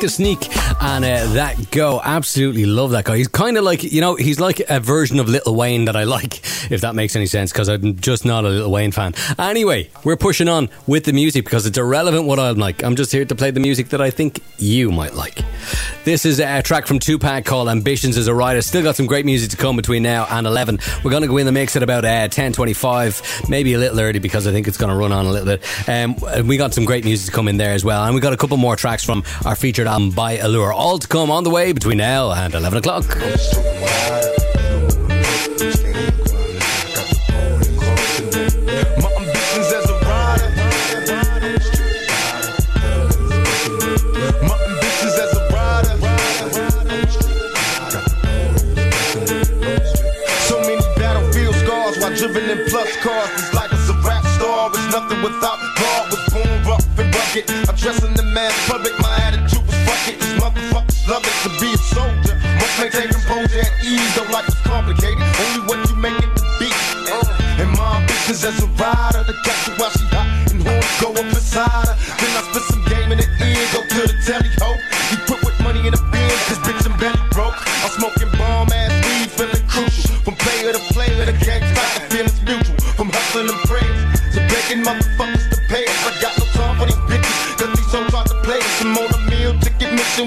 The 0.00 0.08
sneak 0.08 0.48
and 0.82 1.04
uh, 1.04 1.26
that 1.34 1.70
go. 1.70 2.00
Absolutely 2.02 2.64
love 2.64 2.92
that 2.92 3.04
guy. 3.04 3.18
He's 3.18 3.28
kind 3.28 3.56
of 3.56 3.62
like, 3.62 3.84
you 3.84 4.00
know, 4.00 4.16
he's 4.16 4.40
like 4.40 4.60
a 4.68 4.80
version 4.80 5.20
of 5.20 5.28
Lil 5.28 5.54
Wayne 5.54 5.84
that 5.84 5.94
I 5.94 6.04
like, 6.04 6.40
if 6.72 6.80
that 6.80 6.94
makes 6.94 7.14
any 7.14 7.26
sense, 7.26 7.52
because 7.52 7.68
I'm 7.68 7.96
just 7.96 8.24
not 8.24 8.44
a 8.44 8.48
Lil 8.48 8.70
Wayne 8.70 8.90
fan. 8.90 9.14
Anyway, 9.38 9.90
we're 10.02 10.16
pushing 10.16 10.48
on 10.48 10.70
with 10.86 11.04
the 11.04 11.12
music 11.12 11.44
because 11.44 11.66
it's 11.66 11.76
irrelevant 11.76 12.26
what 12.26 12.40
I'm 12.40 12.56
like. 12.56 12.82
I'm 12.82 12.96
just 12.96 13.12
here 13.12 13.24
to 13.24 13.34
play 13.34 13.50
the 13.50 13.60
music 13.60 13.90
that 13.90 14.00
I 14.00 14.10
think 14.10 14.40
you 14.58 14.90
might 14.90 15.14
like. 15.14 15.41
This 16.04 16.24
is 16.24 16.40
a 16.40 16.62
track 16.62 16.86
from 16.86 16.98
Tupac 16.98 17.44
called 17.44 17.68
Ambitions 17.68 18.16
as 18.16 18.26
a 18.26 18.34
Rider. 18.34 18.60
Still 18.62 18.82
got 18.82 18.96
some 18.96 19.06
great 19.06 19.24
music 19.24 19.50
to 19.50 19.56
come 19.56 19.76
between 19.76 20.02
now 20.02 20.26
and 20.28 20.46
11. 20.46 20.78
We're 21.04 21.10
going 21.10 21.22
to 21.22 21.28
go 21.28 21.36
in 21.36 21.46
the 21.46 21.52
mix 21.52 21.76
at 21.76 21.82
about 21.82 22.04
uh, 22.04 22.28
10.25, 22.28 23.48
maybe 23.48 23.74
a 23.74 23.78
little 23.78 24.00
early 24.00 24.18
because 24.18 24.46
I 24.46 24.52
think 24.52 24.68
it's 24.68 24.76
going 24.76 24.90
to 24.90 24.96
run 24.96 25.12
on 25.12 25.26
a 25.26 25.30
little 25.30 25.46
bit. 25.46 25.88
Um, 25.88 26.46
we 26.46 26.56
got 26.56 26.74
some 26.74 26.84
great 26.84 27.04
music 27.04 27.26
to 27.26 27.32
come 27.32 27.48
in 27.48 27.56
there 27.56 27.72
as 27.72 27.84
well. 27.84 28.04
And 28.04 28.14
we 28.14 28.20
got 28.20 28.32
a 28.32 28.36
couple 28.36 28.56
more 28.56 28.76
tracks 28.76 29.04
from 29.04 29.22
our 29.44 29.54
featured 29.54 29.86
album 29.86 30.10
by 30.10 30.38
Allure. 30.38 30.72
All 30.72 30.98
to 30.98 31.06
come 31.06 31.30
on 31.30 31.44
the 31.44 31.50
way 31.50 31.72
between 31.72 31.98
now 31.98 32.32
and 32.32 32.54
11 32.54 32.78
o'clock. 32.78 34.41
The 58.42 58.48
mass 58.48 58.68
public. 58.68 58.92
My 59.00 59.16
attitude 59.22 59.64
was 59.66 59.76
fuck 59.86 60.08
it. 60.08 60.20
These 60.20 60.36
motherfuckers 60.40 61.08
love 61.08 61.24
it 61.24 61.36
to 61.44 61.50
be 61.60 61.72
a 61.72 61.78
soldier. 61.78 62.34
Must 62.58 62.78
maintain 62.78 63.08
composure 63.10 63.62
and 63.62 63.74
ease. 63.84 64.14
Though 64.16 64.30
life 64.32 64.48
is 64.48 64.54
complicated. 64.66 65.22
Only 65.22 65.60
what 65.66 65.78
you 65.88 65.96
make 65.96 66.18
it 66.18 66.32
to 66.36 66.44
be. 66.58 66.68
And 67.60 67.70
my 67.76 68.00
ambitions 68.00 68.44
as 68.44 68.62
a 68.62 68.66
rider. 68.80 69.22
To 69.24 69.34
catch 69.44 69.62
her 69.66 69.74
while 69.78 69.90
she 69.90 70.04
hot 70.10 70.26
and 70.50 70.62
horns 70.62 71.00
go 71.00 71.08
up 71.12 71.28
inside 71.30 71.86
her. 71.86 71.96
Then 72.18 72.32
I 72.34 72.42
spit 72.50 72.62
some 72.62 72.84
game 72.86 73.12
in 73.12 73.18
the 73.18 73.28
ear. 73.46 73.62
Go 73.72 73.80
to 73.86 74.00
the 74.10 74.16
telly 74.26 74.50
ho. 74.58 74.81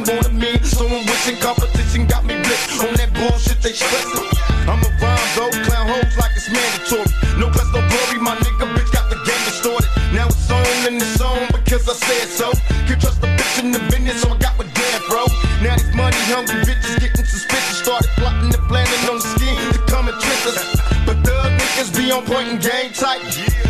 Ticket 0.03 0.07
mission. 0.07 0.15
Want 0.15 0.27
a 0.27 0.33
meal. 0.33 0.63
So 0.63 0.87
I'm 0.87 1.05
wishing 1.05 1.37
competition 1.39 2.07
got 2.07 2.25
me 2.25 2.35
blitzed. 2.35 2.83
On 2.83 2.93
that 2.95 3.13
bullshit 3.13 3.61
they 3.61 3.71
stressing. 3.71 4.27
I'm 4.67 4.81
a 4.83 4.89
rhyme 4.99 5.29
though. 5.35 5.51
Clown 5.63 5.87
hoes 5.87 6.17
like 6.17 6.31
it's 6.35 6.49
mandatory. 6.51 7.07
No 7.39 7.49
class, 7.51 7.69
no 7.71 7.81
glory. 7.87 8.19
My 8.19 8.35
nigga 8.35 8.67
bitch 8.75 8.91
got 8.91 9.09
the 9.09 9.15
game 9.23 9.43
distorted. 9.47 9.89
Now 10.13 10.27
it's 10.27 10.49
on 10.51 10.65
and 10.87 11.01
it's 11.01 11.21
on 11.21 11.47
because 11.53 11.87
I 11.87 11.93
said 11.93 12.27
so. 12.29 12.51
Can't 12.87 12.99
trust 12.99 13.21
the 13.21 13.27
bitch 13.27 13.63
in 13.63 13.71
the 13.71 13.79
business, 13.91 14.21
so 14.21 14.31
I 14.33 14.37
got 14.37 14.57
my 14.57 14.65
damn 14.73 15.01
bro. 15.07 15.25
Now 15.63 15.75
these 15.75 15.95
money 15.95 16.19
hungry 16.27 16.59
bitches 16.65 16.99
getting 16.99 17.25
suspicious. 17.25 17.79
Started 17.83 18.09
plotting 18.17 18.51
and 18.51 18.65
planning 18.67 19.03
on 19.09 19.19
the 19.19 19.27
scheme 19.37 19.59
to 19.71 19.79
come 19.87 20.07
and 20.07 20.17
trick 20.19 20.41
us. 20.49 20.59
But 21.05 21.23
thug 21.23 21.51
niggas 21.55 21.95
be 21.95 22.11
on 22.11 22.25
point 22.25 22.47
and 22.49 22.59
game 22.61 22.91
tight. 22.91 23.23
Me 23.23 23.64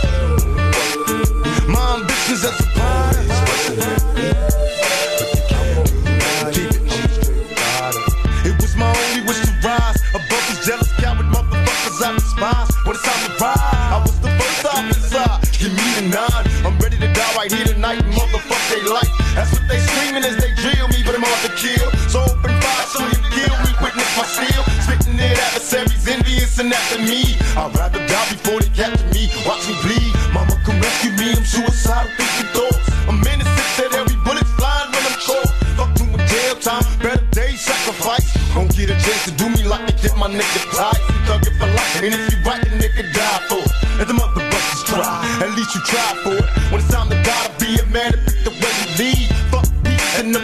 I'd 27.55 27.75
rather 27.77 28.01
die 28.09 28.29
before 28.33 28.61
they 28.61 28.73
capture 28.73 29.07
me. 29.13 29.29
Watch 29.45 29.69
me 29.69 29.77
bleed. 29.85 30.13
Mama 30.33 30.57
come 30.65 30.81
rescue 30.81 31.13
me. 31.21 31.37
I'm 31.37 31.45
suicidal, 31.45 32.09
thinking 32.17 32.51
thoughts. 32.57 32.81
I'm 33.05 33.21
innocent, 33.21 33.69
said 33.77 33.93
every 33.93 34.17
bullet's 34.25 34.49
flying 34.57 34.89
when 34.93 35.05
I'm 35.05 35.19
caught. 35.21 35.51
Fuck 35.77 35.91
doing 36.01 36.27
jail 36.29 36.57
time. 36.57 36.85
Better 37.05 37.25
days 37.37 37.61
sacrifice. 37.61 38.33
Don't 38.55 38.73
get 38.75 38.89
a 38.89 38.97
chance 38.97 39.25
to 39.25 39.33
do 39.33 39.49
me 39.49 39.65
like 39.65 39.85
they 39.87 40.09
did 40.09 40.17
my 40.17 40.29
nigga 40.29 40.61
tight, 40.77 41.01
thug 41.27 41.47
it 41.47 41.53
for 41.61 41.69
life. 41.69 42.03
And 42.03 42.15
if 42.15 42.33
you 42.33 42.39
right, 42.45 42.63
the 42.63 42.73
nigga 42.77 43.13
die 43.13 43.41
for 43.49 43.61
it. 43.61 43.73
Let 43.99 44.09
the 44.09 44.15
mother 44.15 44.45
busters 44.51 44.85
try, 44.85 45.41
at 45.41 45.51
least 45.57 45.75
you 45.75 45.81
try 45.85 46.15
for 46.25 46.37
it. 46.37 46.49
When 46.71 46.81
it's 46.81 46.89
time 46.89 47.09
to 47.09 47.17
die, 47.23 47.49
to 47.49 47.53
be 47.65 47.81
a 47.81 47.87
man 47.93 48.13
to 48.13 48.19
pick 48.19 48.45
the 48.45 48.51
way 48.51 48.73
you 48.81 48.89
lead. 49.01 49.29
Fuck 49.53 49.69
peace 49.85 50.21
and 50.21 50.35
the 50.35 50.41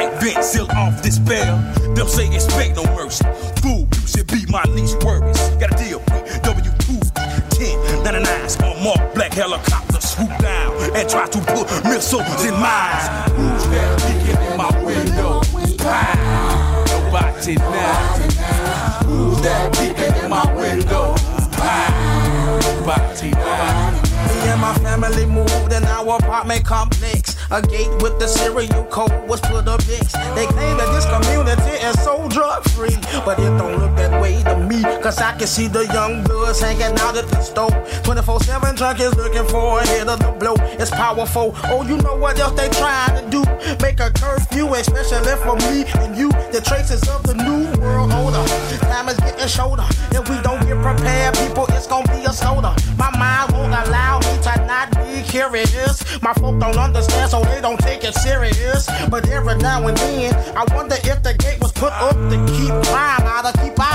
that 0.00 0.20
tight 0.20 0.34
vent 0.34 0.44
seal 0.44 0.66
off 0.72 1.02
this 1.02 1.16
spell. 1.16 1.58
Them 1.94 2.08
say 2.08 2.32
expect 2.34 2.76
no 2.76 2.84
mercy. 2.94 3.24
Fool, 3.62 3.88
you 3.94 4.06
should 4.06 4.26
be 4.26 4.46
my 4.46 4.62
least 4.64 5.02
worries. 5.04 5.38
Got 5.60 5.72
a 5.74 5.84
deal 5.84 5.98
with 5.98 6.42
W2 6.42 7.14
10 7.50 8.04
99s 8.04 8.62
on 8.62 8.82
mark 8.82 9.14
black 9.14 9.32
helicopter 9.32 10.00
swoop 10.00 10.30
down 10.38 10.72
and 10.96 11.08
try 11.08 11.26
to 11.26 11.38
put 11.40 11.66
missiles 11.84 12.44
in 12.44 12.54
mines. 12.54 13.08
Who's 13.32 13.64
that 13.68 14.00
peeking 14.00 14.50
in 14.50 14.56
my 14.56 14.84
window? 14.84 15.40
Pow. 15.78 16.84
Nobody 16.88 17.54
now. 17.56 18.16
Who's 19.04 19.42
that 19.42 19.72
peeking 19.74 20.24
in 20.24 20.30
my 20.30 20.54
window? 20.54 21.14
Pow. 21.52 22.60
Nobody 22.62 23.30
now. 23.30 24.02
Me 24.28 24.48
and 24.48 24.60
my 24.60 24.74
family 24.74 25.26
moved 25.26 25.72
in 25.72 25.84
our 25.84 26.16
apartment 26.16 26.64
complex. 26.64 27.36
A 27.50 27.60
gate 27.60 27.90
with 28.00 28.18
the 28.20 28.28
serial 28.28 28.84
code 28.84 29.19
Cause 35.10 35.22
I 35.22 35.36
can 35.36 35.48
see 35.48 35.66
the 35.66 35.86
young 35.86 36.22
girls 36.22 36.60
hanging 36.60 36.96
out 37.00 37.16
at 37.16 37.26
the 37.26 37.42
store. 37.42 37.74
24 38.04 38.44
7 38.44 38.76
junkies 38.76 39.16
looking 39.16 39.44
for 39.48 39.80
a 39.80 39.86
hit 39.88 40.06
of 40.06 40.20
the 40.20 40.30
blow. 40.38 40.54
It's 40.78 40.92
powerful. 40.92 41.50
Oh, 41.64 41.82
you 41.82 41.96
know 41.96 42.14
what 42.14 42.38
else 42.38 42.54
they 42.54 42.68
trying 42.78 43.18
to 43.18 43.28
do? 43.28 43.42
Make 43.82 43.98
a 43.98 44.12
curfew, 44.12 44.72
especially 44.72 45.34
for 45.42 45.56
me 45.66 45.82
and 45.98 46.16
you. 46.16 46.30
The 46.54 46.62
traces 46.64 47.02
of 47.08 47.24
the 47.24 47.34
new 47.34 47.66
world 47.82 48.12
order. 48.12 48.38
Time 48.86 49.08
is 49.08 49.18
getting 49.18 49.48
shorter. 49.48 49.82
If 50.14 50.30
we 50.30 50.38
don't 50.46 50.62
get 50.62 50.78
prepared, 50.78 51.34
people, 51.42 51.66
it's 51.70 51.88
gonna 51.88 52.06
be 52.14 52.22
a 52.22 52.32
slaughter. 52.32 52.70
My 52.96 53.10
mind 53.18 53.50
won't 53.50 53.74
allow 53.74 54.20
me 54.20 54.38
to 54.46 54.54
not 54.70 54.94
be 54.94 55.26
curious. 55.26 56.06
My 56.22 56.34
folk 56.34 56.60
don't 56.60 56.78
understand, 56.78 57.32
so 57.32 57.42
they 57.42 57.60
don't 57.60 57.80
take 57.80 58.04
it 58.04 58.14
serious. 58.14 58.86
But 59.10 59.28
every 59.28 59.56
now 59.56 59.88
and 59.88 59.96
then, 59.96 60.32
I 60.54 60.62
wonder 60.72 60.94
if 61.02 61.20
the 61.24 61.34
gate 61.34 61.58
was 61.60 61.72
put 61.72 61.92
up 61.94 62.14
to 62.14 62.36
keep 62.54 62.70
crime 62.86 63.26
out 63.26 63.46
of 63.50 63.54
keep 63.60 63.74
eye. 63.76 63.89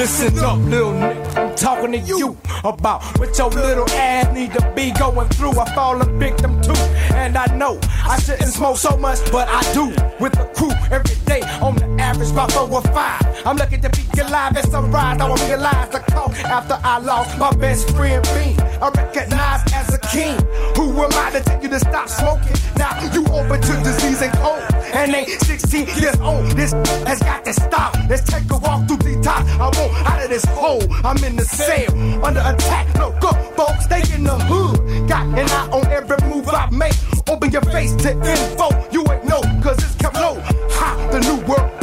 Listen 0.00 0.38
up, 0.38 0.56
little 0.60 0.92
nigga. 0.92 1.36
I'm 1.36 1.54
talking 1.54 1.92
to 1.92 1.98
you 1.98 2.34
about 2.64 3.02
what 3.18 3.36
your 3.36 3.50
little 3.50 3.86
ass 3.90 4.34
need 4.34 4.50
to 4.54 4.72
be 4.74 4.92
going 4.92 5.28
through. 5.28 5.60
I 5.60 5.74
fall 5.74 6.00
a 6.00 6.06
victim 6.06 6.58
too, 6.62 6.72
and 7.12 7.36
I 7.36 7.44
know 7.54 7.78
I 8.08 8.18
shouldn't 8.18 8.48
smoke 8.48 8.78
so 8.78 8.96
much, 8.96 9.18
but 9.30 9.46
I 9.46 9.60
do. 9.74 9.88
With 10.18 10.32
the 10.32 10.48
crew 10.56 10.72
every 10.90 11.16
day, 11.26 11.42
on 11.60 11.76
the 11.76 11.84
average 12.02 12.30
about 12.30 12.50
four 12.50 12.72
or 12.72 12.80
five. 12.80 13.20
I'm 13.44 13.58
looking 13.58 13.82
to 13.82 13.90
be 13.90 14.20
alive 14.22 14.56
at 14.56 14.70
sunrise. 14.70 15.20
I 15.20 15.28
will 15.28 15.36
realize 15.46 15.90
the 15.90 15.98
call 15.98 16.32
after 16.46 16.78
I 16.82 16.96
lost 16.98 17.38
my 17.38 17.52
best 17.56 17.90
friend 17.90 18.24
me. 18.36 18.56
I 18.80 18.88
recognize 18.88 19.70
as 19.74 19.92
a 19.92 19.98
king. 20.08 20.38
Who 20.76 20.96
am 21.02 21.12
I 21.12 21.30
to 21.32 21.40
tell 21.44 21.62
you 21.62 21.68
to 21.68 21.78
stop 21.78 22.08
smoking? 22.08 22.56
Now 22.76 22.96
you 23.12 23.22
open 23.26 23.60
to 23.60 23.72
disease 23.84 24.22
and 24.22 24.32
cold, 24.38 24.64
and 24.92 25.14
ain't 25.14 25.28
16 25.28 25.86
years 26.00 26.18
old. 26.20 26.46
This 26.52 26.72
has 27.06 27.20
got 27.20 27.44
to 27.44 27.52
stop. 27.52 27.96
Let's 28.08 28.24
take 28.24 28.50
a 28.50 28.58
walk 28.58 28.86
through 28.88 28.98
the 28.98 29.20
top. 29.22 29.44
I 29.60 29.66
want 29.78 30.06
out 30.06 30.22
of 30.24 30.30
this 30.30 30.44
hole. 30.44 30.82
I'm 31.04 31.22
in 31.24 31.36
the 31.36 31.44
cell 31.44 32.24
under 32.24 32.40
attack. 32.40 32.94
No, 32.96 33.08
up, 33.08 33.56
folks, 33.56 33.86
they 33.86 34.02
in 34.14 34.24
the 34.24 34.38
hood. 34.38 35.08
Got 35.08 35.26
an 35.38 35.48
eye 35.48 35.68
on 35.72 35.86
every 35.86 36.16
move 36.28 36.48
I 36.48 36.68
make. 36.70 36.94
Open 37.28 37.50
your 37.50 37.62
face 37.62 37.94
to 37.96 38.10
info. 38.12 38.68
You 38.90 39.04
ain't 39.10 39.24
know, 39.24 39.40
cause 39.62 39.78
it's 39.78 39.94
kept 39.96 40.16
low. 40.16 40.40
Ha, 40.40 41.10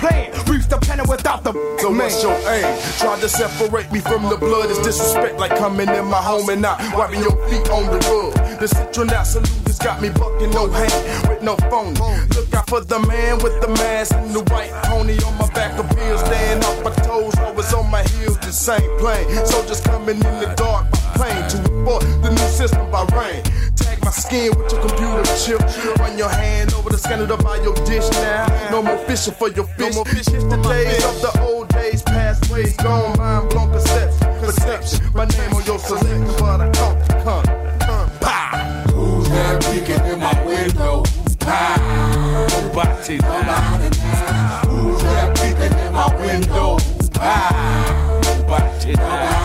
plan. 0.07 0.31
Reach 0.47 0.67
the 0.67 0.77
planet 0.77 1.07
without 1.07 1.43
the 1.43 1.53
so 1.79 1.89
man. 1.89 1.97
what's 1.99 2.23
your 2.23 2.33
aim? 2.49 2.65
Try 2.99 3.19
to 3.19 3.29
separate 3.29 3.91
me 3.91 3.99
from 3.99 4.23
the 4.29 4.37
blood. 4.37 4.69
It's 4.69 4.81
disrespect 4.81 5.37
like 5.37 5.55
coming 5.57 5.89
in 5.89 6.05
my 6.05 6.21
home 6.21 6.49
and 6.49 6.61
not 6.61 6.79
wiping 6.95 7.21
your 7.21 7.35
feet 7.49 7.69
on 7.69 7.85
the 7.87 7.99
rug. 8.09 8.33
The 8.59 8.67
citronella 8.67 9.25
salute 9.25 9.67
has 9.67 9.79
got 9.79 10.01
me 10.01 10.09
bucking 10.09 10.51
no 10.51 10.69
hand 10.69 11.27
with 11.29 11.41
no 11.41 11.55
phone. 11.69 11.93
Look 12.35 12.53
out 12.53 12.69
for 12.69 12.81
the 12.81 12.99
man 13.07 13.37
with 13.43 13.59
the 13.61 13.69
mask 13.69 14.13
and 14.15 14.33
the 14.33 14.43
white 14.51 14.71
pony 14.85 15.17
on 15.23 15.37
my 15.37 15.49
back 15.51 15.77
of 15.77 15.87
heels, 15.97 16.21
Staying 16.21 16.63
off 16.63 16.83
my 16.83 16.91
toes, 17.05 17.37
always 17.39 17.73
on 17.73 17.89
my 17.91 18.03
heels. 18.03 18.37
The 18.39 18.51
same 18.51 18.89
plane. 18.99 19.27
Soldiers 19.45 19.81
coming 19.81 20.17
in 20.17 20.35
the 20.41 20.53
dark, 20.55 20.91
plane 21.15 21.47
to 21.49 21.57
report 21.69 22.03
the 22.23 22.29
new 22.29 22.49
system 22.59 22.89
by 22.91 23.03
rain. 23.15 23.43
Tag 23.75 23.96
my 24.07 24.11
skin 24.11 24.57
with 24.57 24.71
your 24.71 24.79
computer 24.79 25.23
chip. 25.35 25.59
Run 25.99 26.17
your 26.17 26.29
hand 26.29 26.73
over 26.75 26.89
the 26.89 26.97
scanner 26.97 27.27
to 27.27 27.35
buy 27.43 27.57
your 27.57 27.75
dish 27.83 28.09
now. 28.11 28.69
No 28.71 28.81
more 28.81 28.97
fishing 28.99 29.33
for 29.33 29.49
your 29.49 29.67
fish. 29.67 29.79
No 29.79 29.89
more 29.95 30.05
fishing 30.05 30.47
the 30.47 30.55
days 30.63 31.03
of 31.03 31.15
the 31.21 31.31
old 31.41 31.67
days, 31.69 32.01
past 32.03 32.49
ways 32.49 32.77
gone. 32.77 33.17
Mind 33.17 33.49
blown 33.49 33.69
conception, 33.69 34.39
perception. 34.39 35.11
My 35.13 35.25
name 35.25 35.53
on 35.53 35.63
your 35.65 35.79
selection, 35.79 36.23
but 36.39 36.61
I 36.61 36.69
come, 36.71 36.97
come, 37.25 37.45
come. 38.23 38.89
Who's 38.95 39.27
that 39.29 39.61
peeking 39.65 40.05
in 40.11 40.19
my 40.19 40.35
window? 40.45 41.03
Pow. 41.39 42.47
Nobody 42.47 43.17
now. 43.17 44.61
Who's 44.69 45.01
that 45.03 45.35
peeking 45.35 45.79
in 45.85 45.91
my 45.91 46.07
window? 46.15 46.77
Pow. 47.11 48.21
Nobody 48.23 48.93
now. 48.93 49.36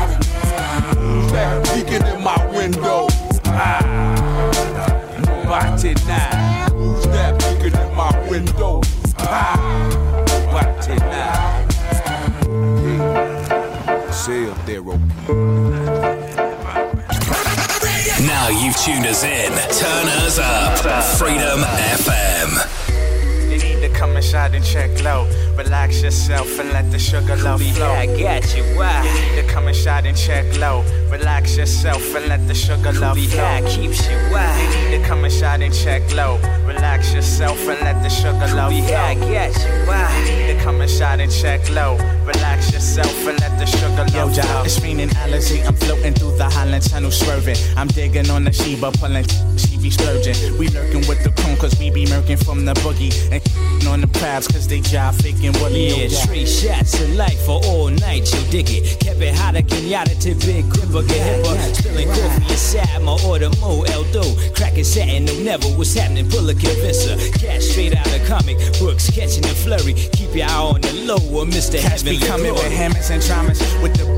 Now 18.27 18.49
you've 18.49 18.77
tuned 18.77 19.07
us 19.07 19.23
in. 19.23 19.53
Turn 19.53 20.09
us 20.25 20.41
up. 20.41 20.77
Freedom 21.17 21.61
FM. 21.61 22.82
To 24.23 24.39
and 24.39 24.65
check 24.65 25.03
low. 25.03 25.27
Relax 25.57 26.01
yourself 26.01 26.59
and 26.61 26.71
let 26.71 26.91
the 26.93 26.99
sugar 26.99 27.37
love 27.37 27.61
flow. 27.61 27.91
I 27.91 28.07
got 28.07 28.57
you. 28.57 28.63
Why? 28.77 29.03
You 29.05 29.37
need 29.37 29.43
to 29.43 29.53
come 29.53 29.67
inside 29.67 30.07
and 30.07 30.17
check 30.17 30.47
low. 30.59 30.85
Relax 31.11 31.57
yourself 31.57 32.15
and 32.15 32.29
let 32.29 32.47
the 32.47 32.55
sugar 32.55 32.93
love 32.93 33.19
flow. 33.19 33.61
keeps 33.69 34.09
you. 34.09 34.17
Why? 34.31 34.57
You 34.63 34.91
need 34.91 35.03
to 35.03 35.09
come 35.09 35.25
inside 35.25 35.61
and 35.61 35.75
check 35.75 36.03
low. 36.15 36.39
Relax 36.65 37.13
yourself 37.13 37.59
and 37.69 37.81
let 37.81 38.01
the 38.03 38.09
sugar 38.09 38.47
love 38.55 38.73
flow. 38.73 38.97
I 38.97 39.15
got 39.17 39.55
you. 39.57 39.87
Why? 39.87 40.25
You 40.25 40.47
need 40.47 40.59
to 40.59 40.65
come 40.65 40.81
inside 40.81 41.21
and 41.21 41.33
check 41.33 41.69
low. 41.71 41.97
Relax 42.25 42.73
yourself 42.73 43.27
and 43.27 43.39
let 43.41 43.59
the 43.59 43.67
sugar 43.67 44.07
Yo, 44.17 44.27
love 44.27 44.35
flow. 44.37 44.63
it's 44.63 44.81
raining 44.81 45.09
Alizé. 45.11 45.67
I'm 45.67 45.75
floating 45.75 46.15
through 46.15 46.37
the 46.39 46.49
Holland 46.49 46.89
Tunnel, 46.89 47.11
swerving. 47.11 47.57
I'm 47.77 47.89
digging 47.89 48.31
on 48.31 48.45
the 48.45 48.53
Sheba, 48.53 48.93
pulling. 48.93 49.27
She 49.59 49.77
be 49.79 49.91
splurging. 49.91 50.57
We 50.59 50.69
lurking 50.69 51.07
with 51.09 51.23
the 51.25 51.33
cone, 51.43 51.57
cause 51.57 51.77
we 51.79 51.91
be 51.91 52.07
murking 52.07 52.43
from 52.43 52.65
the 52.65 52.75
boogie. 52.75 53.13
And 53.33 53.43
on 53.89 54.01
the 54.01 54.07
crabs, 54.13 54.49
cause 54.49 54.67
they 54.69 54.81
jive 54.81 55.21
faking 55.23 55.53
Willie. 55.61 55.89
Yeah, 55.89 56.09
straight 56.09 56.49
shots 56.49 57.01
of 57.01 57.15
life 57.15 57.41
for 57.45 57.61
all 57.65 57.89
night, 57.89 58.33
you 58.33 58.41
dig 58.51 58.71
it. 58.71 59.01
Kept 59.01 59.21
it 59.21 59.35
hotter, 59.35 59.63
Kenyatta 59.63 60.19
to 60.23 60.35
big 60.47 60.69
gripper, 60.71 61.03
get 61.07 61.45
hipper. 61.45 61.75
Spilling 61.75 62.09
coffee 62.09 62.53
inside 62.53 63.03
my 63.03 63.19
order, 63.27 63.51
Mo 63.61 63.85
Eldo. 63.85 64.55
Cracking 64.57 64.85
satin, 64.85 65.25
no 65.25 65.35
never 65.41 65.67
what's 65.77 65.95
happening, 65.95 66.29
pull 66.29 66.49
a 66.49 66.55
convincer. 66.55 67.17
Cash 67.39 67.65
straight 67.65 67.95
out 67.97 68.07
of 68.07 68.27
comic 68.27 68.59
books, 68.79 69.11
catching 69.11 69.43
the 69.43 69.55
flurry. 69.55 69.95
Keep 69.95 70.35
your 70.35 70.47
eye 70.47 70.57
on 70.57 70.81
the 70.81 70.93
low, 71.05 71.23
or 71.33 71.45
Mr. 71.45 71.81
Cats 71.81 72.03
be 72.03 72.17
Heavenly 72.17 72.29
coming 72.29 72.55
with 72.55 72.73
hammers 72.73 73.11
and 73.11 73.23
dramas 73.23 73.61
with 73.83 73.95
the 73.95 74.13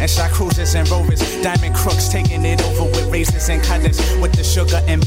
and 0.00 0.10
shot 0.10 0.30
cruisers 0.32 0.74
and 0.74 0.88
rovers, 0.90 1.20
diamond 1.42 1.74
crooks 1.74 2.08
taking 2.08 2.44
it 2.44 2.60
over 2.62 2.84
with 2.84 3.10
razors 3.10 3.48
and 3.48 3.62
cutters, 3.62 3.98
with 4.20 4.32
the 4.32 4.44
sugar 4.44 4.82
and 4.86 5.02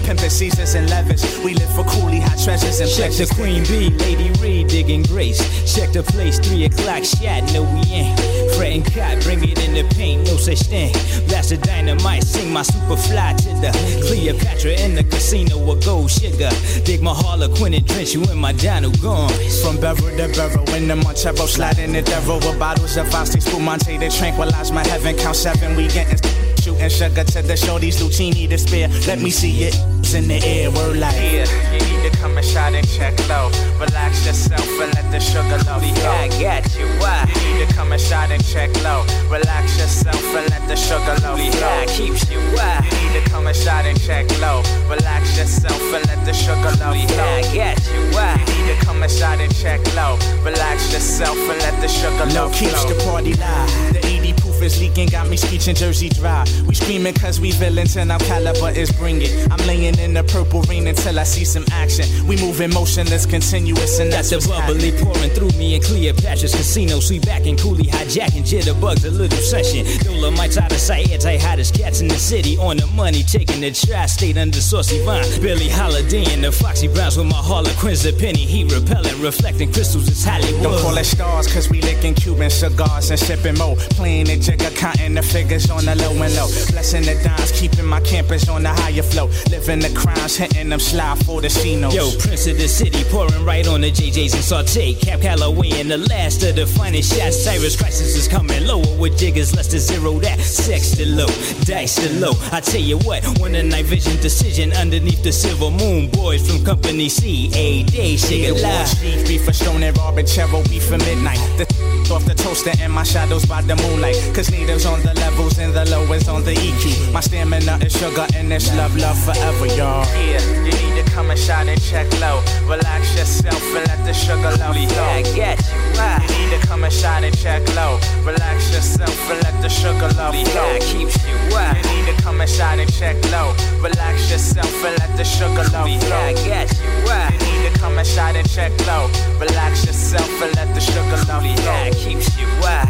pimping 0.00 0.30
Caesars 0.30 0.74
and 0.74 0.88
levers. 0.90 1.22
We 1.44 1.54
live 1.54 1.70
for 1.74 1.84
coolie 1.84 2.20
hot 2.20 2.38
treasures 2.38 2.80
and 2.80 2.90
Check 2.90 3.12
the. 3.12 3.30
Queen 3.34 3.62
Bee, 3.64 3.90
Lady 4.04 4.30
Reed 4.40 4.68
digging 4.68 5.02
grace. 5.02 5.38
Check 5.74 5.92
the 5.92 6.02
place, 6.02 6.38
three 6.38 6.64
o'clock 6.64 7.04
shot, 7.04 7.42
no 7.52 7.62
we 7.62 7.80
ain't. 7.92 8.18
Fretting 8.56 8.82
cot, 8.82 9.22
bring 9.22 9.42
it 9.42 9.58
in 9.64 9.74
the 9.74 9.84
paint, 9.94 10.26
no 10.26 10.36
such 10.36 10.60
thing. 10.68 10.92
Blast 11.28 11.50
the 11.50 11.56
dynamite, 11.56 12.24
sing 12.24 12.52
my 12.52 12.62
super 12.62 12.96
fly 12.96 13.34
to 13.38 13.48
the 13.60 13.70
Cleopatra 14.06 14.72
in 14.84 14.94
the 14.94 15.04
casino 15.04 15.58
with 15.58 15.84
gold 15.84 16.10
sugar. 16.10 16.50
Dig 16.84 17.02
my 17.02 17.14
Harlequin 17.14 17.74
and 17.74 17.86
drench 17.86 18.14
you 18.14 18.22
in 18.24 18.38
my 18.38 18.52
Dino 18.52 18.90
gone. 19.02 19.32
From 19.62 19.80
Beverly 19.80 20.16
to 20.16 20.28
Barrow 20.36 20.64
in 20.76 20.88
the 20.88 20.96
Montero, 20.96 21.46
sliding 21.46 21.92
the 21.92 22.02
Darrow 22.02 22.36
with 22.36 22.58
bottles 22.58 22.96
of 22.96 23.12
Asti, 23.14 23.40
Spumante 23.40 23.98
to 23.98 24.10
tranquilize 24.10 24.72
my 24.72 24.86
heaven. 24.86 25.16
Count 25.16 25.36
seven, 25.36 25.76
we 25.76 25.88
getting 25.88 26.18
shooting 26.60 26.88
sugar 26.88 27.24
to 27.24 27.42
the 27.42 27.54
shorties, 27.54 28.02
Luchini 28.02 28.48
to 28.48 28.58
spare. 28.58 28.88
Let 29.06 29.20
me 29.20 29.30
see 29.30 29.64
it 29.64 29.89
in 30.14 30.26
the 30.28 30.40
air, 30.44 30.70
word 30.70 30.96
like. 30.96 31.14
Yeah, 31.14 31.46
you 31.72 31.80
need 31.80 32.10
to 32.10 32.18
come 32.18 32.36
inside 32.38 32.74
and 32.74 32.86
check 32.88 33.14
low. 33.28 33.50
Relax 33.78 34.26
yourself 34.26 34.66
and 34.82 34.92
let 34.94 35.10
the 35.12 35.20
sugar 35.20 35.58
love 35.66 35.82
flow. 35.82 36.10
I 36.10 36.28
got 36.28 36.66
you. 36.76 36.86
Why? 36.98 37.30
You 37.34 37.58
need 37.58 37.68
to 37.68 37.74
come 37.74 37.92
and 37.92 38.00
inside 38.00 38.30
and 38.32 38.44
check 38.44 38.70
low. 38.82 39.04
Relax 39.30 39.78
yourself 39.78 40.24
and 40.34 40.50
let 40.50 40.66
the 40.66 40.76
sugar 40.76 41.14
love 41.22 41.38
flow. 41.54 41.84
keeps 41.86 42.30
you. 42.30 42.38
Why? 42.56 42.80
You 42.90 43.12
need 43.12 43.22
to 43.24 43.30
come 43.30 43.46
inside 43.46 43.86
and 43.86 44.00
check 44.00 44.26
low. 44.40 44.62
Relax 44.88 45.36
yourself 45.38 45.80
and 45.94 46.06
let 46.06 46.24
the 46.24 46.32
sugar 46.32 46.72
love 46.80 46.96
flow. 47.10 47.24
I 47.24 47.42
got 47.54 47.78
you. 47.92 48.00
Why? 48.14 48.34
You 48.48 48.66
need 48.66 48.78
to 48.78 48.84
come 48.84 49.02
inside 49.02 49.40
and 49.40 49.54
check 49.54 49.80
low. 49.94 50.18
Relax 50.42 50.92
yourself 50.92 51.36
and 51.38 51.58
let 51.60 51.80
the 51.80 51.88
sugar 51.88 52.26
No 52.34 52.46
love 52.46 52.54
keeps 52.54 52.82
flow. 52.82 52.94
the 52.94 53.04
party 53.04 53.34
live. 53.34 53.92
The 53.92 54.06
80 54.06 54.32
is 54.62 54.80
leaking, 54.80 55.08
got 55.08 55.28
me 55.28 55.36
screeching 55.36 55.74
Jersey 55.74 56.08
dry. 56.08 56.44
We 56.66 56.74
screaming 56.74 57.14
cause 57.14 57.40
we 57.40 57.52
villains 57.52 57.96
and 57.96 58.10
our 58.12 58.18
caliber 58.20 58.70
is 58.70 58.90
bringing. 58.92 59.30
I'm 59.50 59.64
laying 59.66 59.98
in 59.98 60.14
the 60.14 60.24
purple 60.24 60.62
rain 60.62 60.86
until 60.86 61.18
I 61.18 61.24
see 61.24 61.44
some 61.44 61.64
action. 61.72 62.06
We 62.26 62.36
moving 62.36 62.72
motionless, 62.72 63.26
continuous, 63.26 63.98
and 63.98 64.12
that's 64.12 64.30
Got 64.30 64.42
the 64.42 64.48
bubbly 64.48 64.90
happening. 64.90 65.04
pouring 65.04 65.30
through 65.30 65.58
me 65.58 65.74
in 65.74 65.82
Cleopatra's 65.82 66.54
casino. 66.54 67.00
Sweet 67.00 67.24
back 67.26 67.46
and 67.46 67.58
coolie 67.58 67.88
hijacking 67.88 68.44
jitterbugs, 68.44 69.04
a 69.04 69.10
little 69.10 69.38
session. 69.38 69.86
Dolemites 70.04 70.56
out 70.56 70.72
of 70.72 70.78
sight, 70.78 71.10
anti 71.10 71.36
hottest 71.38 71.74
cats 71.74 72.00
in 72.00 72.08
the 72.08 72.18
city. 72.18 72.56
On 72.58 72.76
the 72.76 72.86
money, 72.88 73.22
taking 73.22 73.60
the 73.60 73.70
tri 73.70 74.06
state 74.06 74.36
under 74.36 74.60
saucy 74.60 75.04
vine. 75.04 75.24
Billie 75.40 75.68
Holiday 75.68 76.24
and 76.32 76.44
the 76.44 76.52
Foxy 76.52 76.88
Browns 76.88 77.16
with 77.16 77.26
my 77.26 77.36
Harlequins, 77.36 78.02
the 78.02 78.12
penny 78.12 78.44
heat 78.44 78.72
repellent, 78.72 79.18
reflecting 79.22 79.72
crystals. 79.72 80.08
It's 80.08 80.24
Hollywood. 80.24 80.62
Don't 80.62 80.80
call 80.80 80.96
it 80.96 81.04
stars, 81.04 81.46
cause 81.52 81.68
we 81.70 81.80
licking 81.82 82.14
Cuban 82.14 82.50
cigars 82.50 83.10
and 83.10 83.18
sipping 83.18 83.58
mo. 83.58 83.76
Playing 83.96 84.26
the 84.26 84.38
jigger, 84.50 84.74
counting 84.74 85.14
the 85.14 85.22
figures 85.22 85.70
on 85.70 85.84
the 85.84 85.94
low 85.96 86.10
and 86.10 86.34
low. 86.34 86.46
Blessing 86.70 87.02
the 87.02 87.14
dimes, 87.22 87.52
keeping 87.52 87.84
my 87.84 88.00
campus 88.00 88.48
on 88.48 88.62
the 88.62 88.68
higher 88.68 89.02
flow. 89.02 89.26
Living 89.50 89.80
the 89.80 89.92
crimes, 89.94 90.36
hitting 90.36 90.68
them 90.68 90.80
slide 90.80 91.18
for 91.24 91.40
the 91.40 91.48
Cinos. 91.48 91.94
Yo, 91.94 92.10
Prince 92.18 92.46
of 92.46 92.58
the 92.58 92.68
City, 92.68 93.04
pouring 93.10 93.44
right 93.44 93.66
on 93.68 93.80
the 93.80 93.90
JJs 93.90 94.34
and 94.34 94.44
saute. 94.44 94.94
Cab 94.94 95.20
Calloway 95.20 95.70
and 95.80 95.90
the 95.90 95.98
last 95.98 96.42
of 96.42 96.56
the 96.56 96.66
finest 96.66 97.16
shots. 97.16 97.44
Cyrus 97.44 97.76
Crisis 97.76 98.16
is 98.16 98.28
coming 98.28 98.66
lower 98.66 98.98
with 98.98 99.18
jiggers, 99.18 99.54
less 99.54 99.68
than 99.68 99.80
zero 99.80 100.18
that. 100.20 100.40
Sex 100.40 100.96
to 100.96 101.06
low, 101.06 101.30
dice 101.64 101.96
to 101.96 102.12
low. 102.20 102.32
I 102.52 102.60
tell 102.60 102.80
you 102.80 102.98
what, 102.98 103.24
when 103.38 103.52
the 103.52 103.62
night 103.62 103.86
vision 103.86 104.16
decision 104.20 104.72
underneath 104.72 105.22
the 105.22 105.32
silver 105.32 105.70
moon. 105.70 106.08
Boys 106.10 106.48
from 106.48 106.64
Company 106.64 107.08
C, 107.08 107.50
a 107.54 107.84
day, 107.84 108.16
shake 108.16 108.44
it 108.44 108.62
live. 108.62 109.26
beef 109.26 109.44
for 109.44 109.52
Stone 109.52 109.82
and 109.82 109.96
Barbachero, 109.96 110.68
beef 110.68 110.84
for 110.84 110.98
midnight. 110.98 111.38
The 111.56 111.66
off 112.10 112.24
the 112.24 112.34
toaster 112.34 112.72
and 112.80 112.92
my 112.92 113.04
shadows 113.04 113.44
by 113.44 113.62
the 113.62 113.76
moonlight. 113.76 114.16
Cause 114.40 114.52
needles 114.52 114.86
on 114.86 115.02
the 115.02 115.12
levels 115.20 115.58
and 115.58 115.74
the 115.74 115.84
lowest 115.90 116.26
on 116.26 116.42
the 116.44 116.54
EQ. 116.54 117.12
My 117.12 117.20
stamina 117.20 117.76
is 117.84 117.92
sugar 117.92 118.26
and 118.34 118.50
it's 118.50 118.74
love, 118.74 118.96
love 118.96 119.22
forever, 119.22 119.66
y'all. 119.66 120.02
Yeah, 120.16 120.40
you 120.64 120.72
need 120.80 120.96
to 120.96 121.04
come 121.12 121.30
inside 121.30 121.68
and 121.68 121.78
check 121.82 122.08
low. 122.24 122.40
Relax 122.64 123.14
yourself 123.18 123.60
and 123.76 123.86
let 123.86 124.00
the 124.06 124.14
sugar 124.14 124.56
love 124.56 124.72
flow. 124.72 125.04
I 125.04 125.20
got 125.36 125.60
you. 125.60 125.76
Why? 125.92 126.24
You 126.24 126.48
need 126.48 126.56
to 126.58 126.66
come 126.66 126.84
inside 126.84 127.24
and 127.24 127.36
check 127.36 127.60
low. 127.76 128.00
Relax 128.24 128.72
yourself 128.72 129.30
and 129.30 129.44
let 129.44 129.60
the 129.60 129.68
sugar 129.68 130.08
love 130.16 130.32
flow. 130.32 130.78
keeps 130.88 131.20
you. 131.28 131.36
Why? 131.52 131.76
You 131.76 132.00
need 132.00 132.16
to 132.16 132.22
come 132.22 132.40
inside 132.40 132.78
and 132.78 132.90
check 132.94 133.20
low. 133.30 133.52
Relax 133.82 134.30
yourself 134.30 134.72
and 134.72 134.96
let 135.00 135.18
the 135.18 135.24
sugar 135.24 135.68
love 135.68 135.92
flow. 136.00 136.16
I 136.16 136.32
got 136.48 136.72
you. 136.80 136.88
Why? 137.04 137.28
You 137.44 137.60
need 137.60 137.74
to 137.74 137.78
come 137.78 137.98
inside 137.98 138.36
and 138.36 138.48
check 138.48 138.72
low. 138.86 139.04
Relax 139.38 139.84
yourself 139.84 140.32
and 140.40 140.56
let 140.56 140.74
the 140.74 140.80
sugar 140.80 141.20
love 141.28 141.44
flow. 141.44 141.90
keeps 141.92 142.40
you. 142.40 142.46
Why? 142.64 142.88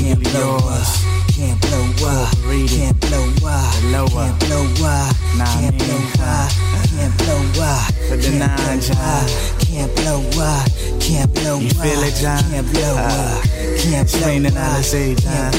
Can't 0.00 0.22
blow 0.32 0.56
up, 0.56 0.86
can't 1.28 1.60
blow 1.60 1.84
up, 2.08 2.32
can't 2.40 2.98
blow 3.00 3.28
up, 3.44 3.74
can't 3.84 4.08
blow 4.08 4.24
up, 4.24 4.32
can't 4.40 4.40
blow 4.40 4.80
up, 4.80 5.14
can't 5.36 5.76
blow 5.76 6.00
up, 6.24 6.50
can't 6.88 7.18
blow 7.18 7.42
up, 7.60 7.92
For 8.08 8.16
the 8.16 8.30
nine, 8.32 8.80
John. 8.80 9.28
can't 9.60 9.94
blow 9.96 10.24
up, 10.40 10.66
can't 11.00 11.28
blow 11.34 11.56
up, 11.56 11.62
You 11.62 11.68
feel 11.68 12.02
it, 12.02 12.14
John? 12.14 12.40
can't 12.50 12.72
blow 12.72 12.96
up, 12.96 13.44
can't 13.76 14.10
blow 14.10 14.56
up, 14.56 14.80
Alizé, 14.80 15.20
John. 15.20 15.52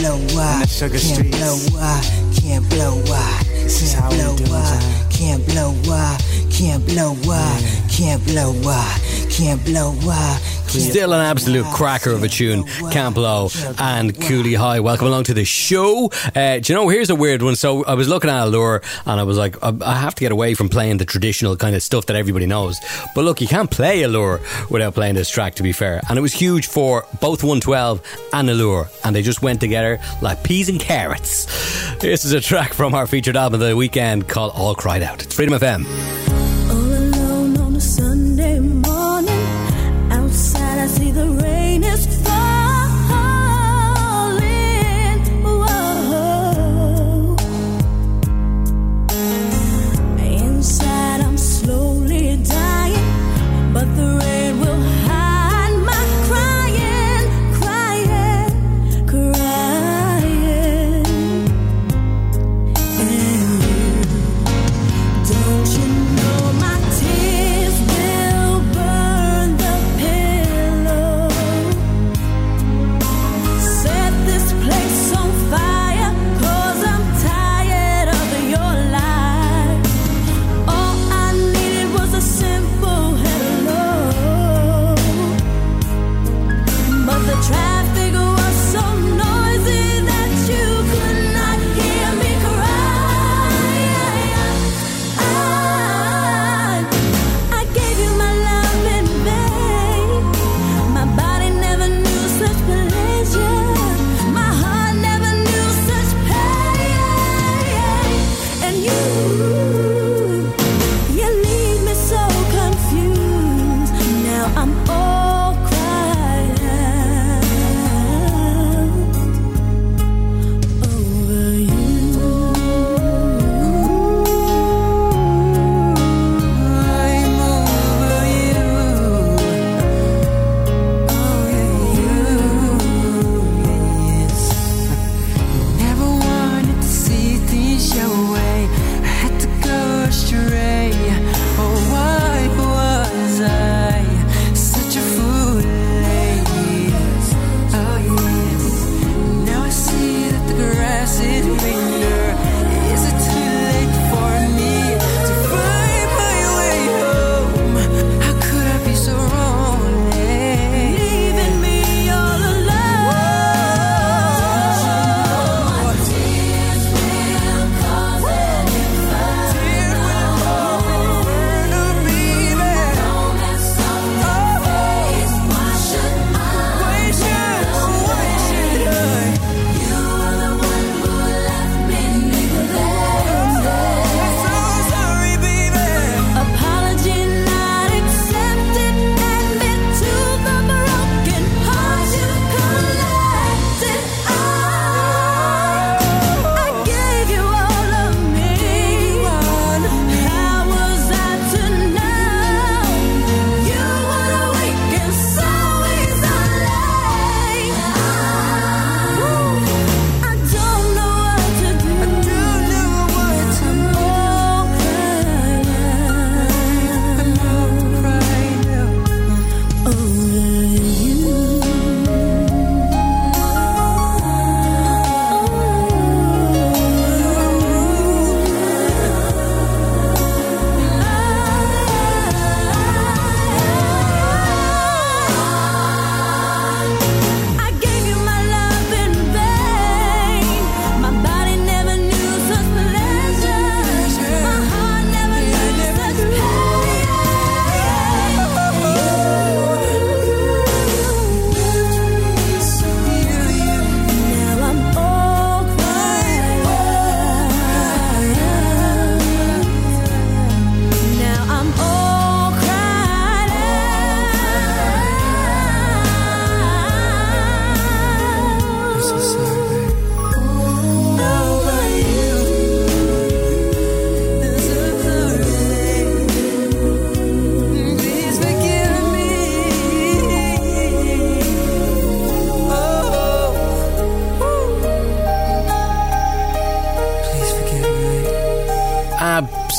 can't 5.11 5.45
blow 5.49 5.71
up, 5.93 6.19
can't 6.51 6.85
blow 6.85 7.13
up, 7.31 7.61
can't 7.89 8.23
blow 8.25 8.53
up, 8.65 9.01
can't 9.29 9.63
blow 9.63 9.95
up. 10.09 10.41
Still 10.71 11.11
an 11.11 11.19
absolute 11.19 11.65
cracker 11.73 12.11
of 12.11 12.23
a 12.23 12.29
tune, 12.29 12.63
Camp 12.91 13.17
Lo 13.17 13.49
and 13.77 14.13
Coolie 14.13 14.55
High. 14.55 14.79
Welcome 14.79 15.07
along 15.07 15.25
to 15.25 15.33
the 15.33 15.43
show. 15.43 16.09
Uh, 16.33 16.59
do 16.59 16.71
you 16.71 16.79
know, 16.79 16.87
here's 16.87 17.09
a 17.09 17.15
weird 17.15 17.41
one. 17.41 17.57
So 17.57 17.83
I 17.83 17.93
was 17.93 18.07
looking 18.07 18.29
at 18.29 18.45
Allure 18.45 18.81
and 19.05 19.19
I 19.19 19.23
was 19.23 19.37
like, 19.37 19.61
I 19.61 19.95
have 19.95 20.15
to 20.15 20.21
get 20.21 20.31
away 20.31 20.53
from 20.53 20.69
playing 20.69 20.97
the 20.97 21.05
traditional 21.05 21.57
kind 21.57 21.75
of 21.75 21.83
stuff 21.83 22.05
that 22.05 22.15
everybody 22.15 22.45
knows. 22.45 22.79
But 23.13 23.25
look, 23.25 23.41
you 23.41 23.47
can't 23.49 23.69
play 23.69 24.03
Allure 24.03 24.39
without 24.69 24.93
playing 24.93 25.15
this 25.15 25.29
track, 25.29 25.55
to 25.55 25.63
be 25.63 25.73
fair. 25.73 25.99
And 26.07 26.17
it 26.17 26.21
was 26.21 26.31
huge 26.31 26.67
for 26.67 27.05
both 27.19 27.43
112 27.43 28.01
and 28.31 28.49
Allure. 28.49 28.89
And 29.03 29.13
they 29.13 29.23
just 29.23 29.41
went 29.41 29.59
together 29.59 29.99
like 30.21 30.41
peas 30.41 30.69
and 30.69 30.79
carrots. 30.79 31.47
This 31.97 32.23
is 32.23 32.31
a 32.31 32.39
track 32.39 32.73
from 32.73 32.93
our 32.93 33.07
featured 33.07 33.35
album 33.35 33.61
of 33.61 33.67
the 33.67 33.75
weekend 33.75 34.29
called 34.29 34.53
All 34.55 34.73
Cried 34.73 35.03
Out. 35.03 35.21
It's 35.21 35.35
Freedom 35.35 35.59
FM. 35.59 36.50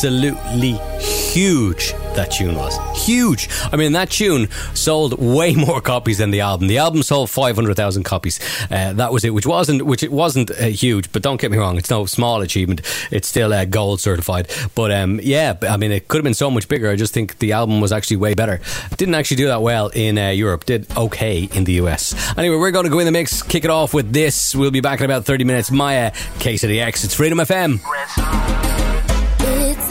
absolutely 0.04 0.72
huge 0.98 1.94
that 2.14 2.30
tune 2.30 2.54
was. 2.54 2.78
Huge. 3.06 3.48
I 3.72 3.76
mean, 3.76 3.92
that 3.92 4.10
tune 4.10 4.50
sold 4.74 5.18
way 5.18 5.54
more 5.66 5.80
copies 5.80 6.18
than 6.18 6.30
the 6.30 6.40
album. 6.40 6.68
The 6.68 6.78
album 6.78 7.02
sold 7.02 7.30
500,000 7.30 8.02
copies. 8.02 8.38
Uh, 8.70 8.92
that 8.94 9.12
was 9.12 9.24
it, 9.24 9.30
which 9.30 9.46
wasn't 9.46 9.86
which 9.86 10.02
it 10.02 10.12
wasn't 10.12 10.50
uh, 10.50 10.64
huge, 10.64 11.10
but 11.12 11.22
don't 11.22 11.40
get 11.40 11.50
me 11.50 11.58
wrong, 11.58 11.78
it's 11.78 11.90
no 11.90 12.06
small 12.06 12.42
achievement. 12.42 12.82
It's 13.10 13.28
still 13.28 13.52
uh, 13.52 13.64
gold 13.64 14.00
certified. 14.00 14.50
But 14.74 14.92
um, 14.92 15.20
yeah, 15.22 15.56
I 15.62 15.76
mean, 15.76 15.92
it 15.92 16.08
could 16.08 16.18
have 16.18 16.24
been 16.24 16.34
so 16.34 16.50
much 16.50 16.68
bigger. 16.68 16.90
I 16.90 16.96
just 16.96 17.14
think 17.14 17.38
the 17.38 17.52
album 17.52 17.80
was 17.80 17.92
actually 17.92 18.18
way 18.18 18.34
better. 18.34 18.60
Didn't 18.96 19.14
actually 19.14 19.38
do 19.38 19.46
that 19.46 19.62
well 19.62 19.88
in 19.88 20.18
uh, 20.18 20.28
Europe. 20.28 20.64
Did 20.64 20.86
okay 20.96 21.48
in 21.54 21.64
the 21.64 21.74
US. 21.74 22.14
Anyway, 22.36 22.56
we're 22.56 22.72
going 22.72 22.84
to 22.84 22.90
go 22.90 22.98
in 22.98 23.06
the 23.06 23.12
mix, 23.12 23.42
kick 23.42 23.64
it 23.64 23.70
off 23.70 23.94
with 23.94 24.12
this. 24.12 24.54
We'll 24.54 24.70
be 24.70 24.80
back 24.80 25.00
in 25.00 25.04
about 25.04 25.24
30 25.24 25.44
minutes. 25.44 25.70
Mya, 25.70 26.12
Case 26.38 26.62
of 26.62 26.68
the 26.68 26.80
Ex. 26.80 27.04
It's 27.04 27.14
Freedom 27.14 27.38
FM. 27.38 28.61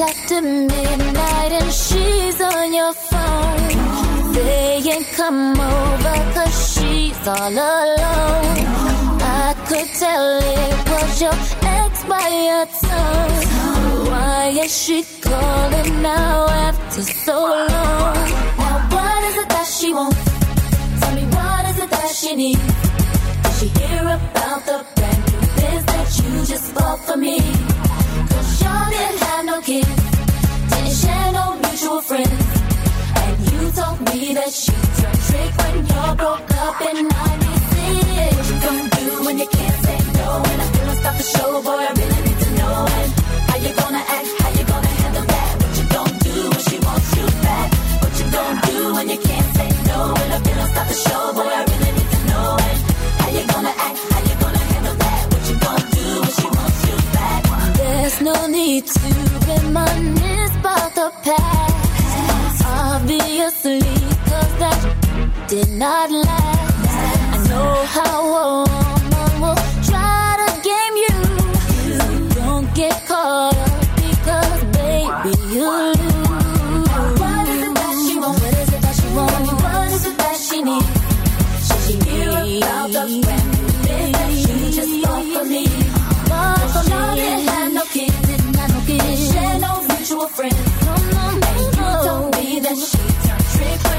After 0.02 0.42
midnight 0.42 1.52
and 1.52 1.72
she's 1.72 2.42
on 2.42 2.74
your 2.74 2.92
phone. 2.92 4.34
Saying 4.34 5.06
come 5.16 5.52
over 5.52 6.18
cause 6.34 6.74
she's 6.74 7.28
all 7.28 7.54
alone. 7.54 8.58
I 9.22 9.54
could 9.68 9.88
tell 10.00 10.40
it 10.42 10.90
was 10.90 11.22
your 11.22 11.38
ex 11.62 12.04
by 12.06 12.28
your 12.50 12.66
tone. 12.82 14.10
Why 14.10 14.54
is 14.64 14.76
she 14.76 15.04
calling 15.22 16.02
now 16.02 16.48
after 16.50 17.04
so 17.04 17.38
long? 17.40 18.16
Now 18.58 18.88
what 18.90 19.24
is 19.30 19.38
it 19.38 19.50
that 19.50 19.68
she 19.68 19.94
wants? 19.94 20.24
Tell 21.00 21.16
me 21.16 21.26
what 21.36 21.66
is 21.70 21.78
it 21.78 21.90
that 21.92 22.10
she 22.10 22.36
needs? 22.36 22.74
Did 23.44 23.54
she 23.60 23.68
hear 23.80 24.02
about 24.02 24.66
the 24.66 24.84
brand 24.96 25.22
new 25.32 25.42
biz 25.58 25.86
that 25.86 26.08
you 26.18 26.46
just 26.46 26.74
bought 26.74 27.00
for 27.06 27.18
me? 27.18 27.38
Cause 28.42 28.62
y'all 28.64 28.90
didn't 28.90 29.20
have 29.20 29.46
no 29.46 29.62
kids, 29.62 30.02
didn't 30.70 30.96
share 31.02 31.32
no 31.32 31.46
mutual 31.62 32.02
friends. 32.02 32.44
And 33.22 33.38
you 33.52 33.62
told 33.70 34.00
me 34.10 34.34
that 34.34 34.52
trick 35.28 35.52
when 35.62 35.86
y'all 35.86 36.16
broke 36.16 36.50
up 36.66 36.82
in 36.82 37.08
96. 37.08 38.38
What 38.38 38.50
you 38.50 38.58
gonna 38.66 38.90
do 38.98 39.26
when 39.26 39.38
you 39.38 39.46
can't 39.46 39.78
say 39.86 40.00
no? 40.18 40.42
And 40.50 40.60
I 40.60 40.66
feel 40.74 40.88
like 40.88 40.98
stop 40.98 41.16
the 41.18 41.24
show, 41.24 41.62
boy, 41.62 41.86
I 41.86 41.94
really 42.02 42.22
need 42.26 42.40
to 42.42 42.50
know. 42.58 42.78
And 42.98 43.12
how 43.50 43.58
you 43.62 43.72
gonna 43.76 44.04
act, 44.18 44.30
how 44.42 44.50
you 44.58 44.66
gonna 44.66 44.94
handle 45.02 45.26
that? 45.34 45.52
What 45.62 45.74
you 45.78 45.86
gonna 45.96 46.26
do 46.26 46.36
when 46.50 46.62
she 46.66 46.78
wants 46.88 47.10
you 47.18 47.26
back? 47.46 47.68
What 48.02 48.14
you 48.20 48.26
gonna 48.38 48.62
do 48.72 48.78
when 48.96 49.08
you 49.14 49.20
can't 49.22 49.50
say 49.54 49.70
no? 49.86 50.00
And 50.18 50.34
I 50.34 50.40
feel 50.42 50.58
like 50.58 50.72
stop 50.74 50.88
the 50.88 50.98
show, 51.06 51.34
boy, 51.38 51.46
I 51.46 51.71
no 58.24 58.46
need 58.46 58.86
to 58.86 59.00
reminisce 59.48 60.56
about 60.58 60.94
the 60.94 61.12
past. 61.24 62.64
Obviously, 62.66 63.80
cause 64.30 64.54
that 64.62 65.48
did 65.48 65.70
not 65.70 66.12
last. 66.12 66.90
I 67.34 67.48
know 67.50 67.74
how 67.96 68.20
a 68.44 68.64
woman 68.64 69.42
will 69.42 69.56
try 69.90 70.38
to 70.42 70.50
game 70.70 70.96
you. 71.06 71.18
Don't 72.36 72.68
get 72.76 72.96
caught 73.08 73.56
up 73.56 73.82
because, 73.96 74.64
baby, 74.78 75.34
you 75.56 76.01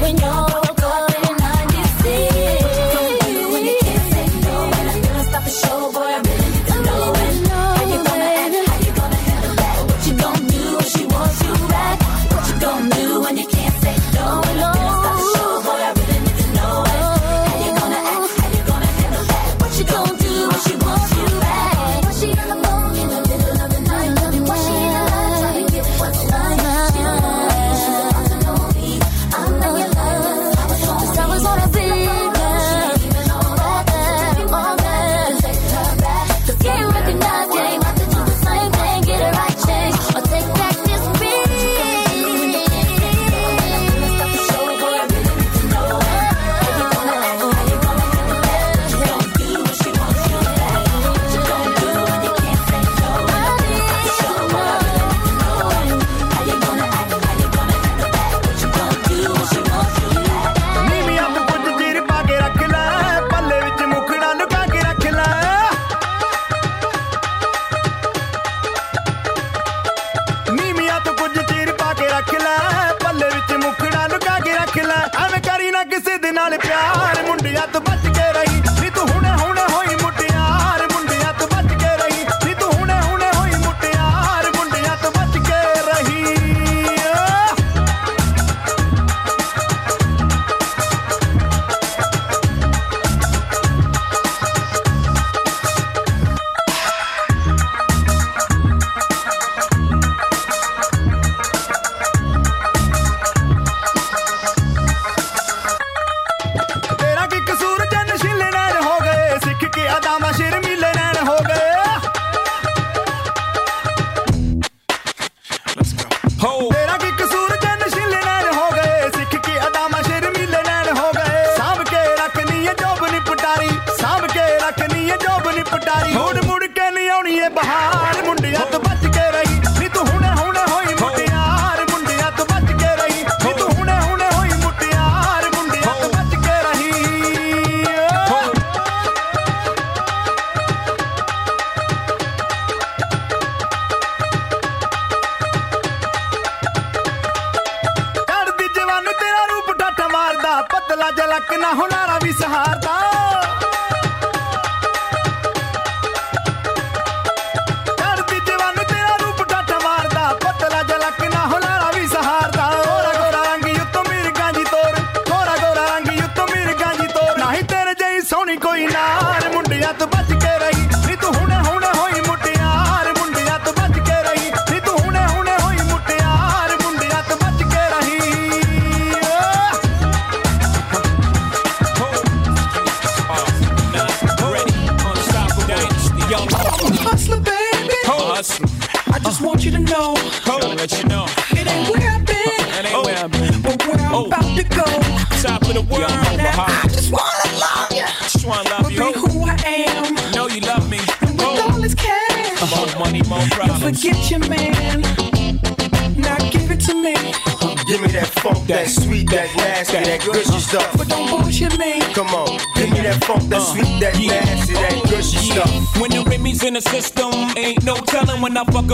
when 0.03 0.17
y'all 0.17 0.62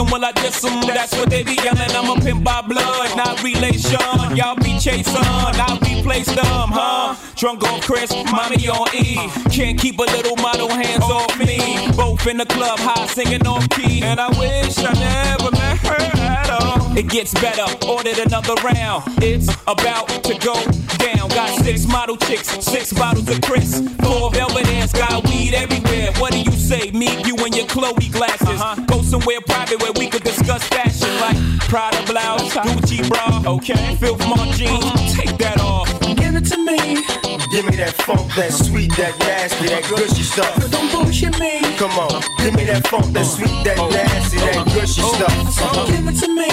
fuck 0.00 0.06
'em, 0.06 0.12
will 0.12 0.24
I 0.24 0.32
diss 0.32 0.64
'em? 0.64 0.80
That's 0.80 1.12
what 1.16 1.30
they 1.30 1.42
be 1.42 1.54
yelling. 1.54 1.90
I'm 1.94 2.10
a 2.10 2.20
pimp 2.20 2.44
by 2.44 2.62
blood, 2.62 3.16
not 3.16 3.42
relation. 3.42 4.36
Y'all 4.36 4.56
be 4.56 4.78
chasing, 4.78 5.16
I'll 5.16 5.78
be 5.78 6.02
placed 6.02 6.34
them, 6.34 6.70
huh? 6.72 7.14
Drunk 7.36 7.62
on 7.64 7.80
Chris, 7.80 8.10
mommy 8.30 8.68
on 8.68 8.88
E. 8.94 9.30
Can't 9.50 9.78
keep 9.78 9.98
a 9.98 10.02
little 10.02 10.36
model 10.36 10.68
hands 10.68 11.04
off 11.04 11.38
me. 11.38 11.88
Both 11.96 12.26
in 12.26 12.36
the 12.36 12.46
club, 12.46 12.78
high 12.78 13.06
singing 13.06 13.46
off 13.46 13.68
key. 13.70 14.02
And 14.02 14.20
I 14.20 14.28
wish 14.38 14.78
I 14.78 14.92
never 14.92 15.50
met 15.52 15.78
her 15.78 16.20
at 16.20 16.50
all. 16.50 16.96
It 16.96 17.08
gets 17.08 17.32
better, 17.34 17.66
ordered 17.86 18.18
another 18.18 18.54
round. 18.62 19.04
It's 19.22 19.48
about 19.66 20.08
to 20.24 20.34
go 20.38 20.54
down. 20.98 21.28
Got 21.30 21.64
six 21.64 21.86
model 21.86 22.16
chicks, 22.16 22.48
six 22.64 22.92
bottles 22.92 23.28
of 23.28 23.40
Chris. 23.42 23.82
Four 24.02 24.30
velvet 24.30 24.66
ass, 24.68 24.92
got 24.92 25.24
weed 25.28 25.54
everywhere. 25.54 26.12
What 26.18 26.32
do 26.32 26.40
you 26.40 26.52
say? 26.52 26.90
Me, 26.90 27.08
you, 27.24 27.36
and 27.36 27.54
your 27.56 27.66
Chloe 27.66 28.08
glasses. 28.10 28.60
Uh-huh. 28.60 28.84
Go 28.86 29.02
somewhere 29.02 29.39
private 29.70 29.82
where 29.82 30.04
we 30.04 30.10
could 30.10 30.22
discuss 30.24 30.62
fashion 30.68 31.08
like 31.20 31.36
Prada 31.68 32.04
blouse, 32.06 32.52
Gucci 32.54 33.08
bra, 33.08 33.42
okay? 33.54 33.96
Filth 33.96 34.26
Mart 34.26 34.56
jeans, 34.56 35.14
take 35.14 35.36
that 35.38 35.60
off. 35.60 35.88
Give 36.16 36.34
it 36.34 36.44
to 36.46 36.58
me. 36.58 37.04
Give 37.50 37.64
me 37.66 37.76
that 37.76 37.94
funk, 38.02 38.32
that 38.34 38.52
sweet, 38.52 38.90
that 38.96 39.18
nasty, 39.20 39.66
that 39.68 39.84
gushy 39.88 40.22
stuff. 40.22 40.54
But 40.56 40.70
don't 40.70 40.90
bullshit 40.90 41.38
me. 41.38 41.60
Come 41.76 41.92
on, 41.98 42.22
give 42.38 42.54
me 42.54 42.64
that 42.64 42.86
funk, 42.86 43.06
that 43.12 43.26
sweet, 43.26 43.50
that 43.64 43.78
oh. 43.78 43.88
nasty, 43.88 44.38
that 44.38 44.56
oh. 44.58 44.64
gushy 44.74 45.02
oh. 45.04 45.14
stuff. 45.14 45.86
Give 45.86 46.06
it 46.06 46.16
to 46.18 46.28
me. 46.34 46.50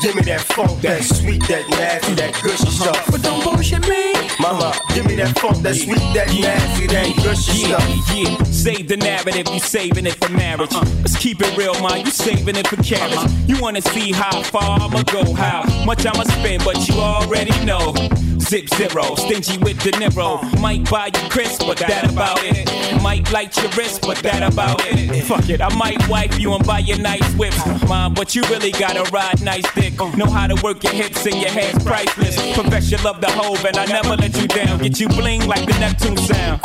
Give 0.00 0.14
me 0.14 0.22
that 0.22 0.40
funk, 0.40 0.80
that 0.82 1.02
sweet, 1.02 1.42
that 1.48 1.68
nasty, 1.70 2.14
that 2.14 2.34
gushy 2.42 2.66
uh-huh. 2.66 2.92
stuff. 2.92 3.10
But 3.10 3.22
don't 3.22 3.42
bullshit 3.44 3.86
me. 3.88 4.14
Mama, 4.40 4.74
give 4.94 5.06
me 5.06 5.14
that 5.16 5.38
funk, 5.38 5.58
that 5.62 5.76
sweet, 5.76 6.02
that 6.14 6.28
nasty, 6.34 6.86
that 6.86 7.14
gushy 7.22 7.68
yeah, 7.68 7.78
stuff. 7.78 8.49
Save 8.60 8.88
the 8.88 8.96
narrative, 8.98 9.48
you 9.54 9.58
saving 9.58 10.04
it 10.04 10.22
for 10.22 10.30
marriage. 10.32 10.70
Let's 10.72 11.16
keep 11.16 11.40
it 11.40 11.56
real, 11.56 11.72
man, 11.80 12.04
you 12.04 12.10
saving 12.10 12.56
it 12.56 12.66
for 12.68 12.76
carriage. 12.82 13.32
You 13.46 13.58
wanna 13.58 13.80
see 13.80 14.12
how 14.12 14.42
far 14.42 14.78
I'ma 14.78 15.02
go, 15.04 15.32
how 15.32 15.64
much 15.86 16.04
I'ma 16.04 16.24
spend, 16.24 16.62
but 16.62 16.86
you 16.86 16.96
already 16.96 17.58
know. 17.64 17.94
Zip 18.38 18.68
zero, 18.74 19.14
stingy 19.14 19.56
with 19.58 19.80
the 19.80 19.92
Niro. 19.92 20.42
Might 20.60 20.90
buy 20.90 21.06
you 21.06 21.28
crisp, 21.30 21.62
but 21.66 21.78
that 21.78 22.12
about 22.12 22.40
it. 22.44 23.02
Might 23.02 23.32
light 23.32 23.56
your 23.56 23.70
wrist, 23.70 24.02
but 24.02 24.18
that 24.18 24.42
about 24.42 24.82
it. 24.84 25.24
Fuck 25.24 25.48
it, 25.48 25.62
I 25.62 25.74
might 25.76 26.06
wipe 26.06 26.38
you 26.38 26.52
and 26.52 26.66
buy 26.66 26.80
you 26.80 26.98
nice 26.98 27.32
whips. 27.36 27.64
Mom, 27.88 28.12
but 28.12 28.34
you 28.34 28.42
really 28.50 28.72
gotta 28.72 29.10
ride 29.10 29.40
nice 29.40 29.64
dick. 29.74 29.94
Know 30.18 30.26
how 30.26 30.46
to 30.46 30.62
work 30.62 30.84
your 30.84 30.92
hips 30.92 31.24
and 31.24 31.36
your 31.36 31.50
hands 31.50 31.82
priceless. 31.82 32.36
Profess 32.52 32.90
your 32.90 33.00
love 33.00 33.22
the 33.22 33.30
hove, 33.30 33.64
and 33.64 33.78
I 33.78 33.86
never 33.86 34.16
let 34.16 34.36
you 34.38 34.48
down. 34.48 34.80
Get 34.80 35.00
you 35.00 35.08
bling 35.08 35.46
like 35.46 35.64
the 35.64 35.78
Neptune 35.78 36.18
sound. 36.18 36.60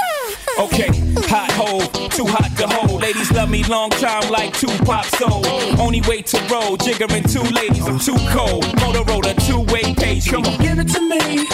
Okay, 0.57 0.89
hot 1.27 1.51
hole, 1.51 1.81
too 2.09 2.25
hot 2.25 2.51
to 2.57 2.67
hold. 2.67 3.01
Ladies 3.01 3.31
love 3.31 3.49
me 3.49 3.63
long 3.65 3.89
time 3.89 4.29
like 4.31 4.53
Tupac 4.53 5.05
soul. 5.17 5.45
Only 5.79 6.01
way 6.01 6.21
to 6.21 6.37
roll, 6.51 6.77
jiggering 6.77 7.25
two 7.31 7.43
ladies, 7.53 7.87
I'm 7.87 7.99
too 7.99 8.17
cold. 8.29 8.65
Motorola, 8.81 9.33
two-way 9.45 9.93
page. 9.95 10.29
Come 10.29 10.45
on, 10.45 10.57
Give 10.61 10.79
it 10.79 10.89
to 10.89 11.01
me. 11.01 11.45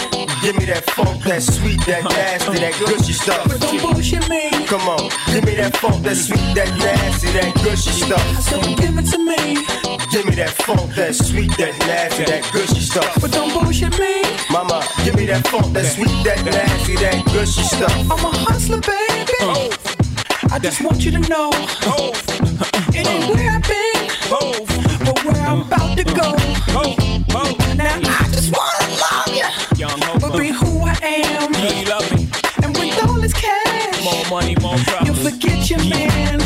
Give 0.42 0.56
me 0.58 0.64
that 0.66 0.84
funk, 0.90 1.22
that 1.24 1.42
sweet, 1.42 1.80
that 1.86 2.02
nasty, 2.02 2.58
that 2.58 2.74
gushy 2.80 3.12
stuff. 3.12 3.46
But 3.46 3.60
don't 3.60 3.80
bullshit 3.80 4.28
me. 4.28 4.50
Come 4.66 4.88
on, 4.88 5.10
give 5.32 5.44
me 5.44 5.54
that 5.56 5.76
funk, 5.76 6.02
that 6.02 6.16
sweet, 6.16 6.54
that 6.54 6.68
nasty, 6.78 7.30
that 7.32 7.54
gushy 7.62 7.90
stuff. 7.90 8.22
So 8.42 8.60
give 8.74 8.98
it 8.98 9.06
to 9.12 9.18
me. 9.18 9.62
Give 10.10 10.26
me 10.26 10.34
that 10.36 10.50
funk, 10.66 10.94
that 10.96 11.14
sweet, 11.14 11.50
that 11.58 11.78
nasty, 11.86 12.24
that 12.24 12.42
gushy 12.52 12.80
stuff. 12.80 13.20
But 13.20 13.30
don't 13.30 13.52
bullshit 13.52 13.96
me. 13.98 14.22
Mama, 14.50 14.82
give 15.04 15.14
me 15.14 15.26
that 15.26 15.46
funk, 15.46 15.72
that 15.74 15.86
sweet, 15.86 16.24
that 16.24 16.44
nasty, 16.44 16.96
that 16.96 17.24
gushy 17.26 17.62
stuff. 17.62 17.94
I'm 18.10 18.10
a 18.10 18.30
hustler, 18.44 18.80
baby. 18.80 19.11
I 19.42 20.58
just 20.60 20.80
want 20.82 21.04
you 21.04 21.10
to 21.12 21.18
know. 21.28 21.50
It 22.94 23.06
ain't 23.08 23.34
where 23.34 23.50
I've 23.50 23.62
been. 23.66 24.08
But 25.04 25.24
where 25.24 25.42
I'm 25.42 25.62
about 25.62 25.96
to 25.98 26.04
go. 26.04 26.36
Now 27.74 27.96
I 27.96 28.28
just 28.30 28.52
wanna 28.52 28.86
love 29.02 29.34
you. 29.34 30.20
But 30.20 30.38
be 30.38 30.48
who 30.48 30.82
I 30.84 30.96
am. 31.02 31.52
You 31.54 31.84
love 31.90 32.08
me. 32.14 32.28
And 32.62 32.76
with 32.76 33.02
all 33.04 33.20
this 33.20 33.32
cash. 33.32 34.04
More 34.04 34.24
money, 34.30 34.54
more 34.60 34.76
problems. 34.78 35.22
You'll 35.22 35.32
forget 35.32 35.70
your 35.70 35.84
man. 35.86 36.40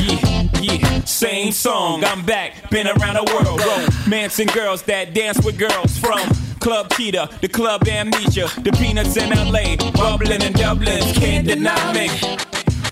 Same 1.06 1.52
song. 1.52 2.02
I'm 2.04 2.24
back, 2.24 2.70
been 2.70 2.86
around 2.86 3.14
the 3.14 3.24
world. 3.34 3.60
Romancing 4.06 4.48
girls 4.48 4.82
that 4.84 5.12
dance 5.12 5.44
with 5.44 5.58
girls 5.58 5.98
from 5.98 6.20
Club 6.60 6.90
Cheetah, 6.94 7.28
the 7.40 7.48
Club 7.48 7.86
Amnesia, 7.86 8.48
the 8.62 8.72
Peanuts 8.72 9.16
in 9.16 9.30
LA, 9.30 9.76
bubbling 9.92 10.42
in 10.42 10.52
Dublin. 10.52 11.02
Can't 11.14 11.46
deny 11.46 11.92
me. 11.92 12.08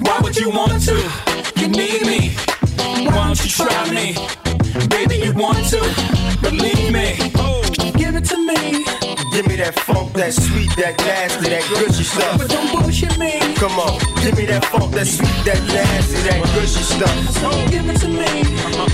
Why 0.00 0.20
would 0.22 0.36
you 0.36 0.50
want 0.50 0.82
to? 0.82 0.94
You 1.56 1.68
need 1.68 2.06
me. 2.06 2.30
Why 3.06 3.26
don't 3.26 3.44
you 3.44 3.50
try 3.50 3.90
me? 3.90 4.16
Baby, 4.88 5.16
you 5.16 5.32
want 5.32 5.64
to? 5.68 5.80
Believe 6.40 6.92
me. 6.92 7.16
Give 7.96 8.14
it 8.16 8.24
to 8.26 8.38
me. 8.46 8.93
Give 9.34 9.48
me 9.48 9.56
that 9.56 9.74
funk, 9.80 10.12
that 10.12 10.32
sweet, 10.32 10.70
that 10.76 10.96
nasty, 10.98 11.50
that 11.50 11.66
gushy 11.66 12.04
stuff. 12.04 12.38
But 12.38 12.50
don't 12.50 12.70
bullshit 12.70 13.18
me. 13.18 13.34
Come 13.58 13.74
on, 13.82 13.98
give 14.22 14.38
me 14.38 14.46
that 14.46 14.64
funk, 14.66 14.94
that 14.94 15.08
sweet, 15.10 15.34
that 15.42 15.58
nasty, 15.74 16.22
that 16.22 16.38
gushy 16.54 16.86
stuff. 16.86 17.18
So 17.42 17.50
give 17.66 17.82
it 17.82 17.98
to 17.98 18.08
me. 18.14 18.30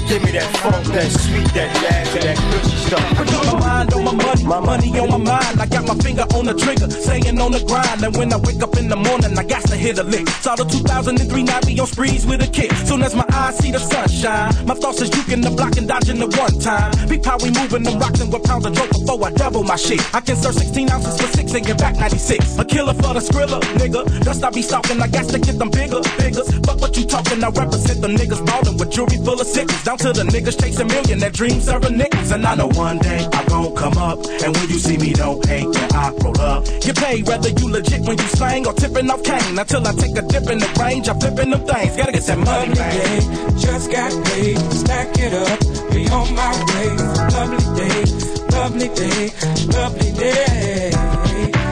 Give 0.08 0.24
me 0.24 0.32
that 0.32 0.48
funk, 0.64 0.86
that 0.96 1.12
sweet, 1.12 1.44
that 1.52 1.68
nasty, 1.84 2.20
that 2.24 2.40
gushy 2.40 2.76
stuff. 2.88 3.04
Put 3.20 3.28
my 3.52 3.60
mind 3.60 3.92
on 3.92 4.02
my 4.02 4.16
money, 4.16 4.44
my 4.44 4.60
money 4.60 4.98
on 4.98 5.10
my 5.10 5.20
mind. 5.20 5.60
I 5.60 5.66
got 5.66 5.84
my 5.84 5.94
finger 6.00 6.24
on 6.32 6.46
the 6.46 6.54
trigger, 6.54 6.88
staying 6.88 7.38
on 7.38 7.52
the 7.52 7.60
grind. 7.60 8.00
And 8.00 8.16
when 8.16 8.32
I 8.32 8.38
wake 8.40 8.62
up 8.62 8.78
in 8.78 8.88
the 8.88 8.96
morning, 8.96 9.36
I 9.36 9.44
got 9.44 9.60
to 9.68 9.76
hit 9.76 9.98
a 9.98 10.04
lick. 10.04 10.26
Saw 10.40 10.56
the 10.56 10.64
2003 10.64 11.20
Navi 11.44 11.78
on 11.78 11.86
sprees 11.86 12.24
with 12.24 12.40
a 12.40 12.48
kick. 12.48 12.72
Soon 12.88 13.02
as 13.02 13.14
my 13.14 13.28
eyes 13.28 13.58
see 13.58 13.72
the 13.72 13.78
sunshine, 13.78 14.56
my 14.64 14.72
thoughts 14.72 15.02
is 15.02 15.10
juking 15.10 15.42
the 15.44 15.50
block 15.50 15.76
and 15.76 15.86
dodging 15.86 16.18
the 16.18 16.32
one 16.40 16.56
time. 16.60 16.96
Peep 17.10 17.26
how 17.26 17.36
we 17.44 17.50
moving 17.52 17.84
and 17.86 18.32
with 18.32 18.42
pounds 18.44 18.64
of 18.64 18.72
dope 18.72 18.88
before 18.88 19.20
I 19.26 19.30
double 19.32 19.64
my 19.64 19.76
shit. 19.76 20.00
I 20.14 20.29
can 20.30 20.38
serve 20.38 20.54
16 20.54 20.90
ounces 20.90 21.20
for 21.20 21.26
six 21.36 21.54
and 21.54 21.66
get 21.66 21.78
back 21.78 21.96
96. 21.96 22.58
A 22.58 22.64
killer 22.64 22.94
for 22.94 23.14
the 23.14 23.20
skrilla, 23.20 23.58
nigga. 23.82 24.06
Dust 24.22 24.44
I 24.44 24.50
be 24.50 24.62
stalking, 24.62 25.02
I 25.02 25.08
got 25.08 25.26
to 25.28 25.38
get 25.40 25.58
them 25.58 25.70
bigger, 25.70 26.00
bigger. 26.18 26.44
Fuck 26.66 26.80
what 26.80 26.96
you 26.96 27.04
talking, 27.04 27.42
I 27.42 27.50
represent 27.50 28.00
the 28.00 28.08
niggas 28.08 28.46
ballin' 28.46 28.76
with 28.78 28.90
jewelry 28.92 29.18
full 29.24 29.40
of 29.40 29.46
sickles. 29.46 29.82
Down 29.82 29.98
to 29.98 30.12
the 30.12 30.22
niggas 30.22 30.60
chasing 30.62 30.86
million, 30.86 31.18
that 31.18 31.32
dream 31.32 31.60
serving 31.60 31.98
niggas. 31.98 32.30
And 32.32 32.46
I 32.46 32.54
know 32.54 32.68
one 32.68 32.98
day 32.98 33.26
I 33.32 33.44
gon' 33.46 33.74
come 33.74 33.98
up. 33.98 34.18
And 34.44 34.54
when 34.56 34.68
you 34.70 34.78
see 34.78 34.98
me, 34.98 35.12
don't 35.12 35.44
hate 35.46 35.66
when 35.66 35.90
I 35.98 36.14
roll 36.22 36.40
up. 36.40 36.64
Get 36.80 36.96
paid 36.96 37.26
whether 37.26 37.50
you 37.50 37.66
legit 37.68 38.02
when 38.06 38.16
you 38.16 38.28
slang 38.38 38.66
or 38.68 38.74
tipping 38.74 39.10
off 39.10 39.24
cane. 39.24 39.58
Until 39.58 39.84
I 39.84 39.92
take 39.98 40.14
a 40.14 40.22
dip 40.22 40.46
in 40.46 40.58
the 40.62 40.70
range, 40.78 41.08
I'm 41.08 41.18
flipping 41.18 41.50
them 41.50 41.66
things. 41.66 41.96
Gotta 41.96 42.12
get 42.12 42.22
that 42.30 42.38
money, 42.38 42.74
man. 42.78 43.58
Just 43.58 43.90
got 43.90 44.12
paid, 44.26 44.58
stack 44.70 45.10
it 45.18 45.34
up, 45.34 45.58
be 45.90 46.06
on 46.06 46.30
my 46.38 46.54
way. 46.70 46.86
Lovely 47.34 47.58
day, 47.74 48.39
lovely 48.60 48.88
day, 48.88 49.32
lovely 49.72 50.12
day. 50.12 50.90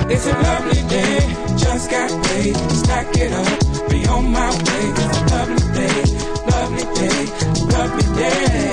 It's 0.08 0.26
a 0.26 0.32
lovely 0.32 0.82
day, 0.88 1.18
just 1.58 1.90
got 1.90 2.10
paid, 2.24 2.56
stack 2.80 3.14
it 3.14 3.30
up, 3.30 3.90
be 3.90 4.06
on 4.06 4.32
my 4.32 4.48
way. 4.66 4.84
Lovely 5.34 5.64
day, 5.76 5.98
lovely 6.50 6.84
day, 6.94 7.26
lovely 7.74 8.16
day. 8.16 8.67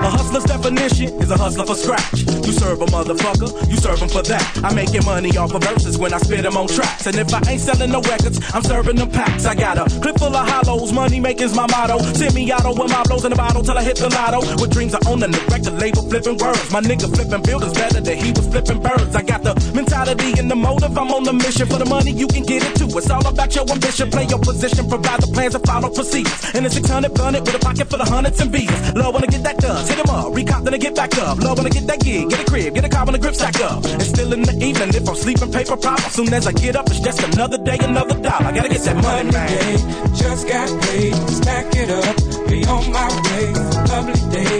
A 0.00 0.08
hustler's 0.08 0.44
definition 0.44 1.08
is 1.20 1.30
a 1.30 1.36
hustler 1.36 1.66
for 1.66 1.74
scratch. 1.74 2.24
You 2.46 2.52
serve 2.52 2.80
a 2.80 2.86
motherfucker, 2.86 3.52
you 3.70 3.76
serve 3.76 4.00
him 4.00 4.08
for 4.08 4.22
that. 4.22 4.42
I'm 4.64 4.74
making 4.74 5.04
money 5.04 5.36
off 5.36 5.52
of 5.52 5.62
verses 5.62 5.98
when 5.98 6.14
I 6.14 6.18
spit 6.18 6.42
them 6.42 6.56
on 6.56 6.68
tracks. 6.68 7.06
And 7.06 7.16
if 7.16 7.32
I 7.32 7.40
ain't 7.50 7.60
selling 7.60 7.92
no 7.92 8.00
records, 8.02 8.40
I'm 8.54 8.62
serving 8.62 8.96
them 8.96 9.10
packs. 9.10 9.44
I 9.44 9.54
got 9.54 9.78
a 9.78 9.84
clip 10.00 10.18
full 10.18 10.34
of 10.34 10.48
hollows, 10.48 10.92
money 10.92 11.20
making's 11.20 11.54
my 11.54 11.66
motto. 11.66 11.98
Send 12.14 12.34
me 12.34 12.50
auto 12.52 12.70
with 12.80 12.90
my 12.90 13.02
blows 13.04 13.24
in 13.24 13.30
the 13.30 13.36
bottle 13.36 13.62
till 13.62 13.76
I 13.76 13.84
hit 13.84 13.96
the 13.96 14.08
lotto. 14.08 14.40
With 14.60 14.72
dreams 14.72 14.94
of 14.94 15.06
owning 15.06 15.30
the 15.30 15.40
record 15.52 15.78
label, 15.78 16.02
flipping 16.08 16.38
words. 16.38 16.70
My 16.72 16.80
nigga 16.80 17.06
flipping 17.14 17.42
buildings 17.42 17.74
better 17.74 18.00
than 18.00 18.16
he 18.16 18.32
was 18.32 18.48
flipping 18.48 18.80
birds. 18.80 19.14
I 19.14 19.22
got 19.22 19.42
the 19.42 19.54
mentality 19.74 20.32
and 20.38 20.50
the 20.50 20.56
motive, 20.56 20.96
I'm 20.96 21.12
on 21.12 21.24
the 21.24 21.32
mission 21.32 21.66
for 21.66 21.78
the 21.78 21.86
money, 21.86 22.10
you 22.10 22.26
can 22.26 22.42
get 22.42 22.64
it 22.64 22.74
too. 22.76 22.88
It's 22.96 23.10
all 23.10 23.26
about 23.26 23.54
your 23.54 23.68
ambition, 23.70 24.10
play 24.10 24.24
your 24.24 24.40
position, 24.40 24.88
provide 24.88 25.20
the 25.20 25.28
plans 25.28 25.54
and 25.54 25.64
follow 25.66 25.90
procedures. 25.90 26.54
And 26.54 26.64
the 26.64 26.70
600 26.70 27.14
gun 27.14 27.34
it 27.34 27.42
with 27.44 27.54
a 27.54 27.58
pocket 27.58 27.88
full 27.88 28.00
of 28.00 28.08
hundreds 28.08 28.40
and 28.40 28.50
bees. 28.50 28.70
Love 28.94 29.16
I 29.16 29.26
get 29.26 29.42
that 29.44 29.58
done, 29.58 29.84
hit 29.90 29.98
'em 29.98 30.10
up, 30.14 30.32
recop 30.32 30.62
then 30.64 30.74
I 30.74 30.78
get 30.78 30.94
back 30.94 31.16
up. 31.18 31.38
Love 31.38 31.58
when 31.58 31.66
I 31.66 31.70
get 31.70 31.86
that 31.86 32.00
gig, 32.00 32.28
get 32.30 32.40
a 32.40 32.44
crib, 32.44 32.74
get 32.74 32.84
a 32.84 32.88
car 32.88 33.04
when 33.04 33.12
the 33.12 33.18
grip 33.18 33.34
stack 33.34 33.60
up. 33.60 33.84
And 33.84 34.02
still 34.02 34.32
in 34.32 34.42
the 34.42 34.56
evening, 34.68 34.90
if 34.94 35.08
I'm 35.08 35.16
sleeping 35.16 35.50
paper 35.50 35.76
pop, 35.76 36.00
as 36.06 36.12
soon 36.12 36.32
as 36.32 36.46
I 36.46 36.52
get 36.52 36.76
up, 36.76 36.86
it's 36.88 37.00
just 37.00 37.20
another 37.22 37.58
day, 37.58 37.78
another 37.82 38.16
dollar. 38.26 38.46
I 38.48 38.52
gotta 38.52 38.68
get 38.68 38.82
that 38.88 38.96
money, 38.96 39.30
man. 39.30 39.78
Just 40.14 40.48
got 40.48 40.68
paid, 40.82 41.14
stack 41.40 41.66
it 41.82 41.90
up, 41.90 42.16
be 42.48 42.58
on 42.66 42.84
my 42.92 43.08
way. 43.24 43.46
Lovely 43.92 44.20
day, 44.36 44.54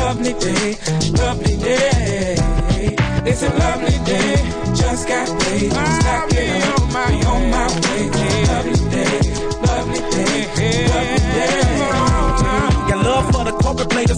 lovely 0.00 0.34
day, 0.46 0.66
lovely 1.22 1.56
day. 1.56 2.36
It's 3.30 3.42
a 3.42 3.50
lovely 3.64 3.98
day, 4.04 4.36
just 4.74 5.08
got 5.08 5.26
paid. 5.40 5.72
Stack 5.72 6.32
it 6.32 6.64
up, 6.72 6.88
be 6.88 7.16
on 7.32 7.42
my 7.50 7.66
way. 7.82 8.02
Lovely 8.52 8.78
day, 8.94 9.57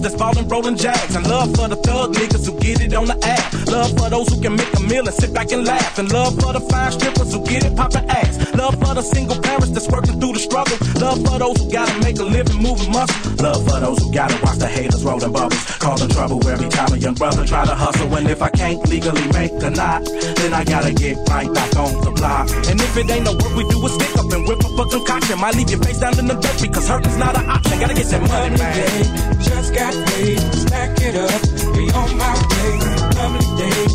players 0.01 0.13
that's 0.13 0.15
falling 0.17 0.49
rolling 0.49 0.77
jacks. 0.77 1.15
And 1.15 1.27
love 1.27 1.55
for 1.57 1.69
the 1.69 1.77
thug 1.77 2.15
niggas 2.15 2.47
who 2.47 2.59
get 2.61 2.81
it 2.81 2.95
on 2.95 3.07
the 3.07 3.19
app. 3.23 3.53
Love 3.69 3.97
for 3.99 4.11
those 4.11 4.29
who 4.29 4.41
can 4.41 4.57
make 4.57 4.73
a 4.77 4.83
meal 4.83 5.07
and 5.07 5.15
sit 5.15 5.33
back 5.33 5.53
and 5.53 5.65
laugh. 5.65 5.99
And 5.99 6.13
love 6.13 6.35
for 6.41 6.53
the 6.53 6.61
fine 6.61 6.93
strippers 6.93 7.33
who 7.33 7.45
get 7.45 7.65
it 7.65 7.77
poppin' 7.77 8.09
ass. 8.11 8.55
Love 8.55 8.75
for 8.81 8.95
the 8.95 9.03
single 9.03 9.41
parents 9.41 9.71
that's 9.71 9.89
working 9.89 10.19
through 10.21 10.33
the 10.33 10.39
struggle. 10.39 10.77
Love 11.01 11.19
for 11.27 11.39
those 11.39 11.57
who 11.59 11.71
gotta 11.71 11.97
make 12.01 12.19
a 12.19 12.25
living 12.25 12.61
moving 12.63 12.91
muscle. 12.91 13.15
Love 13.37 13.63
for 13.69 13.81
those 13.81 13.99
who 13.99 14.13
gotta 14.13 14.37
watch 14.43 14.59
the 14.59 14.67
haters 14.67 15.05
rolling 15.05 15.33
bubbles. 15.33 15.65
Causing 15.79 16.09
trouble 16.09 16.47
every 16.49 16.69
time 16.69 16.93
a 16.93 16.97
young 16.97 17.15
brother 17.15 17.45
try 17.47 17.65
to 17.65 17.75
hustle. 17.75 18.15
And 18.15 18.29
if 18.29 18.43
I 18.43 18.51
can't 18.51 18.81
legally 18.89 19.27
make 19.33 19.53
a 19.63 19.71
knot, 19.71 20.05
then 20.37 20.53
I 20.53 20.65
gotta 20.65 20.93
get 20.93 21.17
right 21.29 21.53
back 21.53 21.77
on 21.77 21.93
the 22.05 22.11
block. 22.11 22.51
And 22.69 22.81
if 22.81 22.97
it 22.97 23.11
ain't 23.11 23.25
no 23.25 23.33
work, 23.33 23.55
we 23.57 23.65
do 23.69 23.87
a 23.87 23.89
stick 23.89 24.17
up 24.19 24.33
and 24.33 24.47
whip 24.47 24.65
up 24.65 24.79
a 24.79 24.85
concoction. 24.91 25.39
Might 25.39 25.55
leave 25.57 25.71
your 25.71 25.81
face 25.81 25.99
down 25.99 26.19
in 26.19 26.27
the 26.27 26.35
dirt 26.35 26.61
because 26.61 26.89
hurting's 26.89 27.17
not 27.17 27.39
an 27.39 27.49
option. 27.49 27.81
Gotta 27.81 27.95
get 27.95 28.07
that 28.07 28.23
money, 28.29 28.57
man. 28.59 29.41
Just 29.41 29.75
got 29.75 29.90
paid, 29.91 30.41
stack 30.55 31.01
it 31.01 31.17
up, 31.17 31.43
be 31.75 31.91
on 31.93 32.17
my 32.17 32.33
way. 32.51 32.79
Lovely 33.17 33.47
day, 33.59 33.87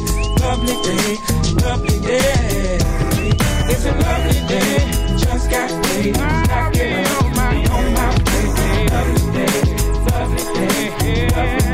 lovely 0.42 0.76
day, 0.84 1.18
lovely 1.64 2.00
day. 2.00 2.80
It's 3.68 3.86
a 3.86 3.92
lovely 3.92 4.40
day, 4.48 4.78
just 5.18 5.50
got 5.50 5.70
paid, 5.86 6.16
stack 6.16 6.76
it 6.76 7.08
up, 7.08 7.24
be 7.52 7.68
on 7.70 7.86
my 7.94 8.10
way. 8.10 8.88
Lovely 8.90 9.26
day, 9.34 9.54
lovely 10.12 10.44
day, 10.54 10.90
lovely 11.00 11.60
day. 11.60 11.65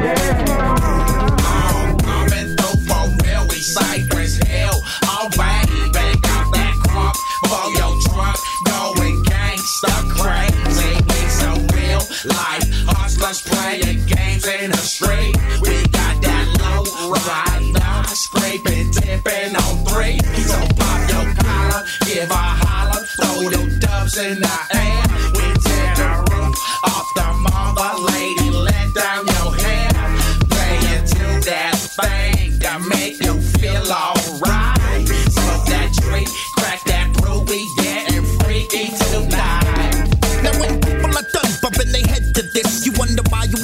Life. 12.25 12.63
Hustlers 12.85 13.41
playing 13.41 14.05
games 14.05 14.45
in 14.45 14.71
the 14.71 14.77
street. 14.77 15.35
We 15.61 15.81
got 15.89 16.21
that 16.21 16.45
low 16.61 17.11
right 17.11 17.63
now, 17.73 18.03
scraping, 18.03 18.91
tipping 18.91 19.55
on 19.55 19.73
three. 19.85 20.19
So 20.45 20.59
pop 20.77 21.01
your 21.09 21.33
collar, 21.41 21.85
give 22.05 22.29
a 22.29 22.45
holler, 22.63 23.03
throw 23.17 23.49
them 23.49 23.79
dubs 23.79 24.17
in 24.17 24.39
the 24.39 24.57
air. 24.73 25.03
We 25.35 25.45
tear 25.65 25.95
the 25.97 26.11
roof 26.31 26.55
off 26.83 27.07
the 27.15 27.27
mother 27.45 27.91
lady, 28.13 28.49
let 28.51 28.93
down 28.93 29.30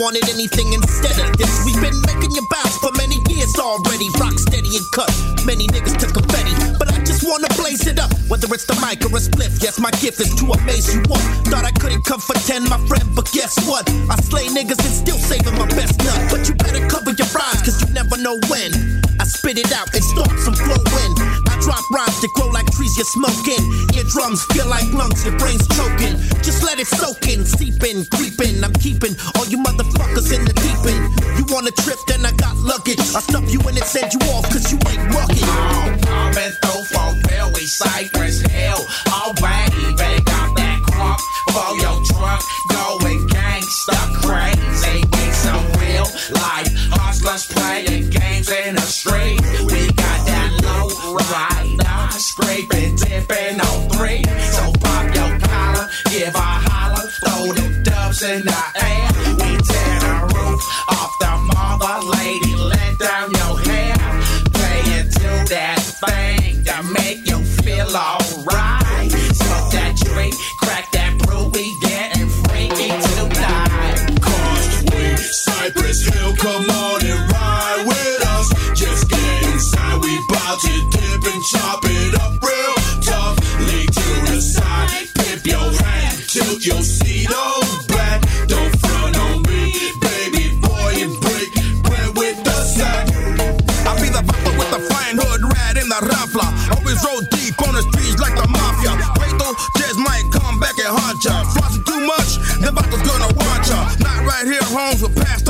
wanted 0.07 0.29
anything 0.31 0.71
instead 0.71 1.19
of 1.19 1.35
this. 1.35 1.51
We've 1.67 1.83
been 1.83 1.99
making 2.07 2.31
you 2.31 2.39
bounce 2.47 2.79
for 2.79 2.95
many 2.95 3.19
years 3.27 3.51
already. 3.59 4.07
Rock 4.15 4.39
steady 4.39 4.71
and 4.79 4.87
cut. 4.95 5.11
Many 5.43 5.67
niggas 5.67 5.99
took 5.99 6.15
confetti, 6.15 6.55
but 6.79 6.87
I 6.87 7.03
just 7.03 7.27
wanna 7.27 7.51
blaze 7.59 7.83
it 7.87 7.99
up. 7.99 8.07
Whether 8.31 8.47
it's 8.55 8.63
the 8.63 8.79
mic 8.79 9.03
or 9.03 9.11
a 9.11 9.19
spliff, 9.19 9.59
yes, 9.59 9.79
my 9.83 9.91
gift 9.99 10.23
is 10.23 10.31
to 10.39 10.47
amaze 10.47 10.95
you 10.95 11.03
all. 11.11 11.19
Thought 11.51 11.67
I 11.67 11.71
couldn't 11.75 12.07
come 12.07 12.21
for 12.23 12.39
10, 12.39 12.71
my 12.71 12.79
friend, 12.87 13.03
but 13.19 13.27
guess 13.35 13.59
what? 13.67 13.83
I 14.07 14.15
slay 14.23 14.47
niggas 14.47 14.79
and 14.79 14.95
still 14.95 15.19
saving 15.19 15.59
my 15.59 15.67
best 15.75 15.99
nut. 15.99 16.19
But 16.31 16.47
you 16.47 16.55
better 16.55 16.87
cover 16.87 17.11
your 17.11 17.27
rhymes, 17.35 17.67
cause 17.67 17.75
you 17.83 17.91
never 17.91 18.15
know 18.15 18.39
when. 18.47 18.71
I 19.19 19.27
spit 19.27 19.59
it 19.59 19.75
out 19.75 19.91
and 19.91 20.03
start 20.03 20.31
some 20.39 20.55
flow 20.55 20.79
in. 21.03 21.11
I 21.51 21.59
drop 21.59 21.83
rhymes 21.91 22.15
that 22.23 22.31
grow 22.31 22.47
like 22.47 22.56
you're 22.97 23.05
smoking. 23.05 23.61
Your 23.93 24.03
drums 24.09 24.43
feel 24.51 24.67
like 24.67 24.91
lungs, 24.91 25.23
your 25.23 25.37
brain's 25.37 25.65
choking. 25.69 26.17
Just 26.41 26.63
let 26.63 26.79
it 26.79 26.87
soak 26.87 27.21
in, 27.29 27.45
seep 27.45 27.77
in, 27.85 28.03
creep 28.17 28.41
in. 28.41 28.63
I'm 28.63 28.73
keeping 28.73 29.13
all 29.37 29.45
you 29.45 29.61
motherfuckers 29.61 30.33
in 30.33 30.43
the 30.43 30.53
deep 30.57 30.81
end. 30.81 31.05
You 31.37 31.45
want 31.53 31.69
a 31.69 31.71
trip, 31.71 31.99
then 32.07 32.25
I 32.25 32.31
got 32.33 32.57
luggage. 32.57 32.99
I 33.13 33.21
stuff 33.21 33.45
you 33.53 33.61
in 33.69 33.77
and 33.77 33.85
send 33.85 34.13
you 34.13 34.19
off, 34.33 34.49
cause 34.49 34.71
you 34.73 34.79
ain't 34.89 35.05
rugged. 35.13 35.45
I'm 36.09 36.33
in 36.33 36.51
real, 37.29 37.47
we 37.53 37.61
Cypress 37.69 38.41
Hill. 38.41 38.81
Alright, 39.13 39.71
back 39.97 40.25
out 40.33 40.57
that 40.57 40.79
crump 40.89 41.21
for 41.53 41.69
your 41.77 41.97
trunk. 42.09 42.41
Going 42.73 43.21
gangsta 43.29 43.99
crazy, 44.25 45.05
we 45.05 45.23
so 45.37 45.53
real 45.77 46.07
life. 46.33 46.69
Hustlers 46.97 47.45
playing 47.45 48.09
games 48.09 48.49
in 48.49 48.75
the 48.75 48.81
street. 48.81 49.36
Dubs 58.17 58.29
in 58.29 58.45
the. 58.45 58.57
We 59.37 59.57
tear 59.57 59.99
the 59.99 60.33
roof 60.33 60.61
off 60.89 61.17
the 61.19 61.33
mother 61.53 62.05
lady, 62.17 62.55
let 62.55 62.99
down 62.99 63.31
your 63.31 63.59
hair. 63.59 63.95
Playing 64.53 65.09
to 65.09 65.29
that 65.53 65.79
thing 66.05 66.63
that 66.63 66.83
make 66.85 67.27
you 67.27 67.39
feel 67.63 67.87
alright. 67.95 69.11
Smoke 69.11 69.71
that 69.71 69.95
tree, 69.97 70.33
crack 70.59 70.91
that 70.91 71.17
brew, 71.19 71.49
we 71.49 71.75
getting 71.81 72.29
freaky 72.45 72.89
tonight. 72.89 74.21
Cause 74.21 74.83
we 74.91 75.17
Cypress 75.17 76.07
Hill, 76.07 76.35
come 76.35 76.66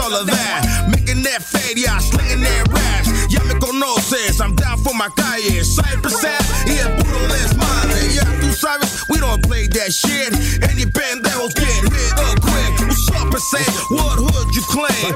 all 0.07 0.21
of 0.21 0.27
that. 0.27 0.87
Making 0.89 1.21
that 1.23 1.43
fade, 1.43 1.77
yeah, 1.77 1.99
slinging 1.99 2.39
that 2.39 2.63
rash. 2.71 3.07
Ya 3.27 3.43
me 3.43 3.55
conoces, 3.59 4.39
I'm 4.39 4.55
down 4.55 4.77
for 4.79 4.93
my 4.95 5.09
calle. 5.19 5.63
Cypress 5.63 6.23
Ave, 6.23 6.47
yeah, 6.71 6.87
brutal 6.95 7.31
is 7.43 7.53
mine. 7.59 7.91
Yeah, 8.15 8.23
through 8.39 8.55
Cyrus, 8.55 9.03
we 9.09 9.19
don't 9.19 9.43
play 9.43 9.67
that 9.67 9.91
shit. 9.91 10.31
Any 10.63 10.87
banderos 10.87 11.51
get 11.55 11.67
hit 11.67 12.13
up 12.15 12.39
quick. 12.39 12.73
What's 12.87 13.11
up, 13.19 13.27
per 13.31 13.39
se? 13.51 13.63
What 13.91 14.15
hood 14.23 14.47
you 14.55 14.63
claim? 14.71 15.11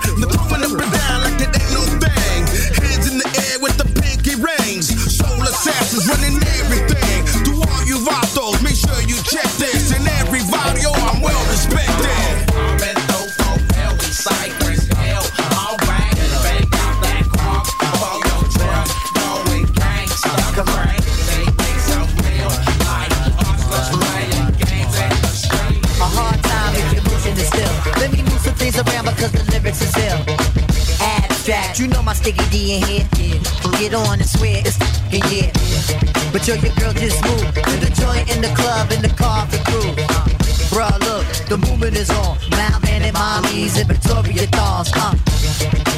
My 32.11 32.15
sticky 32.15 32.43
D 32.51 32.75
in 32.75 32.83
here. 32.83 33.39
Get 33.79 33.93
on 33.93 34.19
and 34.19 34.27
swear 34.27 34.59
it's 34.59 34.75
f***ing 34.81 35.23
yeah. 35.31 35.47
But 36.33 36.43
yo, 36.45 36.55
your 36.59 36.75
girl 36.75 36.91
just 36.91 37.23
moved 37.23 37.55
to 37.55 37.75
the 37.79 37.87
joint 37.95 38.27
in 38.35 38.43
the 38.43 38.51
club 38.51 38.91
in 38.91 39.01
the 39.01 39.13
car 39.15 39.47
for 39.47 39.63
crew. 39.71 39.95
Uh, 40.11 40.27
bruh, 40.75 40.91
look, 41.07 41.23
the 41.47 41.55
movement 41.55 41.95
is 41.95 42.09
on. 42.09 42.35
Mount 42.51 42.83
man 42.83 43.01
and 43.07 43.15
mommies 43.15 43.79
and 43.79 43.87
Victoria 43.87 44.45
dolls. 44.51 44.91
huh? 44.91 45.15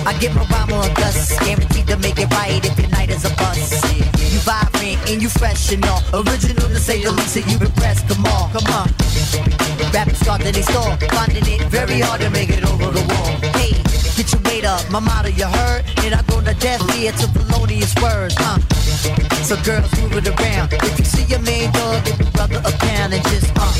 I 0.05 0.13
get 0.21 0.35
my 0.35 0.45
rhyme 0.53 0.73
on 0.73 0.93
dust, 1.01 1.33
guaranteed 1.39 1.87
to 1.87 1.97
make 1.97 2.19
it 2.19 2.29
right 2.29 2.61
if 2.63 2.77
your 2.77 2.89
night 2.89 3.09
is 3.09 3.25
a 3.25 3.33
bust. 3.41 3.81
You 3.97 4.39
vibrant 4.45 5.01
and 5.09 5.19
you 5.19 5.29
fresh 5.29 5.73
and 5.73 5.83
all. 5.85 6.03
Original 6.13 6.69
to 6.69 6.77
say 6.77 7.01
the 7.01 7.11
least, 7.11 7.37
and 7.37 7.49
you 7.49 7.57
impressed. 7.57 8.07
Come 8.07 8.23
on, 8.25 8.53
come 8.53 8.69
on. 8.77 8.87
Rappers 9.89 10.19
start 10.21 10.41
to 10.41 10.51
they 10.51 10.61
store, 10.61 10.93
finding 11.09 11.47
it 11.47 11.65
very 11.73 12.01
hard 12.01 12.21
to 12.21 12.29
make 12.29 12.49
it 12.49 12.63
over 12.69 12.91
the 12.93 13.01
wall. 13.09 13.42
Weight 14.53 14.65
up, 14.65 14.87
my 14.91 14.99
motto 14.99 15.29
you 15.29 15.47
heard, 15.47 15.83
and 16.05 16.13
I 16.13 16.21
go 16.29 16.39
to 16.39 16.53
death 16.53 16.85
ear 16.95 17.11
to 17.11 17.27
felonious 17.33 17.89
words, 17.97 18.35
huh? 18.37 18.61
So 19.41 19.57
girls 19.65 19.89
move 19.97 20.13
it 20.13 20.29
around. 20.29 20.71
If 20.73 20.99
you 20.99 21.05
see 21.05 21.23
your 21.25 21.41
main 21.41 21.71
dog, 21.71 22.05
give 22.05 22.19
your 22.19 22.29
brother 22.37 22.61
a 22.61 22.71
pound 22.77 23.13
and 23.17 23.23
just 23.33 23.49
uh, 23.57 23.73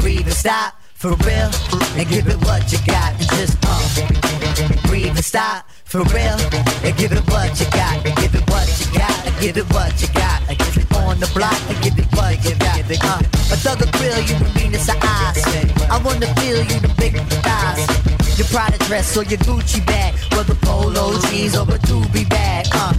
breathe 0.00 0.30
and 0.30 0.32
stop 0.32 0.78
for 0.94 1.18
real, 1.26 1.50
and 1.98 2.06
give 2.06 2.28
it 2.28 2.38
what 2.46 2.70
you 2.70 2.78
got 2.86 3.18
and 3.18 3.28
just 3.34 3.58
uh, 3.66 4.86
breathe 4.86 5.10
and 5.10 5.24
stop 5.24 5.68
for 5.82 6.04
real 6.14 6.38
and 6.86 6.96
give 6.96 7.10
it 7.10 7.26
what 7.26 7.58
you 7.58 7.66
got. 7.74 7.98
And 8.06 8.14
give 8.22 8.32
it 8.32 8.46
what 8.46 8.70
you 8.78 8.86
got. 8.94 9.26
And 9.26 9.34
give 9.42 9.56
it 9.56 9.66
what 9.74 9.90
you 10.00 10.06
got. 10.14 10.38
And 10.48 10.56
give 10.56 10.76
it 10.78 10.94
on 10.94 11.18
the 11.18 11.26
block 11.34 11.58
and 11.66 11.82
give 11.82 11.98
it 11.98 12.06
what 12.14 12.38
you 12.46 12.54
got. 12.62 12.78
Uh, 12.78 13.18
a 13.50 13.56
thug 13.58 13.80
will 13.80 13.90
grill 13.98 14.22
you 14.22 14.38
with 14.38 14.54
meanness 14.54 14.88
of 14.88 15.02
eyes. 15.02 15.42
I 15.90 15.98
wanna 16.04 16.30
feel 16.38 16.62
you 16.62 16.78
the 16.78 16.94
big 16.96 17.18
thighs. 17.42 18.13
Your 18.36 18.48
Prada 18.48 18.78
dress 18.78 19.16
or 19.16 19.22
your 19.24 19.38
Gucci 19.46 19.84
bag, 19.86 20.14
whether 20.34 20.56
polo 20.56 21.20
jeans 21.28 21.56
or 21.56 21.62
a 21.62 21.78
doobie 21.86 22.28
bag. 22.28 22.66
Uh, 22.72 22.92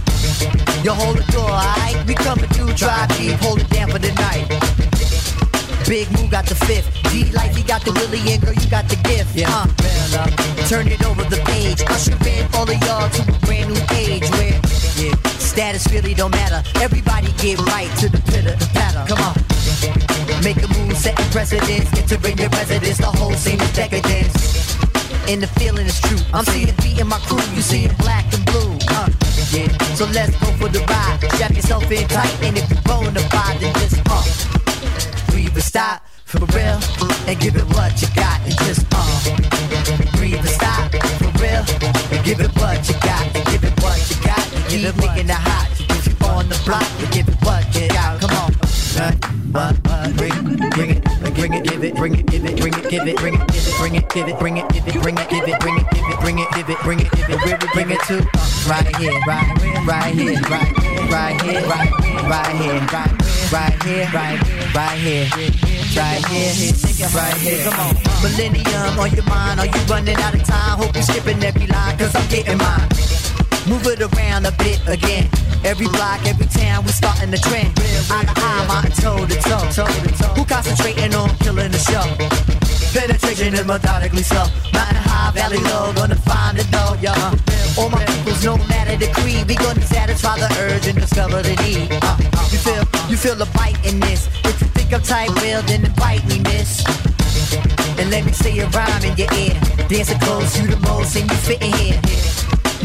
you 0.82 0.92
hold 0.92 1.18
the 1.18 1.30
door, 1.30 1.50
alright? 1.50 1.96
We 2.06 2.14
coming 2.14 2.48
through, 2.50 2.72
drive 2.72 3.08
deep, 3.18 3.36
hold 3.40 3.60
it 3.60 3.68
down 3.68 3.90
for 3.90 3.98
the 3.98 4.12
night. 4.16 4.48
Big 5.86 6.10
Moo 6.12 6.28
got 6.28 6.46
the 6.46 6.54
fifth. 6.54 6.88
D 7.12 7.30
Life, 7.32 7.54
he 7.54 7.62
got 7.62 7.84
the 7.84 7.92
Willie, 7.92 8.32
and 8.32 8.40
girl, 8.42 8.54
you 8.54 8.68
got 8.70 8.88
the 8.88 8.96
gift. 9.04 9.36
Yeah. 9.36 9.46
Uh, 9.52 10.26
turn 10.68 10.88
it 10.88 11.04
over 11.04 11.22
the 11.24 11.36
page. 11.44 11.84
Usher 11.84 12.16
in 12.26 12.48
all 12.54 12.64
of 12.64 12.80
y'all 12.88 13.10
to 13.10 13.22
a 13.22 13.38
brand 13.44 13.68
new 13.68 13.80
age 13.92 14.24
where 14.40 14.56
yeah, 14.96 15.14
status 15.36 15.86
really 15.92 16.14
don't 16.14 16.32
matter. 16.32 16.64
Everybody 16.80 17.28
get 17.38 17.60
right 17.68 17.92
to 18.00 18.08
the 18.08 18.22
pitter, 18.32 18.56
the 18.56 18.68
patter. 18.72 19.04
Come 19.04 19.20
on. 19.20 19.36
Make 20.42 20.64
a 20.64 20.68
move, 20.80 20.96
setting 20.96 21.28
precedence. 21.30 21.92
Entering 21.92 22.38
your 22.38 22.48
residence, 22.48 22.98
the 22.98 23.12
whole 23.12 23.34
scene 23.34 23.60
is 23.60 23.72
decadence. 23.72 24.55
And 25.28 25.42
the 25.42 25.48
feeling 25.58 25.86
is 25.86 26.00
true. 26.00 26.18
I'm 26.32 26.44
seeing 26.44 26.72
beat 26.82 27.00
in 27.00 27.08
my 27.08 27.18
crew, 27.26 27.42
you 27.54 27.60
see 27.60 27.84
it 27.84 27.98
black 27.98 28.24
and 28.32 28.44
blue. 28.46 28.78
Uh, 28.94 29.10
yeah. 29.50 29.66
So 29.98 30.06
let's 30.14 30.30
go 30.38 30.46
for 30.54 30.68
the 30.68 30.78
ride. 30.86 31.18
Strap 31.34 31.50
yourself 31.50 31.90
in 31.90 32.06
tight, 32.06 32.30
and 32.42 32.56
if 32.56 32.70
you're 32.70 32.80
bona 32.82 33.20
fide, 33.34 33.58
then 33.58 33.74
just 33.74 34.04
pump. 34.04 34.22
uh, 34.22 35.32
breathe 35.32 35.52
and 35.52 35.64
stop 35.64 36.06
for 36.24 36.38
real, 36.54 36.78
and 37.26 37.40
give 37.40 37.56
it 37.56 37.66
what 37.74 38.00
you 38.00 38.08
got, 38.14 38.38
and 38.46 38.56
just 38.62 38.86
uh, 38.94 40.16
breathe 40.16 40.38
and 40.38 40.48
stop 40.48 40.90
for 41.18 41.30
real, 41.42 41.64
and 42.14 42.24
give 42.24 42.40
it 42.40 42.54
what 42.62 42.86
you 42.88 42.94
got, 43.02 43.26
and 43.34 43.44
give 43.50 43.64
it 43.64 43.74
what 43.82 43.98
you 44.10 44.16
got, 44.22 44.44
keep 44.70 44.94
making 44.96 45.26
it 45.26 45.42
hot. 45.48 45.66
If 45.90 46.06
you 46.06 46.26
on 46.26 46.48
the 46.48 46.58
block, 46.64 46.86
and 47.02 47.10
give 47.12 47.28
it 47.28 47.38
what 47.42 47.66
you 47.74 47.88
got. 47.88 48.20
Come 48.20 48.30
on. 48.30 48.54
Uh, 48.96 49.12
what, 49.50 49.74
what, 49.86 50.16
bring 50.16 50.70
bring 50.70 50.90
it, 50.90 50.95
give 51.76 51.84
it, 51.84 51.94
bring 51.94 52.14
it, 52.14 52.26
give 52.26 52.44
it, 52.44 52.56
bring 52.58 52.72
it, 52.72 52.88
give 52.88 53.06
it, 53.06 53.16
bring 53.16 53.34
it, 53.34 53.48
give 53.52 53.68
it, 53.68 53.78
bring 53.78 53.96
it, 53.96 54.08
give 54.10 54.28
it, 54.28 54.38
bring 54.38 54.56
it, 54.56 54.68
give 54.68 54.88
it, 54.88 55.00
bring 55.00 55.18
it, 55.18 55.28
give 55.28 55.48
it, 55.48 55.60
bring 55.60 55.78
it, 55.78 55.86
give 55.92 56.08
it, 56.08 56.20
bring 56.20 56.38
it, 56.38 56.48
give 56.54 56.70
it, 56.70 56.78
bring 56.80 57.00
it, 57.00 57.10
give 57.12 57.30
it, 57.30 57.44
where 57.44 57.58
we 57.60 57.68
bring 57.74 57.90
it 57.90 58.00
to? 58.08 58.16
Right 58.66 58.96
here, 58.96 59.12
right, 59.26 59.84
right 59.84 60.14
here, 60.14 60.40
right, 60.48 60.72
right 61.12 61.42
here, 61.42 61.60
right, 61.68 61.92
right 62.24 62.56
here, 62.56 62.80
right, 62.92 63.52
right 63.52 63.82
here, 63.84 64.08
right, 64.14 64.40
right 64.74 64.98
here, 64.98 65.28
right 65.96 66.24
here, 66.24 66.72
right 67.14 67.36
here. 67.36 67.64
Come 67.64 67.80
on, 67.80 67.94
Millennium 68.22 68.98
on 68.98 69.10
your 69.12 69.24
mind, 69.24 69.60
are 69.60 69.66
you 69.66 69.80
running 69.88 70.16
out 70.16 70.34
of 70.34 70.44
time? 70.44 70.78
Hope 70.78 70.94
you're 70.94 71.02
skipping 71.02 71.42
every 71.44 71.66
line, 71.66 71.98
cause 71.98 72.14
I'm 72.14 72.26
getting 72.28 72.56
mine. 72.56 72.88
Move 73.68 73.86
it 73.86 74.00
around 74.00 74.46
a 74.46 74.52
bit 74.52 74.80
again. 74.88 75.28
Every 75.66 75.88
block, 75.88 76.24
every 76.24 76.46
town, 76.46 76.84
we 76.84 76.92
starting 76.92 77.32
the 77.32 77.38
trend. 77.38 77.74
Eye 78.08 78.22
to 78.22 78.34
eye, 78.38 78.66
mountain 78.68 78.92
toe 79.02 79.26
to 79.26 79.34
toe. 79.34 79.90
Who 80.38 80.44
concentrating 80.44 81.12
on 81.12 81.28
killing 81.42 81.72
the 81.72 81.82
show? 81.82 82.06
Penetration 82.94 83.52
is 83.52 83.66
methodically 83.66 84.22
slow. 84.22 84.46
Mountain 84.72 85.02
high, 85.02 85.32
valley 85.32 85.58
low, 85.58 85.92
gonna 85.94 86.14
find 86.14 86.56
it 86.56 86.70
though, 86.70 86.94
yeah. 87.02 87.34
All 87.76 87.90
my 87.90 88.04
peoples, 88.04 88.44
no 88.44 88.56
matter 88.70 88.94
the 88.94 89.10
creed, 89.12 89.48
we 89.48 89.56
gonna 89.56 89.82
satisfy 89.82 90.38
the 90.38 90.46
urge 90.70 90.86
and 90.86 91.00
discover 91.00 91.42
the 91.42 91.56
need. 91.66 91.90
Uh, 92.00 92.16
you 92.52 92.58
feel, 92.62 92.84
you 93.10 93.16
feel 93.16 93.42
a 93.42 93.46
bite 93.46 93.82
in 93.84 93.98
this. 93.98 94.28
If 94.46 94.60
you 94.60 94.68
think 94.68 94.94
I'm 94.94 95.02
tight, 95.02 95.34
well 95.42 95.62
then 95.62 95.84
invite 95.84 96.24
me, 96.28 96.38
miss. 96.46 96.86
And 97.98 98.08
let 98.12 98.24
me 98.24 98.30
say 98.30 98.56
a 98.60 98.68
rhyme 98.68 99.02
in 99.02 99.16
your 99.18 99.32
ear. 99.34 99.58
Dancing 99.88 100.20
close, 100.20 100.56
you 100.60 100.68
the 100.68 100.78
most, 100.86 101.16
and 101.16 101.28
you 101.28 101.36
fit 101.38 101.60
in 101.60 101.72
here. 101.74 102.00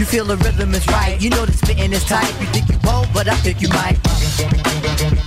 You 0.01 0.07
feel 0.07 0.25
the 0.25 0.37
rhythm 0.37 0.73
is 0.73 0.87
right. 0.87 1.21
You 1.21 1.29
know 1.29 1.45
the 1.45 1.53
spitting 1.53 1.93
is 1.93 2.03
tight. 2.03 2.33
You 2.41 2.47
think 2.47 2.67
you 2.69 2.79
won't, 2.83 3.13
but 3.13 3.29
I 3.29 3.35
think 3.35 3.61
you 3.61 3.69
might. 3.69 4.01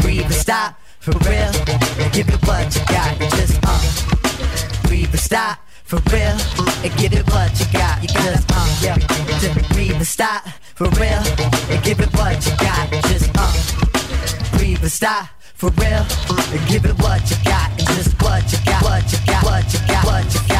Breathe 0.02 0.24
and 0.24 0.34
stop 0.34 0.74
for 0.98 1.12
real. 1.30 1.54
And 2.02 2.12
give 2.12 2.28
it 2.28 2.42
what 2.42 2.74
you 2.74 2.82
got. 2.90 3.14
Just 3.38 3.62
uh. 3.62 4.88
Breathe 4.88 5.14
and 5.14 5.20
stop 5.20 5.60
for 5.84 6.02
real. 6.10 6.34
And 6.82 6.90
give 6.98 7.12
it 7.12 7.22
what 7.30 7.54
you 7.54 7.66
got. 7.70 8.02
You 8.02 8.08
got 8.18 8.42
uh. 8.50 8.66
Yeah. 8.82 8.98
Just 9.38 9.62
breathe 9.70 9.94
and 9.94 10.04
stop 10.04 10.42
for 10.74 10.90
real. 10.98 11.22
And 11.70 11.80
give 11.84 12.00
it 12.00 12.12
what 12.18 12.44
you 12.44 12.56
got. 12.58 12.90
Just 13.06 13.30
uh. 13.38 14.58
Breathe 14.58 14.82
and 14.82 14.90
stop. 14.90 15.28
For 15.54 15.70
real, 15.78 16.04
and 16.52 16.68
give 16.68 16.84
it 16.84 16.98
what 16.98 17.22
you 17.30 17.36
got, 17.44 17.70
and 17.78 17.86
just 17.94 18.20
what 18.20 18.42
you 18.52 18.58
got, 18.66 18.82
what 18.82 19.12
you 19.12 19.18
got, 19.24 19.44
what 19.44 19.72
you 19.72 19.80
got, 19.86 20.04
what 20.04 20.34
you 20.34 20.40
got, 20.48 20.53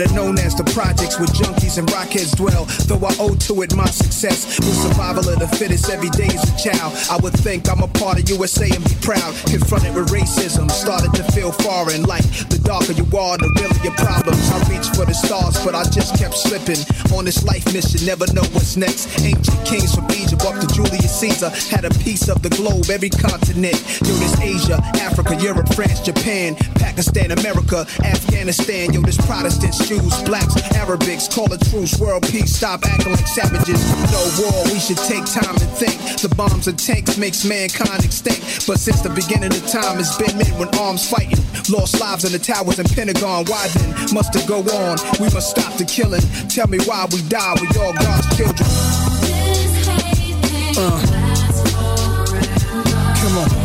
Better 0.00 0.14
known 0.14 0.38
as 0.38 0.56
the 0.56 0.64
projects 0.72 1.20
where 1.20 1.28
junkies 1.28 1.76
and 1.76 1.86
rockheads 1.92 2.32
dwell. 2.32 2.64
Though 2.88 3.04
I 3.04 3.12
owe 3.20 3.36
to 3.36 3.60
it 3.60 3.76
my 3.76 3.84
success, 3.84 4.56
with 4.56 4.72
survival 4.72 5.28
of 5.28 5.36
the 5.44 5.48
fittest 5.60 5.90
every 5.90 6.08
day 6.16 6.32
as 6.32 6.40
a 6.40 6.56
child. 6.56 6.96
I 7.12 7.20
would 7.20 7.36
think 7.36 7.68
I'm 7.68 7.84
a 7.84 7.90
part 8.00 8.16
of 8.16 8.24
USA 8.32 8.64
and 8.64 8.80
be 8.80 8.96
proud. 9.04 9.36
Confronted 9.44 9.92
with 9.92 10.08
racism, 10.08 10.72
started 10.72 11.12
to 11.20 11.24
feel 11.36 11.52
foreign. 11.52 12.08
Like 12.08 12.24
the 12.48 12.56
darker 12.64 12.96
you 12.96 13.04
are, 13.12 13.36
the 13.36 13.52
realer 13.60 13.76
your 13.84 13.92
problems. 14.00 14.40
I 14.48 14.64
reached 14.72 14.96
for 14.96 15.04
the 15.04 15.12
stars, 15.12 15.60
but 15.60 15.76
I 15.76 15.84
just 15.92 16.16
kept 16.16 16.32
slipping. 16.32 16.80
On 17.12 17.28
this 17.28 17.44
life 17.44 17.68
mission, 17.68 18.00
never 18.08 18.24
know 18.32 18.48
what's 18.56 18.80
next. 18.80 19.04
Ancient 19.20 19.60
kings 19.68 19.92
from 19.92 20.08
Egypt 20.16 20.40
up 20.48 20.56
to 20.56 20.66
Julius 20.72 21.12
Caesar 21.20 21.52
had 21.68 21.84
a 21.84 21.92
piece 22.00 22.32
of 22.32 22.40
the 22.40 22.48
globe, 22.56 22.88
every 22.88 23.12
continent. 23.12 23.76
Yo, 24.00 24.16
this 24.16 24.32
Asia, 24.40 24.80
Africa, 24.96 25.36
Europe, 25.44 25.68
France, 25.76 26.00
Japan, 26.00 26.56
Pakistan, 27.00 27.30
America, 27.30 27.86
Afghanistan. 28.04 28.92
Yo, 28.92 29.00
this 29.00 29.16
Protestants, 29.24 29.88
Jews, 29.88 30.22
blacks, 30.24 30.52
Arabics, 30.76 31.34
call 31.34 31.50
it 31.50 31.60
truce, 31.70 31.98
world 31.98 32.28
peace. 32.28 32.54
Stop 32.54 32.84
acting 32.84 33.12
like 33.12 33.26
savages. 33.26 33.80
No 34.12 34.20
war, 34.36 34.64
we 34.64 34.78
should 34.78 34.98
take 35.08 35.24
time 35.24 35.54
to 35.56 35.64
think. 35.80 35.96
The 36.20 36.28
bombs 36.36 36.68
and 36.68 36.78
tanks 36.78 37.16
makes 37.16 37.42
mankind 37.42 38.04
extinct. 38.04 38.66
But 38.66 38.78
since 38.78 39.00
the 39.00 39.08
beginning 39.08 39.48
of 39.48 39.66
time, 39.66 39.98
it's 39.98 40.14
been 40.18 40.36
men 40.36 40.58
with 40.58 40.76
arms 40.78 41.08
fighting. 41.08 41.42
Lost 41.70 41.98
lives 41.98 42.24
in 42.26 42.32
the 42.32 42.38
towers 42.38 42.78
and 42.78 42.88
Pentagon. 42.92 43.46
Why 43.46 43.66
then 43.68 44.12
must 44.12 44.36
it 44.36 44.46
go 44.46 44.60
on? 44.60 44.98
We 45.20 45.32
must 45.32 45.56
stop 45.56 45.72
the 45.78 45.86
killing. 45.86 46.20
Tell 46.50 46.68
me 46.68 46.80
why 46.84 47.06
we 47.10 47.22
die. 47.32 47.56
We 47.62 47.68
all 47.80 47.94
God's 47.94 48.36
children. 48.36 48.68
Uh. 50.76 51.00
Come 53.24 53.38
on. 53.38 53.59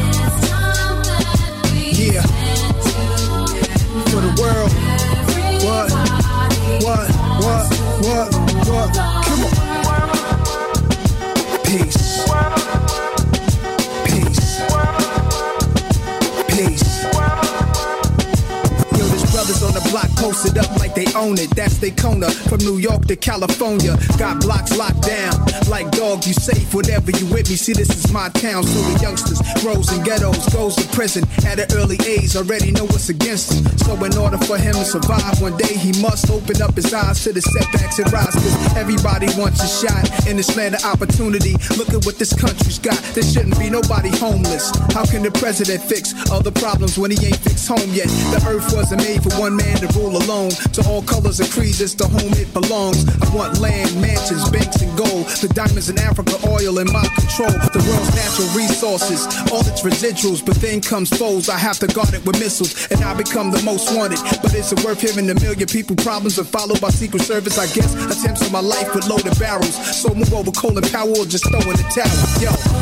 What? 8.06 8.30
What? 8.70 8.94
Come 9.26 9.42
on. 9.46 9.54
Peace. 11.66 12.22
Peace. 14.06 14.62
Peace. 16.54 17.04
Yo, 18.94 19.04
there's 19.10 19.26
brothers 19.32 19.64
on 19.64 19.74
the 19.74 19.82
block 19.90 20.10
posted 20.18 20.56
up 20.60 20.70
like 20.78 20.85
they 20.96 21.06
own 21.14 21.38
it. 21.38 21.50
That's 21.56 21.78
Daytona 21.78 22.32
from 22.32 22.60
New 22.60 22.78
York 22.78 23.06
to 23.08 23.16
California. 23.16 23.98
Got 24.18 24.42
blocks 24.42 24.76
locked 24.78 25.04
down. 25.04 25.36
Like 25.70 25.92
dog, 25.92 26.26
you 26.26 26.34
safe 26.34 26.74
whenever 26.74 27.12
you 27.12 27.26
with 27.28 27.50
me. 27.50 27.56
See, 27.56 27.74
this 27.74 27.90
is 27.90 28.12
my 28.12 28.30
town, 28.30 28.64
so 28.64 28.80
the 28.82 29.00
youngsters 29.02 29.42
grows 29.62 29.92
in 29.92 30.04
ghettos, 30.04 30.48
goes 30.54 30.76
to 30.76 30.88
prison 30.96 31.24
at 31.46 31.60
an 31.60 31.68
early 31.78 32.00
age. 32.08 32.36
Already 32.36 32.72
know 32.72 32.86
what's 32.86 33.10
against 33.10 33.54
him. 33.54 33.66
So 33.80 33.94
in 34.04 34.18
order 34.18 34.38
for 34.38 34.58
him 34.58 34.74
to 34.74 34.86
survive, 34.86 35.42
one 35.42 35.58
day 35.58 35.76
he 35.76 35.92
must 36.02 36.30
open 36.32 36.62
up 36.62 36.76
his 36.76 36.94
eyes 36.94 37.24
to 37.24 37.34
the 37.34 37.42
setbacks 37.42 38.00
and 38.00 38.12
rise. 38.12 38.34
Cause 38.34 38.76
everybody 38.76 39.28
wants 39.38 39.62
a 39.64 39.68
shot 39.68 40.28
in 40.28 40.38
this 40.38 40.56
land 40.56 40.76
of 40.76 40.86
opportunity. 40.86 41.54
Look 41.78 41.90
at 41.90 42.06
what 42.06 42.18
this 42.18 42.34
country's 42.34 42.80
got. 42.80 43.02
There 43.14 43.24
shouldn't 43.24 43.60
be 43.60 43.70
nobody 43.70 44.10
homeless. 44.18 44.72
How 44.94 45.06
can 45.06 45.24
the 45.24 45.32
president 45.32 45.84
fix 45.84 46.14
all 46.32 46.42
the 46.42 46.52
problems 46.52 46.98
when 46.98 47.12
he 47.12 47.18
ain't 47.26 47.38
fixed 47.38 47.55
home 47.68 47.92
yet? 47.94 48.08
The 48.32 48.42
earth 48.48 48.74
wasn't 48.74 49.02
made 49.02 49.24
for 49.24 49.34
one 49.40 49.56
man 49.56 49.78
to 49.78 49.88
rule 49.98 50.16
alone. 50.18 50.52
To 50.74 50.82
all 50.88 51.02
colors 51.04 51.40
and 51.40 51.50
creeds, 51.50 51.82
it's 51.82 51.94
the 51.94 52.08
home 52.08 52.34
it 52.38 52.52
belongs. 52.54 53.06
I 53.08 53.28
want 53.36 53.60
land, 53.60 53.90
mansions, 54.00 54.50
banks, 54.50 54.82
and 54.82 54.92
gold. 54.98 55.28
The 55.42 55.50
diamonds 55.54 55.90
in 55.90 56.00
Africa, 56.00 56.38
oil 56.48 56.80
in 56.80 56.88
my 56.92 57.06
control. 57.18 57.52
The 57.74 57.82
world's 57.86 58.14
natural 58.16 58.50
resources, 58.54 59.26
all 59.52 59.66
its 59.66 59.82
residuals. 59.82 60.46
But 60.46 60.56
then 60.62 60.82
comes 60.82 61.10
foes, 61.10 61.50
I 61.50 61.58
have 61.58 61.80
to 61.80 61.88
guard 61.88 62.14
it 62.14 62.26
with 62.26 62.40
missiles. 62.40 62.88
And 62.92 63.02
I 63.04 63.14
become 63.14 63.52
the 63.52 63.62
most 63.64 63.96
wanted. 63.96 64.20
But 64.42 64.54
is 64.54 64.72
it 64.72 64.84
worth 64.84 65.02
hearing 65.02 65.30
a 65.30 65.36
million 65.36 65.68
people 65.68 65.96
problems 65.96 66.40
are 66.40 66.46
followed 66.48 66.82
by 66.82 66.90
Secret 66.90 67.24
Service? 67.24 67.58
I 67.58 67.68
guess 67.74 67.94
attempts 68.10 68.46
on 68.46 68.52
my 68.52 68.62
life 68.62 68.94
with 68.94 69.08
loaded 69.08 69.38
barrels. 69.40 69.76
So 69.96 70.14
move 70.14 70.34
over 70.34 70.52
Colin 70.52 70.84
Powell 70.92 71.26
just 71.26 71.48
throw 71.50 71.60
in 71.60 71.78
the 71.78 71.88
towel. 71.94 72.14
Yo. 72.42 72.75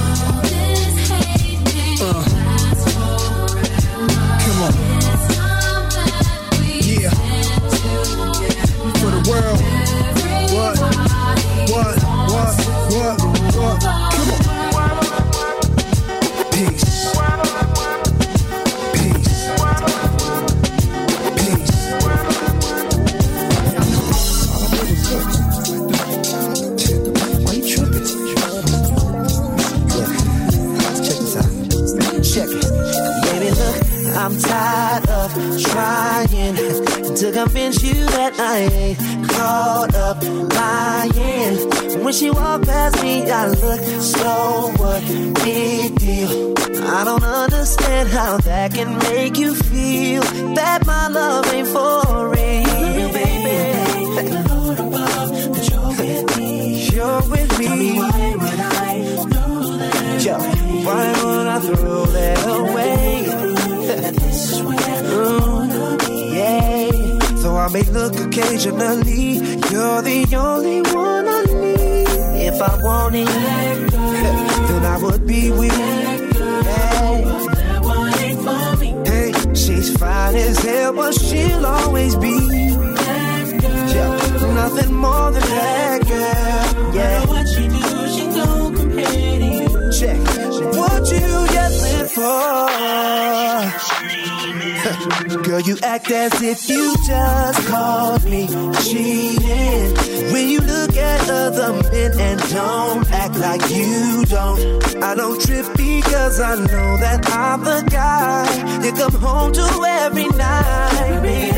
Girl, 95.54 95.62
you 95.62 95.78
act 95.84 96.10
as 96.10 96.42
if 96.42 96.68
you 96.68 96.96
just 97.06 97.68
called 97.68 98.24
me 98.24 98.48
cheating. 98.82 99.94
When 100.34 100.50
you 100.50 100.60
look 100.62 100.98
at 100.98 101.30
other 101.30 101.74
men 101.92 102.20
and 102.20 102.40
don't 102.50 103.12
act 103.12 103.36
like 103.38 103.62
you 103.70 104.26
don't. 104.26 105.04
I 105.04 105.14
don't 105.14 105.40
trip 105.40 105.68
because 105.78 106.40
I 106.40 106.56
know 106.56 106.98
that 106.98 107.30
I'm 107.30 107.64
the 107.64 107.88
guy 107.88 108.84
you 108.84 108.94
come 108.94 109.14
home 109.22 109.54
to 109.54 109.86
every 109.88 110.26
night. 110.30 111.22
baby. 111.22 111.54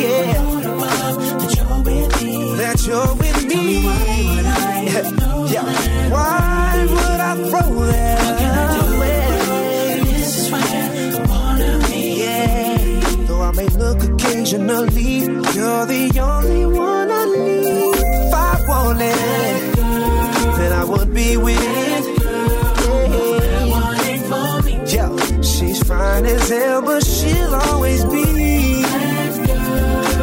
Yeah. 0.00 0.32
That 1.36 1.52
you're 1.54 1.84
with 1.84 2.22
me. 2.22 2.56
That 2.56 2.86
you're 2.86 3.14
with 3.14 3.44
me. 3.44 3.82
Yeah. 5.52 6.08
Why 6.08 6.86
would 6.88 7.20
I 7.20 7.34
throw 7.36 7.84
that 7.84 8.96
away? 8.96 9.21
I 13.52 13.54
may 13.54 13.68
look 13.68 14.02
occasionally, 14.02 15.26
you're 15.26 15.84
the 15.84 16.18
only 16.22 16.64
one 16.64 17.10
I 17.10 17.24
need. 17.26 17.94
If 17.98 18.32
I 18.32 18.64
wanted, 18.66 19.76
then 20.56 20.72
I 20.72 20.84
would 20.84 21.12
be 21.12 21.36
with 21.36 21.60
Yeah. 24.86 25.10
Yeah. 25.10 25.42
She's 25.42 25.82
fine 25.82 26.24
as 26.24 26.48
hell, 26.48 26.80
but 26.80 27.04
she'll 27.04 27.54
always 27.54 28.02
be. 28.06 28.84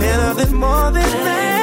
And 0.02 0.22
nothing 0.24 0.56
more 0.56 0.90
than 0.92 1.12
that, 1.28 1.59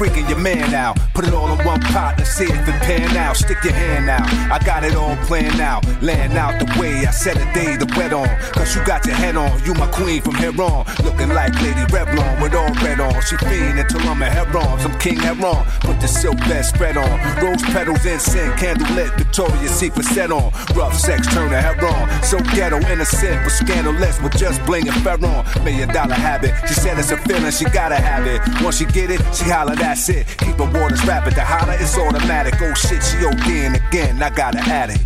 freaking 0.00 0.26
your 0.30 0.38
man 0.38 0.70
now. 0.70 0.94
Put 1.12 1.28
it 1.28 1.34
all 1.34 1.52
in 1.52 1.62
one 1.66 1.80
pot 1.92 2.14
and 2.16 2.26
see 2.26 2.44
if 2.44 2.66
it 2.66 2.80
pan 2.80 3.14
out. 3.18 3.36
Stick 3.36 3.62
your 3.62 3.74
hand 3.74 4.08
out. 4.08 4.24
I 4.50 4.58
got 4.64 4.82
it 4.82 4.94
all 4.96 5.14
planned 5.28 5.60
out. 5.60 5.84
Laying 6.00 6.32
out 6.38 6.58
the 6.58 6.64
way. 6.80 7.04
I 7.04 7.10
set 7.10 7.36
a 7.36 7.44
day 7.52 7.76
to 7.76 7.84
wet 7.98 8.14
on. 8.14 8.26
Cause 8.52 8.74
you 8.74 8.82
got 8.86 9.04
your 9.04 9.14
head 9.14 9.36
on. 9.36 9.52
You 9.62 9.74
my 9.74 9.88
queen 9.88 10.22
from 10.22 10.36
here 10.36 10.58
on 10.62 10.86
looking 11.20 11.34
like 11.34 11.54
Lady 11.60 11.84
Revlon 11.92 12.42
with 12.42 12.54
all 12.54 12.72
red 12.82 13.00
on. 13.00 13.20
She 13.22 13.36
fiend 13.36 13.78
till 13.88 14.00
I'm 14.00 14.22
at 14.22 14.32
Heron's. 14.32 14.84
I'm 14.84 14.98
King 14.98 15.18
Heron. 15.18 15.64
Put 15.80 16.00
the 16.00 16.06
silk 16.06 16.38
vest 16.48 16.74
spread 16.74 16.96
on. 16.96 17.10
Rose 17.42 17.62
petals, 17.62 18.04
incense, 18.06 18.58
candle 18.60 18.88
lit. 18.94 19.12
Victoria's 19.14 19.70
Secret 19.70 20.06
set 20.06 20.30
on. 20.30 20.52
Rough 20.74 20.96
sex, 20.96 21.26
turn 21.32 21.50
to 21.50 21.60
Heron. 21.60 22.22
So 22.22 22.38
ghetto, 22.54 22.78
innocent, 22.90 23.42
but 23.44 23.50
scandalous. 23.50 24.20
With 24.22 24.36
just 24.36 24.64
bling 24.64 24.88
and 24.88 25.02
Ferron. 25.02 25.44
Million 25.64 25.88
dollar 25.88 26.14
habit. 26.14 26.54
She 26.68 26.74
said 26.74 26.98
it's 26.98 27.10
a 27.10 27.16
feeling, 27.18 27.52
she 27.52 27.64
gotta 27.66 27.96
have 27.96 28.26
it. 28.26 28.40
Once 28.62 28.78
she 28.78 28.86
get 28.86 29.10
it, 29.10 29.20
she 29.34 29.44
holler, 29.44 29.76
that's 29.76 30.08
it. 30.08 30.26
Keep 30.38 30.56
her 30.56 30.70
waters 30.80 31.04
rapid. 31.06 31.34
The 31.34 31.44
holler 31.44 31.74
is 31.74 31.96
automatic. 31.96 32.54
Oh 32.60 32.74
shit, 32.74 33.02
she 33.02 33.16
OD'ing 33.18 33.76
again. 33.88 34.22
I 34.22 34.30
got 34.30 34.54
an 34.54 34.68
addict. 34.68 35.04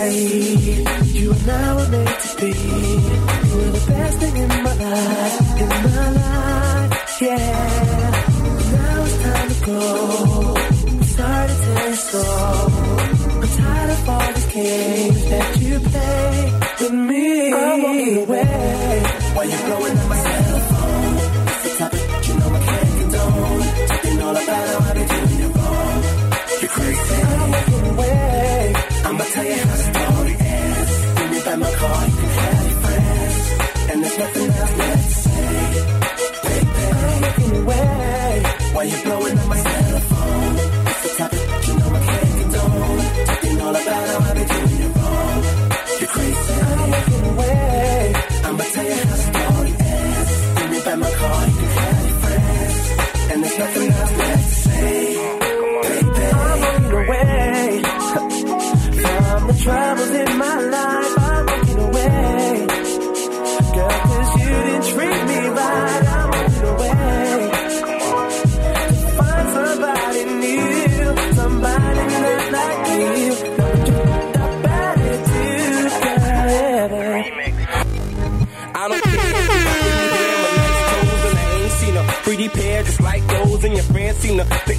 Right. 0.00 1.10
You 1.14 1.32
and 1.32 1.50
I 1.50 1.74
were 1.74 1.88
meant 1.88 2.20
to 2.20 2.36
be. 2.36 2.46
You 2.46 3.56
were 3.56 3.70
the 3.78 3.84
best 3.88 4.18
thing 4.18 4.36
in 4.36 4.48
my 4.48 4.74
life, 4.74 5.60
in 5.60 5.68
my 5.68 6.10
life, 6.10 7.22
yeah. 7.22 8.10
Now 8.72 9.04
it's 9.04 9.18
time 9.22 9.48
to 9.50 9.56
go. 9.66 9.80
Sorry 11.16 11.48
to 11.48 11.54
tell. 12.10 12.70
I'm 13.42 13.48
tired 13.48 13.90
of 13.90 14.08
all 14.08 14.32
these 14.32 14.46
games 14.46 14.99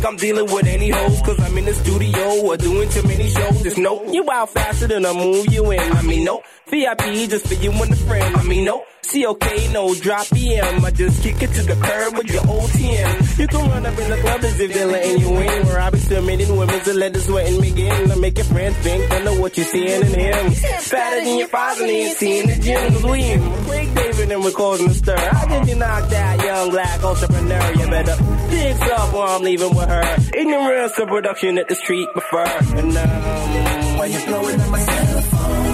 think 0.01 0.13
I'm 0.13 0.17
dealing 0.17 0.51
with 0.51 0.67
any 0.67 0.89
hoes 0.89 1.21
cause 1.21 1.39
I'm 1.39 1.57
in 1.57 1.65
the 1.65 1.73
studio 1.73 2.45
or 2.45 2.57
doing 2.57 2.89
too 2.89 3.03
many 3.03 3.29
shows. 3.29 3.61
Just 3.61 3.77
know 3.77 4.11
you 4.11 4.25
out 4.31 4.49
faster 4.49 4.87
than 4.87 5.05
I 5.05 5.13
move 5.13 5.51
you 5.51 5.71
in. 5.71 5.79
I 5.79 6.01
mean, 6.01 6.23
no 6.23 6.41
VIP 6.67 7.29
just 7.29 7.47
for 7.47 7.53
you 7.55 7.71
and 7.71 7.91
a 7.91 7.95
friend. 7.95 8.35
I 8.35 8.43
mean, 8.43 8.65
no 8.65 8.83
COK, 9.03 9.71
no 9.71 9.93
drop 9.95 10.27
EM. 10.33 10.85
I 10.85 10.91
just 10.91 11.21
kick 11.21 11.41
it 11.41 11.51
to 11.53 11.63
the 11.63 11.75
curb 11.75 12.17
with 12.17 12.31
your 12.31 12.47
old 12.47 12.69
TM. 12.71 13.39
You 13.39 13.47
can 13.47 13.69
run 13.69 13.85
up 13.85 13.99
in 13.99 14.09
the 14.09 14.17
club 14.17 14.43
as 14.43 14.59
if 14.59 14.73
they're 14.73 14.87
letting 14.87 15.19
you 15.19 15.29
in. 15.37 15.65
Where 15.67 15.79
I 15.79 15.89
be 15.89 15.99
submitting 15.99 16.55
women 16.55 16.79
to 16.81 16.93
let 16.93 17.13
the 17.13 17.19
sweating 17.19 17.61
begin. 17.61 18.09
To 18.09 18.15
make 18.15 18.37
your 18.37 18.45
friends 18.45 18.75
think 18.77 19.11
I 19.11 19.23
know 19.23 19.39
what 19.39 19.57
you're 19.57 19.65
seeing 19.67 20.01
in 20.01 20.19
him. 20.19 20.51
Fatter 20.51 21.23
than 21.23 21.37
your 21.37 21.47
father 21.47 21.83
and 21.83 21.93
you 21.93 22.13
see 22.13 22.39
in 22.39 22.47
the 22.47 22.55
gym. 22.55 22.93
Cause 22.93 23.03
we. 23.03 23.21
Craig 23.67 23.95
David 23.95 24.31
and 24.31 24.43
we're 24.43 24.51
causing 24.51 24.89
a 24.89 24.93
stir. 24.93 25.15
I 25.15 25.45
get 25.47 25.67
you 25.67 25.75
knocked 25.75 26.13
out, 26.13 26.45
young 26.45 26.69
black 26.69 27.03
entrepreneur. 27.03 27.71
You 27.73 27.87
better 27.89 28.40
dig 28.51 28.81
up 28.81 29.13
while 29.13 29.35
I'm 29.35 29.43
leaving 29.43 29.73
with 29.75 29.87
her. 29.89 30.03
Ignorance 30.33 30.97
of 30.99 31.07
production 31.07 31.55
that 31.55 31.67
the 31.67 31.75
street 31.75 32.07
prefer. 32.13 32.45
And 32.79 32.95
um, 32.97 33.97
While 33.97 34.07
you're 34.07 34.25
blowing 34.25 34.59
up 34.61 34.69
my 34.69 34.79
cell 34.79 35.21
phone, 35.21 35.70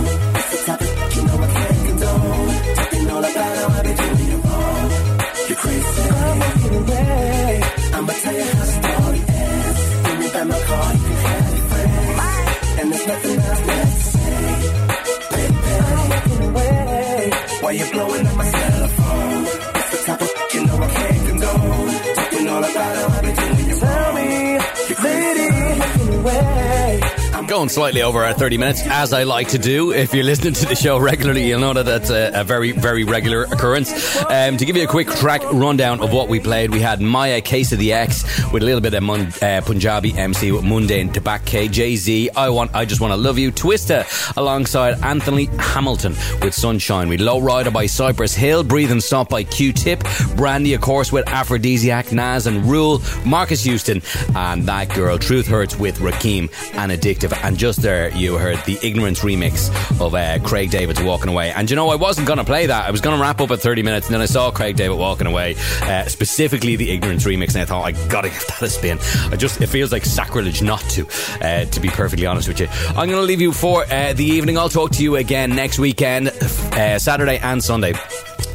Going 27.57 27.69
slightly 27.69 28.03
over 28.03 28.23
our 28.23 28.33
30 28.35 28.59
minutes, 28.59 28.83
as 28.85 29.13
I 29.13 29.23
like 29.23 29.47
to 29.47 29.57
do. 29.57 29.91
If 29.91 30.13
you're 30.13 30.23
listening 30.23 30.53
to 30.53 30.67
the 30.67 30.75
show 30.75 30.99
regularly, 30.99 31.47
you'll 31.47 31.59
know 31.59 31.73
that 31.73 31.87
that's 31.87 32.11
a, 32.11 32.29
a 32.35 32.43
very, 32.43 32.71
very 32.71 33.03
regular 33.03 33.45
occurrence. 33.45 33.91
Um, 34.29 34.57
to 34.57 34.63
give 34.63 34.77
you 34.77 34.83
a 34.83 34.87
quick 34.87 35.07
track 35.07 35.41
rundown 35.51 35.99
of 36.01 36.13
what 36.13 36.29
we 36.29 36.39
played, 36.39 36.69
we 36.69 36.81
had 36.81 37.01
Mya 37.01 37.41
Case 37.41 37.71
of 37.71 37.79
the 37.79 37.93
Ex 37.93 38.23
with 38.53 38.61
a 38.61 38.65
little 38.67 38.79
bit 38.79 38.93
of 38.93 39.01
Mun- 39.01 39.33
uh, 39.41 39.61
Punjabi 39.65 40.15
MC 40.15 40.51
with 40.51 40.65
Mundane 40.65 41.11
K, 41.11 41.67
Jay 41.67 41.95
Z, 41.95 42.29
I 42.35 42.47
Want, 42.49 42.75
I 42.75 42.85
Just 42.85 43.01
Want 43.01 43.11
to 43.11 43.17
Love 43.17 43.39
You, 43.39 43.51
Twista 43.51 44.05
alongside 44.37 45.03
Anthony 45.03 45.45
Hamilton 45.57 46.11
with 46.43 46.53
Sunshine. 46.53 47.09
We 47.09 47.17
Low 47.17 47.41
Rider 47.41 47.71
by 47.71 47.87
Cypress 47.87 48.35
Hill, 48.35 48.63
Breathe 48.65 48.91
and 48.91 49.01
Stop 49.01 49.29
by 49.29 49.43
Q 49.43 49.73
Tip, 49.73 50.03
Brandy, 50.35 50.75
of 50.75 50.81
course, 50.81 51.11
with 51.11 51.27
Aphrodisiac, 51.27 52.11
Nas 52.11 52.45
and 52.45 52.65
Rule, 52.65 53.01
Marques 53.25 53.63
Houston, 53.63 54.03
and 54.35 54.63
That 54.67 54.93
Girl, 54.93 55.17
Truth 55.17 55.47
Hurts 55.47 55.75
with 55.75 55.97
Rakim 55.97 56.51
and 56.75 56.91
Addictive. 56.91 57.46
And 57.47 57.57
just 57.57 57.81
there, 57.81 58.13
you 58.13 58.35
heard 58.35 58.57
the 58.65 58.77
Ignorance 58.83 59.21
remix 59.21 59.69
of 60.01 60.13
uh, 60.13 60.37
Craig 60.45 60.69
David's 60.69 61.01
Walking 61.01 61.29
Away. 61.29 61.51
And 61.51 61.69
you 61.69 61.77
know, 61.77 61.87
I 61.87 61.95
wasn't 61.95 62.27
going 62.27 62.39
to 62.39 62.43
play 62.43 62.65
that. 62.65 62.85
I 62.85 62.91
was 62.91 62.99
going 62.99 63.15
to 63.15 63.21
wrap 63.21 63.39
up 63.39 63.51
at 63.51 63.61
30 63.61 63.83
minutes, 63.83 64.07
and 64.07 64.13
then 64.13 64.21
I 64.21 64.25
saw 64.25 64.51
Craig 64.51 64.75
David 64.75 64.97
walking 64.97 65.27
away, 65.27 65.55
uh, 65.83 66.03
specifically 66.07 66.75
the 66.75 66.91
Ignorance 66.91 67.23
remix, 67.23 67.53
and 67.53 67.61
I 67.61 67.65
thought, 67.65 67.85
I 67.85 67.93
gotta 68.09 68.27
give 68.27 68.45
that 68.47 68.61
a 68.63 68.69
spin. 68.69 68.99
I 69.31 69.37
just, 69.37 69.61
it 69.61 69.67
feels 69.67 69.93
like 69.93 70.03
sacrilege 70.03 70.61
not 70.61 70.81
to, 70.89 71.07
uh, 71.41 71.63
to 71.63 71.79
be 71.79 71.87
perfectly 71.87 72.25
honest 72.25 72.49
with 72.49 72.59
you. 72.59 72.67
I'm 72.89 73.07
going 73.07 73.11
to 73.11 73.21
leave 73.21 73.39
you 73.39 73.53
for 73.53 73.85
uh, 73.85 74.11
the 74.11 74.25
evening. 74.25 74.57
I'll 74.57 74.67
talk 74.67 74.91
to 74.91 75.03
you 75.03 75.15
again 75.15 75.51
next 75.51 75.79
weekend, 75.79 76.27
uh, 76.27 76.99
Saturday 76.99 77.37
and 77.37 77.63
Sunday 77.63 77.93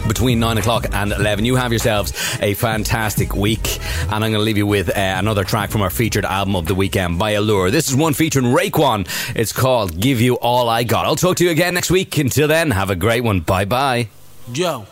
between 0.07 0.41
9 0.41 0.59
o'clock 0.59 0.87
and 0.93 1.13
11. 1.13 1.45
You 1.45 1.57
have 1.57 1.73
yourselves 1.73 2.13
a 2.41 2.55
fantastic 2.55 3.35
week. 3.35 3.79
And 4.03 4.13
I'm 4.13 4.21
going 4.21 4.33
to 4.35 4.39
leave 4.41 4.57
you 4.57 4.67
with 4.67 4.89
uh, 4.91 4.93
another 4.97 5.45
track 5.45 5.71
from 5.71 5.83
our 5.83 5.91
featured 5.91 6.25
album 6.25 6.57
of 6.57 6.67
the 6.67 6.75
weekend 6.75 7.19
by 7.19 7.33
Allure. 7.33 7.71
This 7.71 7.89
is 7.89 7.97
one 7.97 8.15
featuring 8.15 8.47
Raekwon. 8.47 9.09
It's 9.37 9.53
called 9.53 9.99
Give 9.99 10.21
You 10.21 10.35
All 10.35 10.69
I 10.69 10.85
Got. 10.85 11.07
I'll 11.07 11.17
talk 11.17 11.37
to 11.39 11.45
you 11.45 11.51
again 11.51 11.75
next 11.75 11.91
week. 11.91 12.17
Until 12.19 12.49
then, 12.49 12.71
have 12.71 12.91
a 12.91 12.97
great 12.97 13.23
one. 13.25 13.41
Bye 13.41 13.65
bye. 13.65 14.09
Yo. 14.53 14.87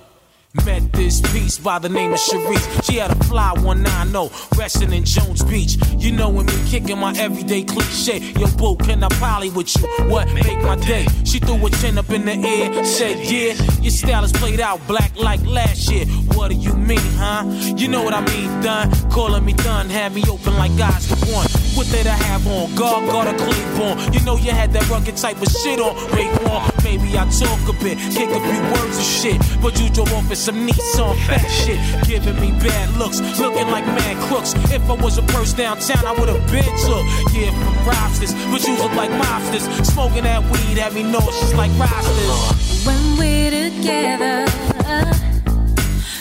Met 0.53 0.93
this 0.93 1.21
piece 1.33 1.61
by 1.61 1.79
the 1.79 1.89
name 1.89 2.13
of 2.13 2.19
Sharice. 2.19 2.85
She 2.85 2.97
had 2.97 3.13
a 3.13 3.25
fly 3.27 3.53
190, 3.53 4.59
resting 4.59 4.93
in 4.93 5.05
Jones 5.05 5.45
Beach. 5.45 5.77
You 5.97 6.11
know 6.11 6.29
when 6.29 6.47
me 6.47 6.55
kicking 6.67 6.99
my 6.99 7.13
everyday 7.17 7.63
cliche. 7.63 8.19
Yo, 8.33 8.49
boo, 8.59 8.75
can 8.75 9.05
I 9.05 9.09
poly 9.21 9.51
with 9.51 9.73
you? 9.77 9.87
What 10.11 10.27
make 10.35 10.61
my 10.63 10.75
day? 10.75 11.07
She 11.25 11.39
threw 11.39 11.57
her 11.59 11.69
chin 11.69 11.99
up 11.99 12.11
in 12.11 12.25
the 12.25 12.33
air, 12.33 12.85
said, 12.85 13.19
Yeah, 13.31 13.55
your 13.81 13.93
style 13.93 14.25
is 14.25 14.33
played 14.33 14.59
out 14.59 14.85
black 14.89 15.17
like 15.17 15.41
last 15.47 15.89
year. 15.89 16.07
What 16.35 16.49
do 16.49 16.57
you 16.57 16.75
mean, 16.75 16.99
huh? 17.15 17.45
You 17.77 17.87
know 17.87 18.03
what 18.03 18.13
I 18.13 18.21
mean, 18.23 18.61
done. 18.61 18.91
Calling 19.09 19.45
me 19.45 19.53
done, 19.53 19.89
had 19.89 20.13
me 20.13 20.25
open 20.29 20.57
like 20.57 20.77
guys 20.77 21.07
to 21.11 21.15
one. 21.33 21.47
What 21.81 21.89
did 21.89 22.07
I 22.07 22.13
have 22.29 22.47
on? 22.47 22.75
Guard, 22.75 23.09
guard, 23.09 23.29
a 23.29 23.35
Claiborne. 23.39 24.13
You 24.13 24.21
know 24.21 24.37
you 24.37 24.51
had 24.51 24.71
that 24.75 24.87
rugged 24.91 25.17
type 25.17 25.41
of 25.41 25.49
shit 25.49 25.81
on, 25.81 25.97
Raekwon. 26.13 26.69
Uh, 26.69 26.71
maybe 26.85 27.17
I 27.17 27.25
talk 27.33 27.57
a 27.73 27.73
bit, 27.81 27.97
kick 28.13 28.29
a 28.29 28.37
few 28.37 28.63
words 28.69 28.99
of 29.01 29.03
shit. 29.03 29.41
But 29.63 29.81
you 29.81 29.89
drove 29.89 30.13
off 30.13 30.29
in 30.29 30.37
some 30.37 30.69
Nissan 30.69 31.17
fat 31.25 31.49
shit, 31.49 31.81
giving 32.05 32.39
me 32.39 32.53
bad 32.61 32.95
looks, 32.99 33.21
looking 33.41 33.67
like 33.69 33.87
mad 33.87 34.19
crooks. 34.29 34.53
If 34.69 34.91
I 34.91 34.93
was 34.93 35.17
a 35.17 35.23
purse 35.23 35.55
downtown, 35.55 36.05
I 36.05 36.13
would've 36.13 36.45
been 36.53 36.69
took. 36.85 37.05
Yeah, 37.33 37.49
from 37.49 37.89
Robsters, 37.89 38.35
but 38.53 38.61
you 38.69 38.77
look 38.77 38.93
like 38.93 39.09
mobsters. 39.13 39.65
Smoking 39.87 40.25
that 40.25 40.45
weed 40.53 40.77
had 40.77 40.93
me 40.93 41.03
nauseous 41.03 41.55
like 41.55 41.73
rosters. 41.81 42.85
When 42.85 43.17
we're 43.17 43.53
together, 43.57 44.45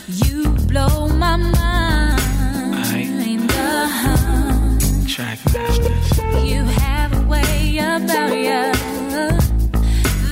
you 0.07 0.51
blow 0.71 1.09
my 1.09 1.35
mind. 1.35 2.08
Track 5.19 5.39
masters. 5.53 6.49
You 6.49 6.63
have 6.63 7.11
a 7.11 7.27
way 7.27 7.77
about 7.77 8.33
you 8.37 8.71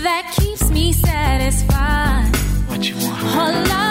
that 0.02 0.34
keeps 0.38 0.72
me 0.72 0.94
satisfied. 0.94 2.34
What 2.70 2.88
you 2.88 2.96
want? 2.96 3.87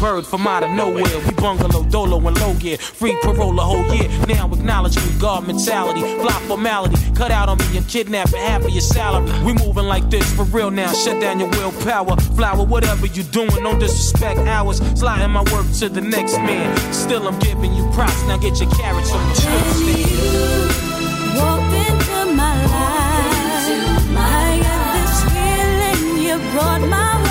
Bird 0.00 0.26
from 0.26 0.46
out 0.46 0.62
of 0.62 0.70
nowhere. 0.70 1.04
We 1.26 1.32
bungalow, 1.32 1.84
dolo, 1.84 2.16
and 2.26 2.40
low 2.40 2.54
gear. 2.54 2.78
Free 2.78 3.16
parole 3.22 3.52
the 3.52 3.62
whole 3.62 3.86
year. 3.94 4.08
Now 4.26 4.50
acknowledge 4.50 4.96
me, 4.96 5.18
guard 5.20 5.46
mentality. 5.46 6.00
Fly 6.00 6.40
formality. 6.48 6.96
Cut 7.14 7.30
out 7.30 7.48
on 7.48 7.58
me 7.58 7.76
and 7.76 7.86
kidnapping 7.86 8.40
half 8.40 8.64
of 8.64 8.70
your 8.70 8.80
salary. 8.80 9.30
We 9.44 9.52
moving 9.52 9.84
like 9.84 10.08
this 10.08 10.24
for 10.34 10.44
real 10.44 10.70
now. 10.70 10.92
Shut 10.92 11.20
down 11.20 11.38
your 11.38 11.50
willpower. 11.50 12.16
Flower, 12.36 12.64
whatever 12.64 13.06
you 13.06 13.22
doing, 13.24 13.50
don't 13.50 13.78
disrespect 13.78 14.40
ours. 14.40 14.78
Sliding 14.98 15.30
my 15.30 15.42
work 15.52 15.66
to 15.80 15.88
the 15.88 16.00
next 16.00 16.38
man. 16.38 16.74
Still, 16.92 17.28
I'm 17.28 17.38
giving 17.38 17.74
you 17.74 17.88
props. 17.90 18.22
Now 18.24 18.38
get 18.38 18.58
your 18.60 18.70
carrots 18.70 19.12
on 19.12 19.28
the 19.28 19.34
strip 19.34 19.60
stand. 19.76 21.36
Walked 26.56 27.29